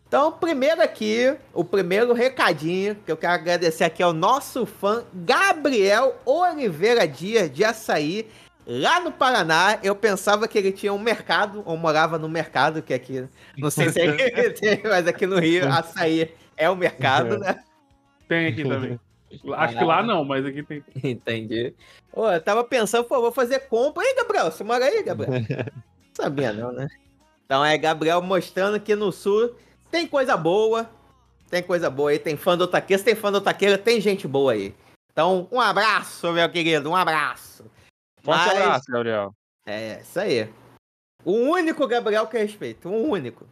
[0.08, 6.16] Então, primeiro aqui, o primeiro recadinho que eu quero agradecer aqui ao nosso fã Gabriel
[6.24, 8.26] Oliveira Dias de Açaí,
[8.66, 9.78] lá no Paraná.
[9.84, 13.24] Eu pensava que ele tinha um mercado, ou morava no mercado, que aqui,
[13.56, 17.62] não sei se é tem, mas aqui no Rio, Açaí é o mercado, né?
[18.28, 19.00] Tem aqui também.
[19.56, 20.84] Acho que lá não, mas aqui tem.
[21.02, 21.74] Entendi.
[22.12, 24.02] Ô, eu tava pensando, pô, vou fazer compra.
[24.02, 25.32] Aí, Gabriel, você mora aí, Gabriel?
[26.16, 26.86] Não sabia não, né?
[27.44, 29.56] Então é Gabriel mostrando que no sul
[29.90, 30.88] tem coisa boa.
[31.50, 34.52] Tem coisa boa aí, tem fã do Otaqueira, tem fã do Otaqueira, tem gente boa
[34.52, 34.74] aí.
[35.12, 37.64] Então, um abraço, meu querido, um abraço.
[38.22, 39.34] Forte Mas- abraço, Gabriel.
[39.66, 40.48] É, isso aí.
[41.24, 42.88] O único Gabriel que respeita.
[42.88, 43.46] O único.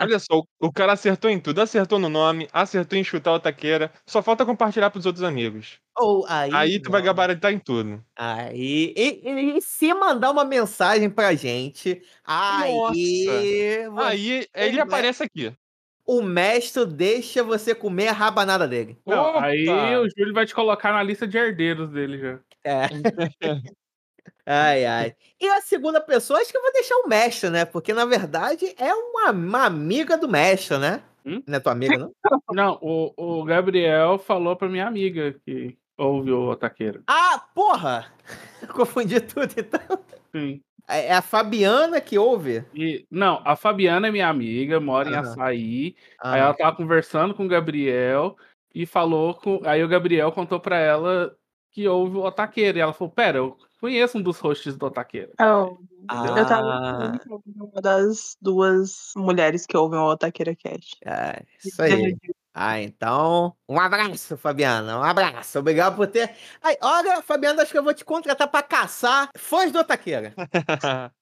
[0.00, 1.60] Olha só, o- o cara acertou em tudo.
[1.60, 3.92] Acertou no nome, acertou em chutar o taqueira.
[4.06, 5.78] Só falta compartilhar pros outros amigos.
[5.98, 6.50] Ou aí.
[6.52, 8.02] Aí tu vai gabaritar em tudo.
[8.16, 8.92] Aí.
[8.96, 12.72] E, e- e se mandar uma mensagem pra gente, aí.
[12.74, 15.52] você- Aí ele aparece aqui.
[16.04, 18.98] O mestre deixa você comer a rabanada dele.
[19.06, 22.40] Não, aí o Júlio vai te colocar na lista de herdeiros dele já.
[22.64, 22.88] É.
[24.46, 25.14] ai, ai.
[25.40, 27.64] E a segunda pessoa, acho que eu vou deixar o mestre, né?
[27.64, 31.02] Porque na verdade é uma, uma amiga do mestre, né?
[31.24, 31.42] Hum?
[31.46, 32.12] Não é tua amiga, não?
[32.52, 37.02] Não, o, o Gabriel falou pra minha amiga que ouve o Taqueira.
[37.06, 38.12] Ah, porra!
[38.74, 39.80] Confundi tudo, então.
[40.34, 40.60] Sim.
[40.88, 42.64] É é a Fabiana que ouve?
[42.74, 45.20] E, não, a Fabiana é minha amiga, mora em Aham.
[45.22, 45.94] Açaí.
[46.20, 48.36] Ah, Aí ela tava conversando com o Gabriel
[48.74, 49.60] e falou com.
[49.64, 51.34] Aí o Gabriel contou pra ela
[51.70, 52.78] que houve o Otaqueira.
[52.78, 55.32] E ela falou: Pera, eu conheço um dos hosts do Otaqueira.
[55.38, 55.78] Eu,
[56.08, 60.90] eu tava Ah, com uma das duas mulheres que ouvem o Otaqueira Cash.
[61.04, 62.16] é, isso aí.
[62.54, 63.54] Ah, então.
[63.68, 64.98] Um abraço, Fabiana.
[64.98, 65.58] Um abraço.
[65.58, 66.34] Obrigado por ter.
[66.62, 70.34] Ai, olha, Fabiana, acho que eu vou te contratar pra caçar fãs do Otaqueira.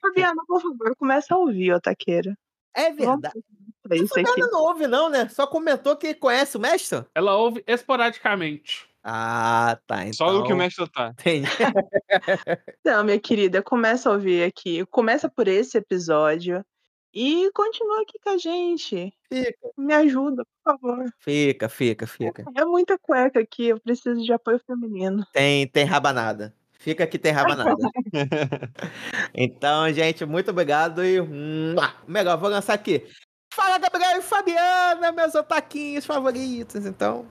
[0.00, 2.36] Fabiana, por favor, começa a ouvir o Otaqueira.
[2.74, 3.34] É verdade.
[4.08, 5.28] Fabiana não ouve, não, né?
[5.28, 7.04] Só comentou que conhece o mestre.
[7.14, 8.88] Ela ouve esporadicamente.
[9.08, 10.02] Ah, tá.
[10.02, 10.14] Então...
[10.14, 11.10] Só o que o mestre tá.
[11.10, 11.46] Entendi.
[12.84, 14.84] Não, minha querida, começa a ouvir aqui.
[14.86, 16.64] Começa por esse episódio
[17.14, 19.14] e continua aqui com a gente.
[19.32, 21.04] Fica, Me ajuda, por favor.
[21.20, 22.44] fica, fica, fica.
[22.56, 25.24] É muita cueca aqui, eu preciso de apoio feminino.
[25.32, 26.52] Tem, tem rabanada.
[26.72, 27.76] Fica que tem rabanada.
[29.32, 31.18] então, gente, muito obrigado e.
[32.08, 33.06] Melhor, vou lançar aqui.
[33.54, 36.84] Fala, Gabriel e Fabiana, meus otaquinhos favoritos.
[36.84, 37.24] Então,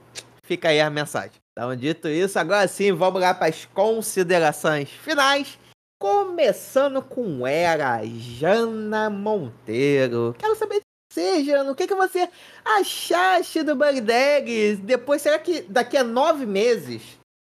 [0.46, 1.32] fica aí a mensagem.
[1.52, 5.58] Então, dito isso, agora sim, vamos lá para as considerações finais.
[5.98, 10.34] Começando com ela, Jana Monteiro.
[10.38, 12.28] Quero saber de você, Jana, o que, que você
[12.64, 14.78] achaste do Bug Dags?
[14.80, 17.02] Depois, será que daqui a nove meses,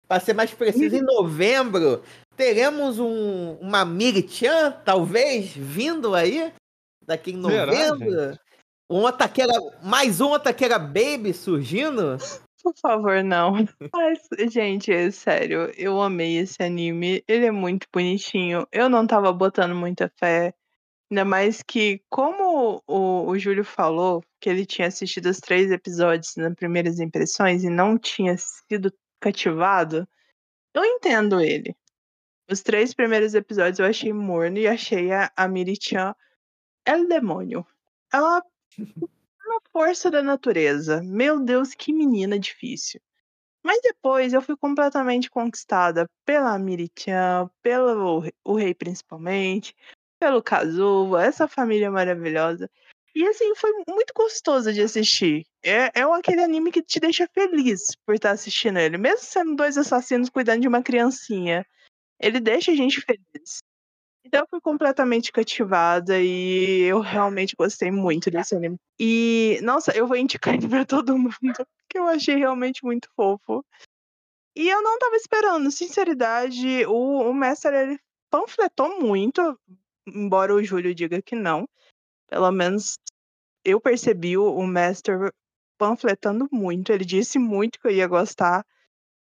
[0.08, 2.04] para ser mais preciso, em novembro,
[2.36, 6.52] teremos um, uma Miri-chan, talvez, vindo aí?
[7.06, 8.38] Daqui em Será, novembro?
[8.90, 12.18] um ataqueira, mais um ataqueira baby surgindo?
[12.64, 13.54] Por favor, não.
[13.94, 14.20] Mas,
[14.50, 17.22] gente, é sério, eu amei esse anime.
[17.28, 18.66] Ele é muito bonitinho.
[18.72, 20.54] Eu não tava botando muita fé.
[21.12, 26.36] Ainda mais que, como o, o Júlio falou, que ele tinha assistido os três episódios
[26.38, 30.08] nas primeiras impressões e não tinha sido cativado,
[30.74, 31.76] eu entendo ele.
[32.50, 36.16] Os três primeiros episódios eu achei morno e achei a, a Miri-chan
[36.86, 37.66] El Demônio.
[38.12, 38.42] Ela
[39.54, 41.02] uma força da natureza.
[41.04, 43.00] Meu Deus, que menina difícil.
[43.64, 49.74] Mas depois eu fui completamente conquistada pela Miri-chan, pelo o rei principalmente,
[50.20, 52.70] pelo Kazuva, essa família maravilhosa.
[53.16, 55.46] E assim, foi muito gostoso de assistir.
[55.64, 58.98] É, é aquele anime que te deixa feliz por estar assistindo ele.
[58.98, 61.66] Mesmo sendo dois assassinos cuidando de uma criancinha.
[62.20, 63.62] Ele deixa a gente feliz.
[64.26, 68.78] Então eu fui completamente cativada e eu realmente gostei muito desse anime.
[69.00, 71.34] E, nossa, eu vou indicar ele pra todo mundo,
[71.90, 73.64] que eu achei realmente muito fofo.
[74.56, 79.60] E eu não tava esperando, sinceridade, o, o Mestre ele panfletou muito,
[80.08, 81.68] embora o Júlio diga que não.
[82.28, 82.98] Pelo menos
[83.64, 85.32] eu percebi o, o Master
[85.78, 88.66] panfletando muito, ele disse muito que eu ia gostar.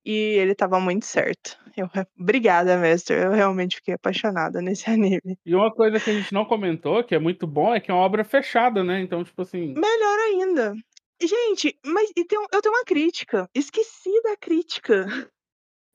[0.05, 1.59] E ele tava muito certo.
[1.77, 3.25] Eu, obrigada, Master.
[3.25, 5.39] Eu realmente fiquei apaixonada nesse anime.
[5.45, 7.95] E uma coisa que a gente não comentou, que é muito bom, é que é
[7.95, 9.01] uma obra fechada, né?
[9.01, 9.75] Então, tipo assim.
[9.75, 10.75] Melhor ainda.
[11.21, 13.49] Gente, mas e tem eu tenho uma crítica.
[13.55, 15.07] Esqueci da crítica.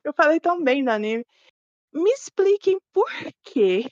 [0.01, 1.25] Eu falei tão bem do anime.
[1.93, 3.11] Me expliquem por
[3.43, 3.85] que,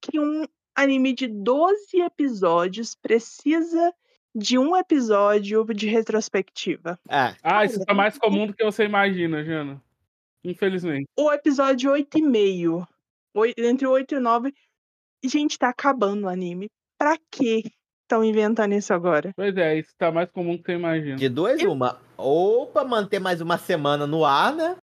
[0.00, 3.92] que um anime de 12 episódios precisa
[4.36, 6.98] de um episódio de retrospectiva.
[7.08, 9.80] É, Ah, isso tá mais comum do que você imagina, Jana.
[10.44, 11.06] Infelizmente.
[11.18, 12.86] O episódio 8,5.
[13.34, 14.54] oi- Entre 8 e 9.
[15.24, 16.68] Gente, tá acabando o anime.
[16.98, 17.64] Pra que
[18.02, 19.32] estão inventando isso agora?
[19.34, 21.16] Pois é, isso tá mais comum do que você imagina.
[21.16, 21.98] de duas, uma.
[22.16, 24.76] Ou pra manter mais uma semana no ar, né?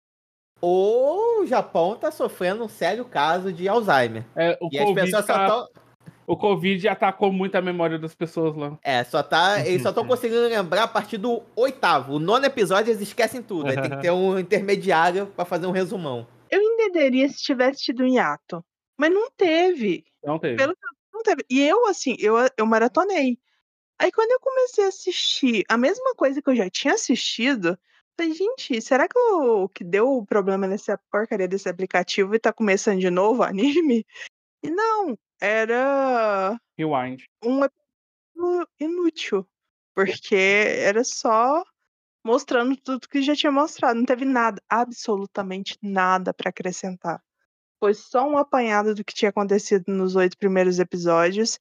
[0.61, 4.23] Ou o Japão tá sofrendo um sério caso de Alzheimer.
[4.35, 5.69] É, o, E as pessoas só tá- estão.
[6.27, 8.77] O Covid atacou muito a memória das pessoas lá.
[8.83, 9.65] É, só tá.
[9.65, 12.13] Eles só estão conseguindo lembrar a partir do oitavo.
[12.13, 13.69] O nono episódio eles esquecem tudo.
[13.69, 16.27] Aí tem que ter um intermediário pra fazer um resumão.
[16.49, 18.63] Eu entenderia se tivesse tido um hiato.
[18.97, 20.05] Mas não teve.
[20.23, 20.57] Não teve.
[20.57, 21.45] Pelo que eu- não teve.
[21.49, 23.37] E eu, assim, eu, eu maratonei.
[23.99, 27.77] Aí quando eu comecei a assistir a mesma coisa que eu já tinha assistido,
[28.17, 32.51] falei, gente, será que o que deu o problema nessa porcaria desse aplicativo e tá
[32.51, 34.05] começando de novo o anime?
[34.63, 37.23] E não, era Rewind.
[37.43, 39.47] um episódio inútil.
[39.93, 41.63] Porque era só
[42.23, 43.97] mostrando tudo que já tinha mostrado.
[43.97, 47.21] Não teve nada, absolutamente nada pra acrescentar.
[47.79, 51.59] Foi só um apanhado do que tinha acontecido nos oito primeiros episódios.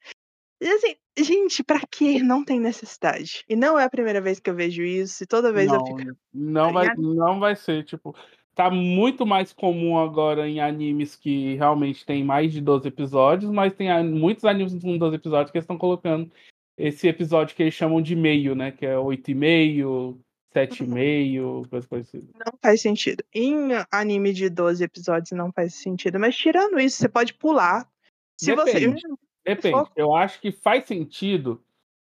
[0.61, 2.23] E assim, gente, pra quê?
[2.23, 3.43] Não tem necessidade.
[3.49, 5.25] E não é a primeira vez que eu vejo isso.
[5.25, 6.17] E toda vez eu Não, fico.
[6.33, 8.15] não vai, não vai ser, tipo,
[8.61, 13.73] tá muito mais comum agora em animes que realmente tem mais de 12 episódios, mas
[13.73, 16.31] tem muitos animes com 12 episódios que estão colocando
[16.77, 18.71] esse episódio que eles chamam de meio, né?
[18.71, 20.19] Que é 8,5,
[20.55, 22.27] 7,5, coisa parecida.
[22.35, 23.25] Não faz sentido.
[23.35, 26.21] Em anime de 12 episódios não faz sentido.
[26.21, 27.89] Mas tirando isso, você pode pular.
[28.39, 28.79] Se você.
[28.81, 29.03] Depende.
[29.43, 29.75] Depende.
[29.75, 29.93] Foco.
[29.97, 31.63] Eu acho que faz sentido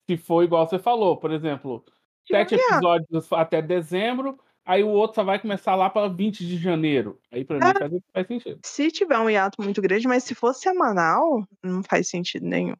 [0.06, 1.82] se for igual você falou, por exemplo,
[2.30, 2.76] sete Yeah.
[2.76, 7.20] episódios até dezembro, aí o outro só vai começar lá para 20 de janeiro.
[7.32, 7.78] Aí pra mim Ah.
[7.78, 8.60] faz, faz sentido.
[8.64, 12.74] Se tiver um hiato muito grande, mas se for semanal, não faz sentido nenhum.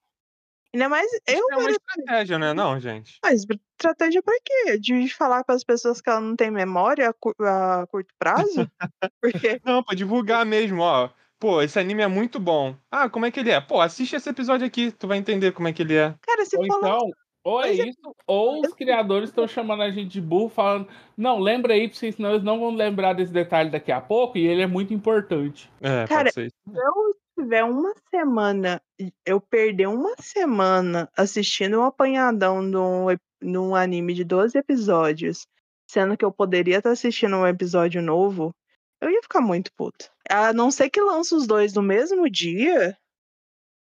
[0.74, 2.52] Ainda mais eu É uma estratégia, né?
[2.52, 3.18] Não, gente.
[3.22, 3.44] Mas
[3.78, 4.76] estratégia pra quê?
[4.78, 8.68] De falar para as pessoas que ela não tem memória a, cu- a curto prazo?
[9.22, 11.10] Porque Não, pra divulgar mesmo, ó.
[11.38, 12.74] Pô, esse anime é muito bom.
[12.90, 13.60] Ah, como é que ele é?
[13.60, 16.14] Pô, assiste esse episódio aqui, tu vai entender como é que ele é.
[16.22, 16.98] Cara, se Ou for então,
[17.44, 21.74] ou é isso, ou os criadores estão chamando a gente de burro, falando, não, lembra
[21.74, 24.66] aí, porque senão eles não vão lembrar desse detalhe daqui a pouco, e ele é
[24.66, 25.70] muito importante.
[25.80, 26.56] É, Cara, pode ser isso.
[26.66, 28.80] se eu tiver uma semana,
[29.26, 35.46] eu perder uma semana assistindo um apanhadão num, ep- num anime de 12 episódios,
[35.86, 38.54] sendo que eu poderia estar assistindo um episódio novo,
[39.02, 40.10] eu ia ficar muito puta.
[40.30, 42.96] A não ser que lance os dois no mesmo dia,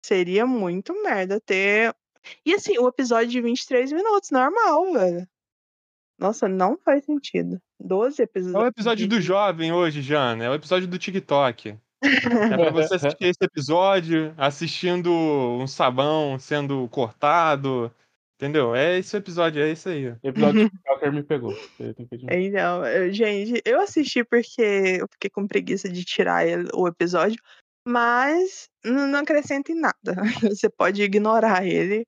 [0.03, 1.95] seria muito merda ter.
[2.45, 5.27] E assim, o episódio de 23 minutos, normal, velho.
[6.19, 7.59] Nossa, não faz sentido.
[7.79, 8.63] 12 É episódios.
[8.63, 10.45] o episódio do jovem hoje, Jana.
[10.45, 11.77] É o episódio do TikTok.
[12.53, 17.89] É pra você assistir esse episódio assistindo um sabão sendo cortado.
[18.35, 18.75] Entendeu?
[18.75, 20.09] É esse o episódio, é isso aí.
[20.09, 21.53] O episódio de TikToker me pegou.
[21.77, 21.95] Que.
[22.29, 26.43] Então, eu- gente, eu assisti porque eu fiquei com preguiça de tirar
[26.73, 27.41] o episódio,
[27.87, 30.13] mas não acrescenta em nada.
[30.51, 32.05] Você pode ignorar ele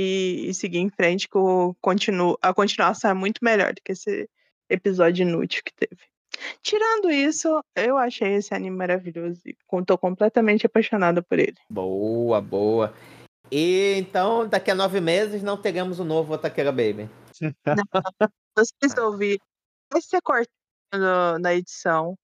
[0.00, 3.90] e, e seguir em frente, que o continu, a continuação é muito melhor do que
[3.90, 4.30] esse
[4.70, 6.02] episódio inútil que teve.
[6.62, 11.56] Tirando isso, eu achei esse anime maravilhoso e tô completamente apaixonada por ele.
[11.68, 12.94] Boa, boa.
[13.50, 17.10] E então, daqui a nove meses, não teremos o novo Otaqueira Baby.
[17.40, 19.40] Não sei se eu ouvi,
[19.92, 22.16] vai ser cortado na edição,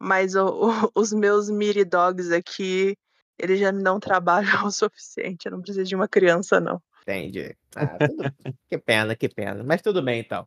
[0.00, 2.96] mas o- o- os meus Miri Dogs aqui,
[3.38, 5.46] eles já me dão trabalho o suficiente.
[5.46, 6.80] Eu não preciso de uma criança, não.
[7.08, 7.56] Entendi.
[7.76, 8.34] Ah, tudo...
[8.68, 9.62] que pena, que pena.
[9.62, 10.44] Mas tudo bem, então.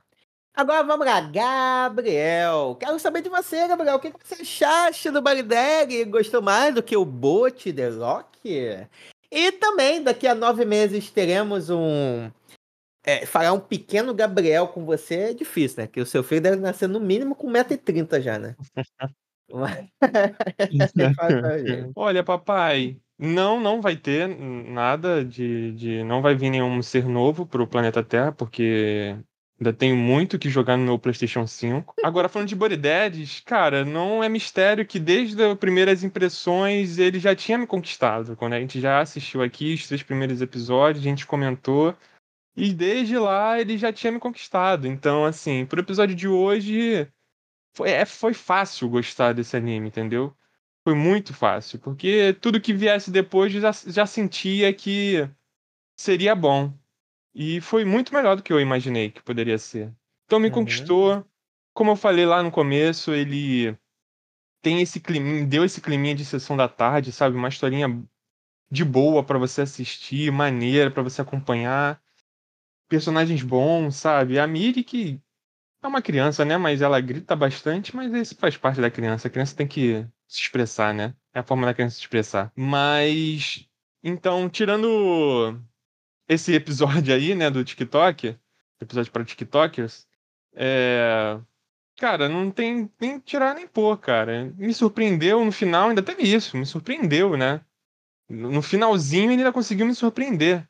[0.53, 2.75] Agora vamos lá, Gabriel.
[2.77, 3.95] Quero saber de você, Gabriel.
[3.95, 6.03] O que você achaste do Barideg?
[6.05, 8.85] Gostou mais do que o Bote The Rock?
[9.31, 12.29] E também, daqui a nove meses, teremos um.
[13.05, 15.87] É, falar um pequeno Gabriel com você é difícil, né?
[15.87, 18.57] Que o seu filho deve nascer no mínimo com 1,30m já, né?
[21.95, 26.03] Olha, papai, não, não vai ter nada de, de.
[26.03, 29.15] Não vai vir nenhum ser novo pro planeta Terra, porque
[29.59, 31.93] ainda tenho muito que jogar no meu PlayStation 5.
[32.03, 32.79] Agora, falando de Body
[33.45, 38.35] cara, não é mistério que desde as primeiras impressões ele já tinha me conquistado.
[38.35, 41.95] Quando a gente já assistiu aqui os três primeiros episódios, a gente comentou.
[42.57, 44.87] E desde lá ele já tinha me conquistado.
[44.87, 47.07] Então, assim, pro episódio de hoje.
[47.73, 50.35] Foi, é, foi fácil gostar desse anime, entendeu?
[50.83, 55.29] Foi muito fácil, porque tudo que viesse depois já, já sentia que
[55.97, 56.73] seria bom.
[57.33, 59.93] E foi muito melhor do que eu imaginei que poderia ser.
[60.25, 60.55] Então me Uhum.
[60.55, 61.25] conquistou.
[61.73, 63.77] Como eu falei lá no começo, ele
[64.61, 67.35] tem esse climinha, deu esse climinha de sessão da tarde, sabe?
[67.37, 67.87] Uma historinha
[68.71, 72.01] de boa pra você assistir, maneira pra você acompanhar.
[72.89, 74.39] Personagens bons, sabe?
[74.39, 75.21] A Miri que
[75.83, 76.57] é uma criança, né?
[76.57, 79.27] Mas ela grita bastante, mas isso faz parte da criança.
[79.27, 81.13] A criança tem que se expressar, né?
[81.33, 82.51] É a forma da criança se expressar.
[82.55, 83.67] Mas.
[84.01, 85.59] Então, tirando
[86.27, 88.37] esse episódio aí, né, do TikTok,
[88.79, 90.07] episódio para TikTokers,
[90.53, 91.37] é.
[91.97, 94.51] Cara, não tem nem tirar nem pôr, cara.
[94.57, 97.61] Me surpreendeu no final, ainda teve isso, me surpreendeu, né?
[98.29, 100.67] No finalzinho ele ainda conseguiu me surpreender.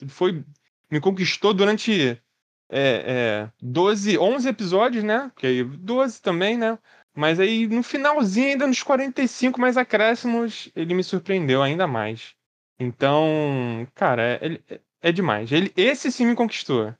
[0.00, 0.44] Ele foi.
[0.90, 2.20] Me conquistou durante
[2.68, 5.30] é, é, 12, 11 episódios, né?
[5.36, 6.78] Que aí 12 também, né?
[7.14, 12.34] Mas aí no finalzinho, ainda nos 45 mais acréscimos, ele me surpreendeu ainda mais.
[12.78, 15.50] Então, cara, é, é, é demais.
[15.52, 16.92] Ele, esse sim me conquistou.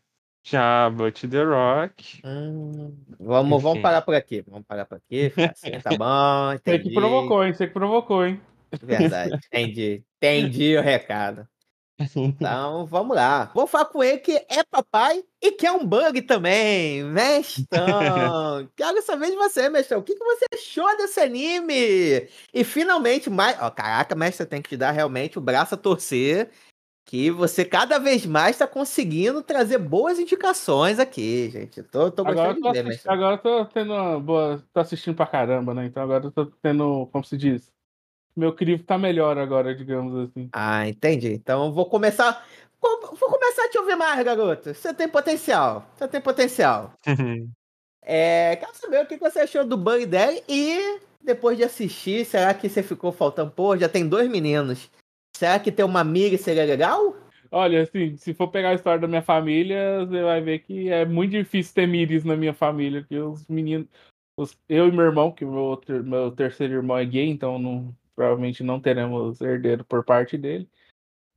[0.44, 2.20] Já But The Rock.
[2.24, 4.42] Hum, vamos, vamos parar por aqui.
[4.46, 5.32] Vamos parar por aqui.
[5.36, 6.94] assim, tá bom, Você que entendi.
[6.94, 7.52] provocou, hein?
[7.52, 8.40] Você que provocou, hein?
[8.82, 10.04] Verdade, entendi.
[10.18, 11.48] Entendi o recado.
[12.16, 13.50] Então, vamos lá.
[13.54, 17.04] Vou falar com ele que é papai e que é um bug também.
[17.04, 18.68] Mestão.
[18.76, 20.00] Quero saber de você, Mestão.
[20.00, 22.28] O que, que você achou desse anime?
[22.52, 23.56] E finalmente, mais.
[23.60, 26.50] Ó, caraca, mestre, tem que te dar realmente o braço a torcer.
[27.06, 31.82] Que você cada vez mais tá conseguindo trazer boas indicações aqui, gente.
[31.82, 34.64] Tô, tô Agora gostando tô, de ver, assisti- agora eu tô tendo uma boa.
[34.72, 35.84] tô assistindo pra caramba, né?
[35.84, 37.73] Então agora eu tô tendo, como se diz?
[38.36, 40.48] Meu crivo tá melhor agora, digamos assim.
[40.52, 41.32] Ah, entendi.
[41.32, 42.44] Então vou começar.
[42.80, 42.98] Vou
[43.30, 44.74] começar a te ouvir mais, garoto.
[44.74, 45.86] Você tem potencial.
[45.96, 46.92] Você tem potencial.
[48.06, 52.52] É, quero saber o que você achou do Bunny Daddy e depois de assistir, será
[52.52, 53.50] que você ficou faltando?
[53.50, 54.90] Pô, já tem dois meninos.
[55.34, 57.16] Será que ter uma amiga seria legal?
[57.50, 61.06] Olha, assim, se for pegar a história da minha família, você vai ver que é
[61.06, 63.86] muito difícil ter Miris na minha família, que os meninos.
[64.36, 67.58] os- eu e meu irmão, que o meu, ter- meu terceiro irmão é gay, então
[67.58, 70.68] não- provavelmente não teremos herdeiro por parte dele.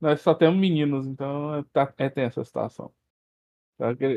[0.00, 2.92] Nós só temos meninos, então é, tá, é tensa a situação.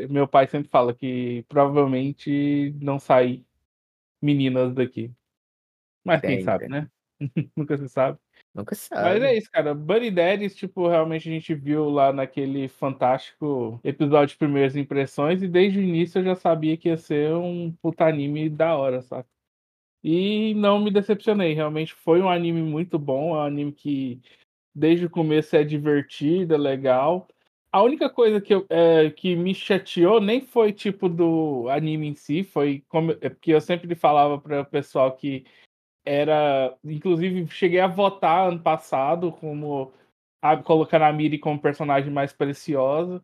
[0.09, 3.45] Meu pai sempre fala que provavelmente não sai
[4.21, 5.11] meninas daqui.
[6.03, 6.89] Mas quem sabe, né?
[7.55, 8.17] Nunca se sabe.
[8.53, 9.01] Nunca sabe.
[9.01, 9.73] Mas é isso, cara.
[9.75, 15.47] Buddy Daddies, tipo, realmente a gente viu lá naquele fantástico episódio de Primeiras Impressões, e
[15.47, 19.29] desde o início eu já sabia que ia ser um puta anime da hora, saca?
[20.03, 24.21] E não me decepcionei, realmente foi um anime muito bom, é um anime que
[24.73, 27.27] desde o começo é divertido, é legal.
[27.71, 32.15] A única coisa que, eu, é, que me chateou nem foi tipo do anime em
[32.15, 35.45] si, foi como, é porque eu sempre falava para o pessoal que
[36.05, 36.75] era.
[36.83, 39.93] Inclusive, cheguei a votar ano passado como
[40.41, 43.23] a, colocando a Miri como personagem mais preciosa.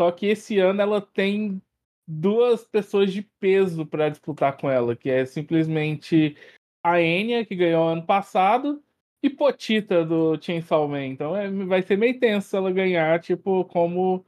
[0.00, 1.62] Só que esse ano ela tem
[2.08, 6.36] duas pessoas de peso para disputar com ela, que é simplesmente
[6.82, 8.82] a Enya, que ganhou ano passado,
[9.22, 11.06] e Potita do Chainsaw Man.
[11.06, 14.24] Então é, vai ser meio tenso ela ganhar, tipo, como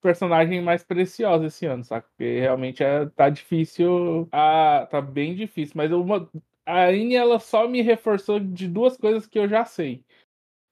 [0.00, 2.08] personagem mais preciosa esse ano, saca?
[2.10, 6.30] Porque realmente é, tá difícil, ah, tá bem difícil, mas uma,
[6.64, 10.04] a Enya ela só me reforçou de duas coisas que eu já sei.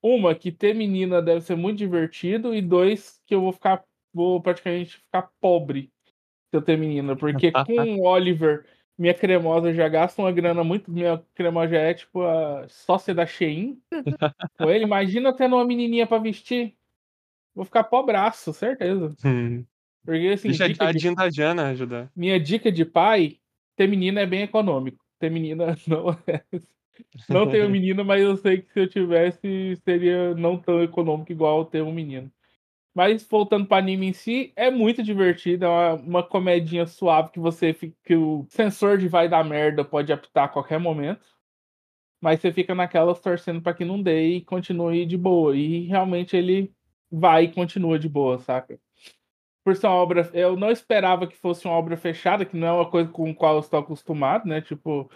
[0.01, 4.41] Uma, que ter menina deve ser muito divertido, e dois, que eu vou ficar, vou
[4.41, 5.91] praticamente ficar pobre
[6.51, 8.65] se eu ter menina, porque com o Oliver,
[8.99, 13.27] minha cremosa já gasta uma grana muito, minha cremosa já é tipo a sócia da
[13.27, 13.81] Shein.
[14.59, 16.75] com ele, imagina tendo uma menininha pra vestir.
[17.55, 19.15] Vou ficar pobraço, certeza.
[20.05, 22.11] Porque assim, Deixa dica a de- da Diana ajudar.
[22.15, 23.39] minha dica de pai,
[23.75, 25.05] ter menina é bem econômico.
[25.19, 26.45] Ter menina não é.
[27.29, 31.65] Não tenho menina, mas eu sei que se eu tivesse, seria não tão econômico igual
[31.65, 32.31] ter um menino.
[32.97, 37.39] Mas voltando para anime em si, é muito divertido, é uma, uma comedinha suave que
[37.39, 37.95] você fica.
[38.03, 41.27] que o sensor de vai dar merda pode apitar a qualquer momento.
[42.23, 45.55] Mas você fica naquelas torcendo para que não dê e continue de boa.
[45.55, 46.73] E realmente ele
[47.11, 48.81] vai e continua de boa, saca?
[49.67, 50.31] por ser uma obra.
[50.33, 53.35] Eu não esperava que fosse uma obra fechada, que não é uma coisa com a
[53.35, 54.61] qual eu estou acostumado, né?
[54.61, 55.11] Tipo,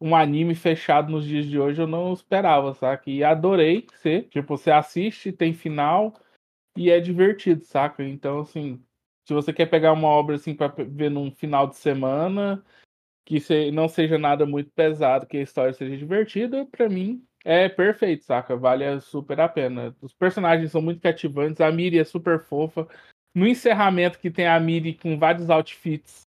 [0.00, 3.10] um anime fechado nos dias de hoje eu não esperava, saca?
[3.10, 4.22] E adorei ser.
[4.30, 6.14] Tipo, você assiste, tem final
[6.76, 8.02] e é divertido, saca?
[8.04, 8.82] Então, assim,
[9.26, 12.64] se você quer pegar uma obra assim pra ver num final de semana,
[13.24, 13.38] que
[13.72, 18.56] não seja nada muito pesado, que a história seja divertida, pra mim é perfeito, saca?
[18.56, 19.96] Vale super a pena.
[20.00, 22.86] Os personagens são muito cativantes, a Miri é super fofa.
[23.34, 26.22] No encerramento que tem a Miri com vários outfits,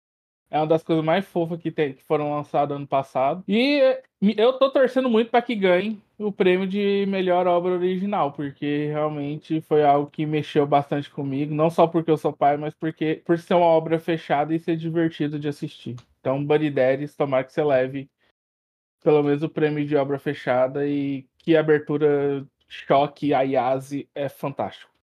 [0.49, 3.43] é uma das coisas mais fofas que, tem, que foram lançadas ano passado.
[3.47, 8.31] E eh, eu tô torcendo muito para que ganhe o prêmio de melhor obra original,
[8.31, 12.73] porque realmente foi algo que mexeu bastante comigo, não só porque eu sou pai, mas
[12.73, 15.95] porque por ser uma obra fechada e ser divertido de assistir.
[16.19, 18.09] Então, Buddy Daddies, tomara que você leve
[19.03, 24.96] pelo menos o prêmio de obra fechada e que a abertura choque Ayase é fantástico.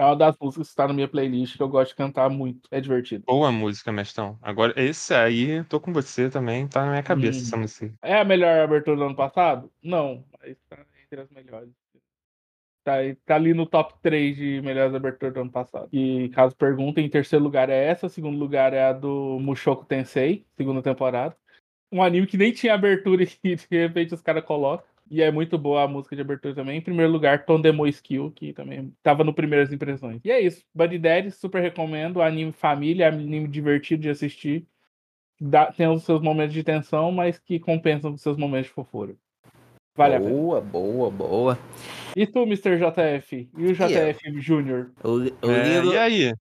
[0.00, 2.66] É uma das músicas que está na minha playlist que eu gosto de cantar muito.
[2.70, 3.22] É divertido.
[3.26, 4.38] Boa música, Mestão.
[4.40, 7.42] Agora, esse aí, tô com você também, tá na minha cabeça Hum.
[7.42, 7.92] essa música.
[8.02, 9.70] É a melhor abertura do ano passado?
[9.82, 11.68] Não, mas tá entre as melhores.
[12.82, 12.94] Tá,
[13.26, 15.86] tá ali no top 3 de melhores aberturas do ano passado.
[15.92, 20.46] E caso perguntem, em terceiro lugar é essa, segundo lugar é a do Mushoku Tensei,
[20.56, 21.36] segunda temporada.
[21.92, 24.88] Um anime que nem tinha abertura e de repente os caras colocam.
[25.10, 26.78] E é muito boa a música de abertura também.
[26.78, 30.20] Em primeiro lugar, Tondemo Skill, que também tava no Primeiras Impressões.
[30.24, 30.62] E é isso.
[30.72, 32.22] Buddy Daddy, super recomendo.
[32.22, 34.64] Anime família, anime divertido de assistir.
[35.40, 39.14] Dá- tem os seus momentos de tensão, mas que compensam os seus momentos de fofura.
[39.96, 40.30] Vale a pena.
[40.30, 41.58] boa, boa, boa.
[42.14, 42.76] E tu, Mr.
[42.78, 43.48] JF?
[43.58, 44.90] E o JF Júnior?
[45.02, 46.32] O, o, É, Little, e aí?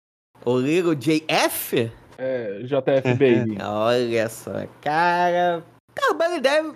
[0.45, 1.91] o Little JF?
[2.19, 3.57] É, JF Baby.
[3.65, 5.65] Olha só, cara.
[5.95, 6.75] Cara, o Bunny Dev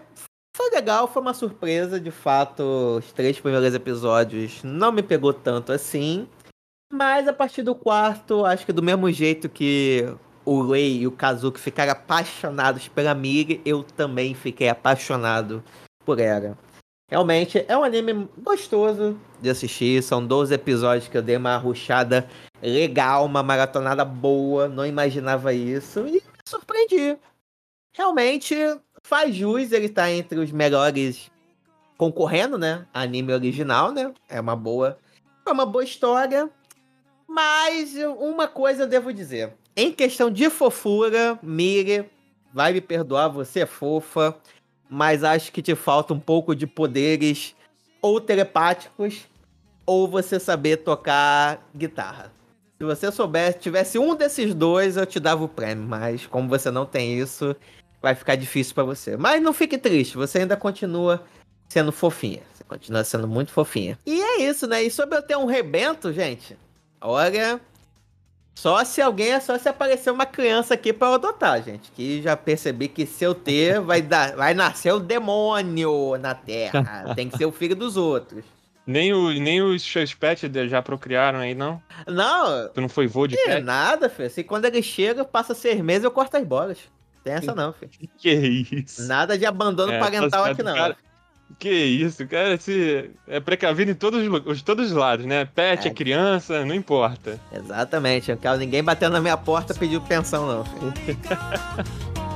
[0.54, 2.62] Foi legal, foi uma surpresa, de fato.
[2.98, 6.28] Os três primeiros episódios não me pegou tanto assim.
[6.92, 10.06] Mas a partir do quarto, acho que do mesmo jeito que
[10.44, 15.64] o Rei e o Kazuki ficaram apaixonados pela Miri, eu também fiquei apaixonado
[16.04, 16.58] por ela.
[17.10, 20.02] Realmente é um anime gostoso de assistir.
[20.02, 22.28] São 12 episódios que eu dei uma ruchada
[22.62, 24.68] legal, uma maratonada boa.
[24.68, 27.18] Não imaginava isso e me surpreendi.
[27.94, 28.54] Realmente
[29.02, 31.30] faz jus ele estar entre os melhores
[31.96, 32.86] concorrendo, né?
[32.92, 34.12] Anime original, né?
[34.28, 34.98] É uma boa,
[35.46, 36.50] é uma boa história.
[37.28, 39.54] Mas uma coisa eu devo dizer.
[39.76, 42.10] Em questão de fofura, Mire,
[42.52, 44.36] vai me perdoar, você é fofa,
[44.88, 47.56] mas acho que te falta um pouco de poderes
[48.02, 49.26] ou telepáticos
[49.86, 52.32] ou você saber tocar guitarra.
[52.78, 56.70] Se você soubesse, tivesse um desses dois, eu te dava o prêmio, mas como você
[56.70, 57.56] não tem isso,
[58.02, 59.16] vai ficar difícil para você.
[59.16, 61.24] Mas não fique triste, você ainda continua
[61.68, 62.42] sendo fofinha.
[62.52, 63.98] Você continua sendo muito fofinha.
[64.04, 64.82] E é isso, né?
[64.82, 66.56] E sobre eu ter um rebento, gente,
[67.00, 67.60] olha,
[68.54, 71.90] só se alguém é só se aparecer uma criança aqui para eu adotar, gente.
[71.92, 77.12] Que já percebi que se eu ter, vai, dar, vai nascer o demônio na Terra.
[77.16, 78.44] Tem que ser o filho dos outros.
[78.84, 81.80] Nem, o, nem os seus pets já procriaram aí, não?
[82.06, 82.68] Não.
[82.68, 83.62] Tu não foi vô de pet?
[83.62, 84.28] nada, filho.
[84.28, 86.78] Se quando ele chega, passa seis meses, eu corto as bolas.
[87.24, 87.90] Tem essa não, filho.
[88.18, 89.06] Que isso?
[89.06, 90.74] Nada de abandono É, parental tá aqui não.
[90.74, 90.96] cara.
[91.58, 95.44] Que isso, cara, se é precavido em todos os, todos os lados, né?
[95.44, 95.90] Pet, É.
[95.90, 97.38] é criança, não importa.
[97.52, 98.30] Exatamente.
[98.30, 100.64] Eu não quero ninguém batendo na minha porta pedindo pensão, não,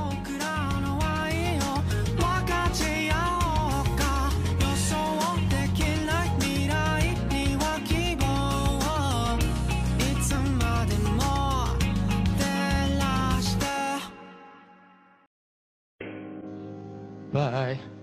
[17.37, 17.96] Bye.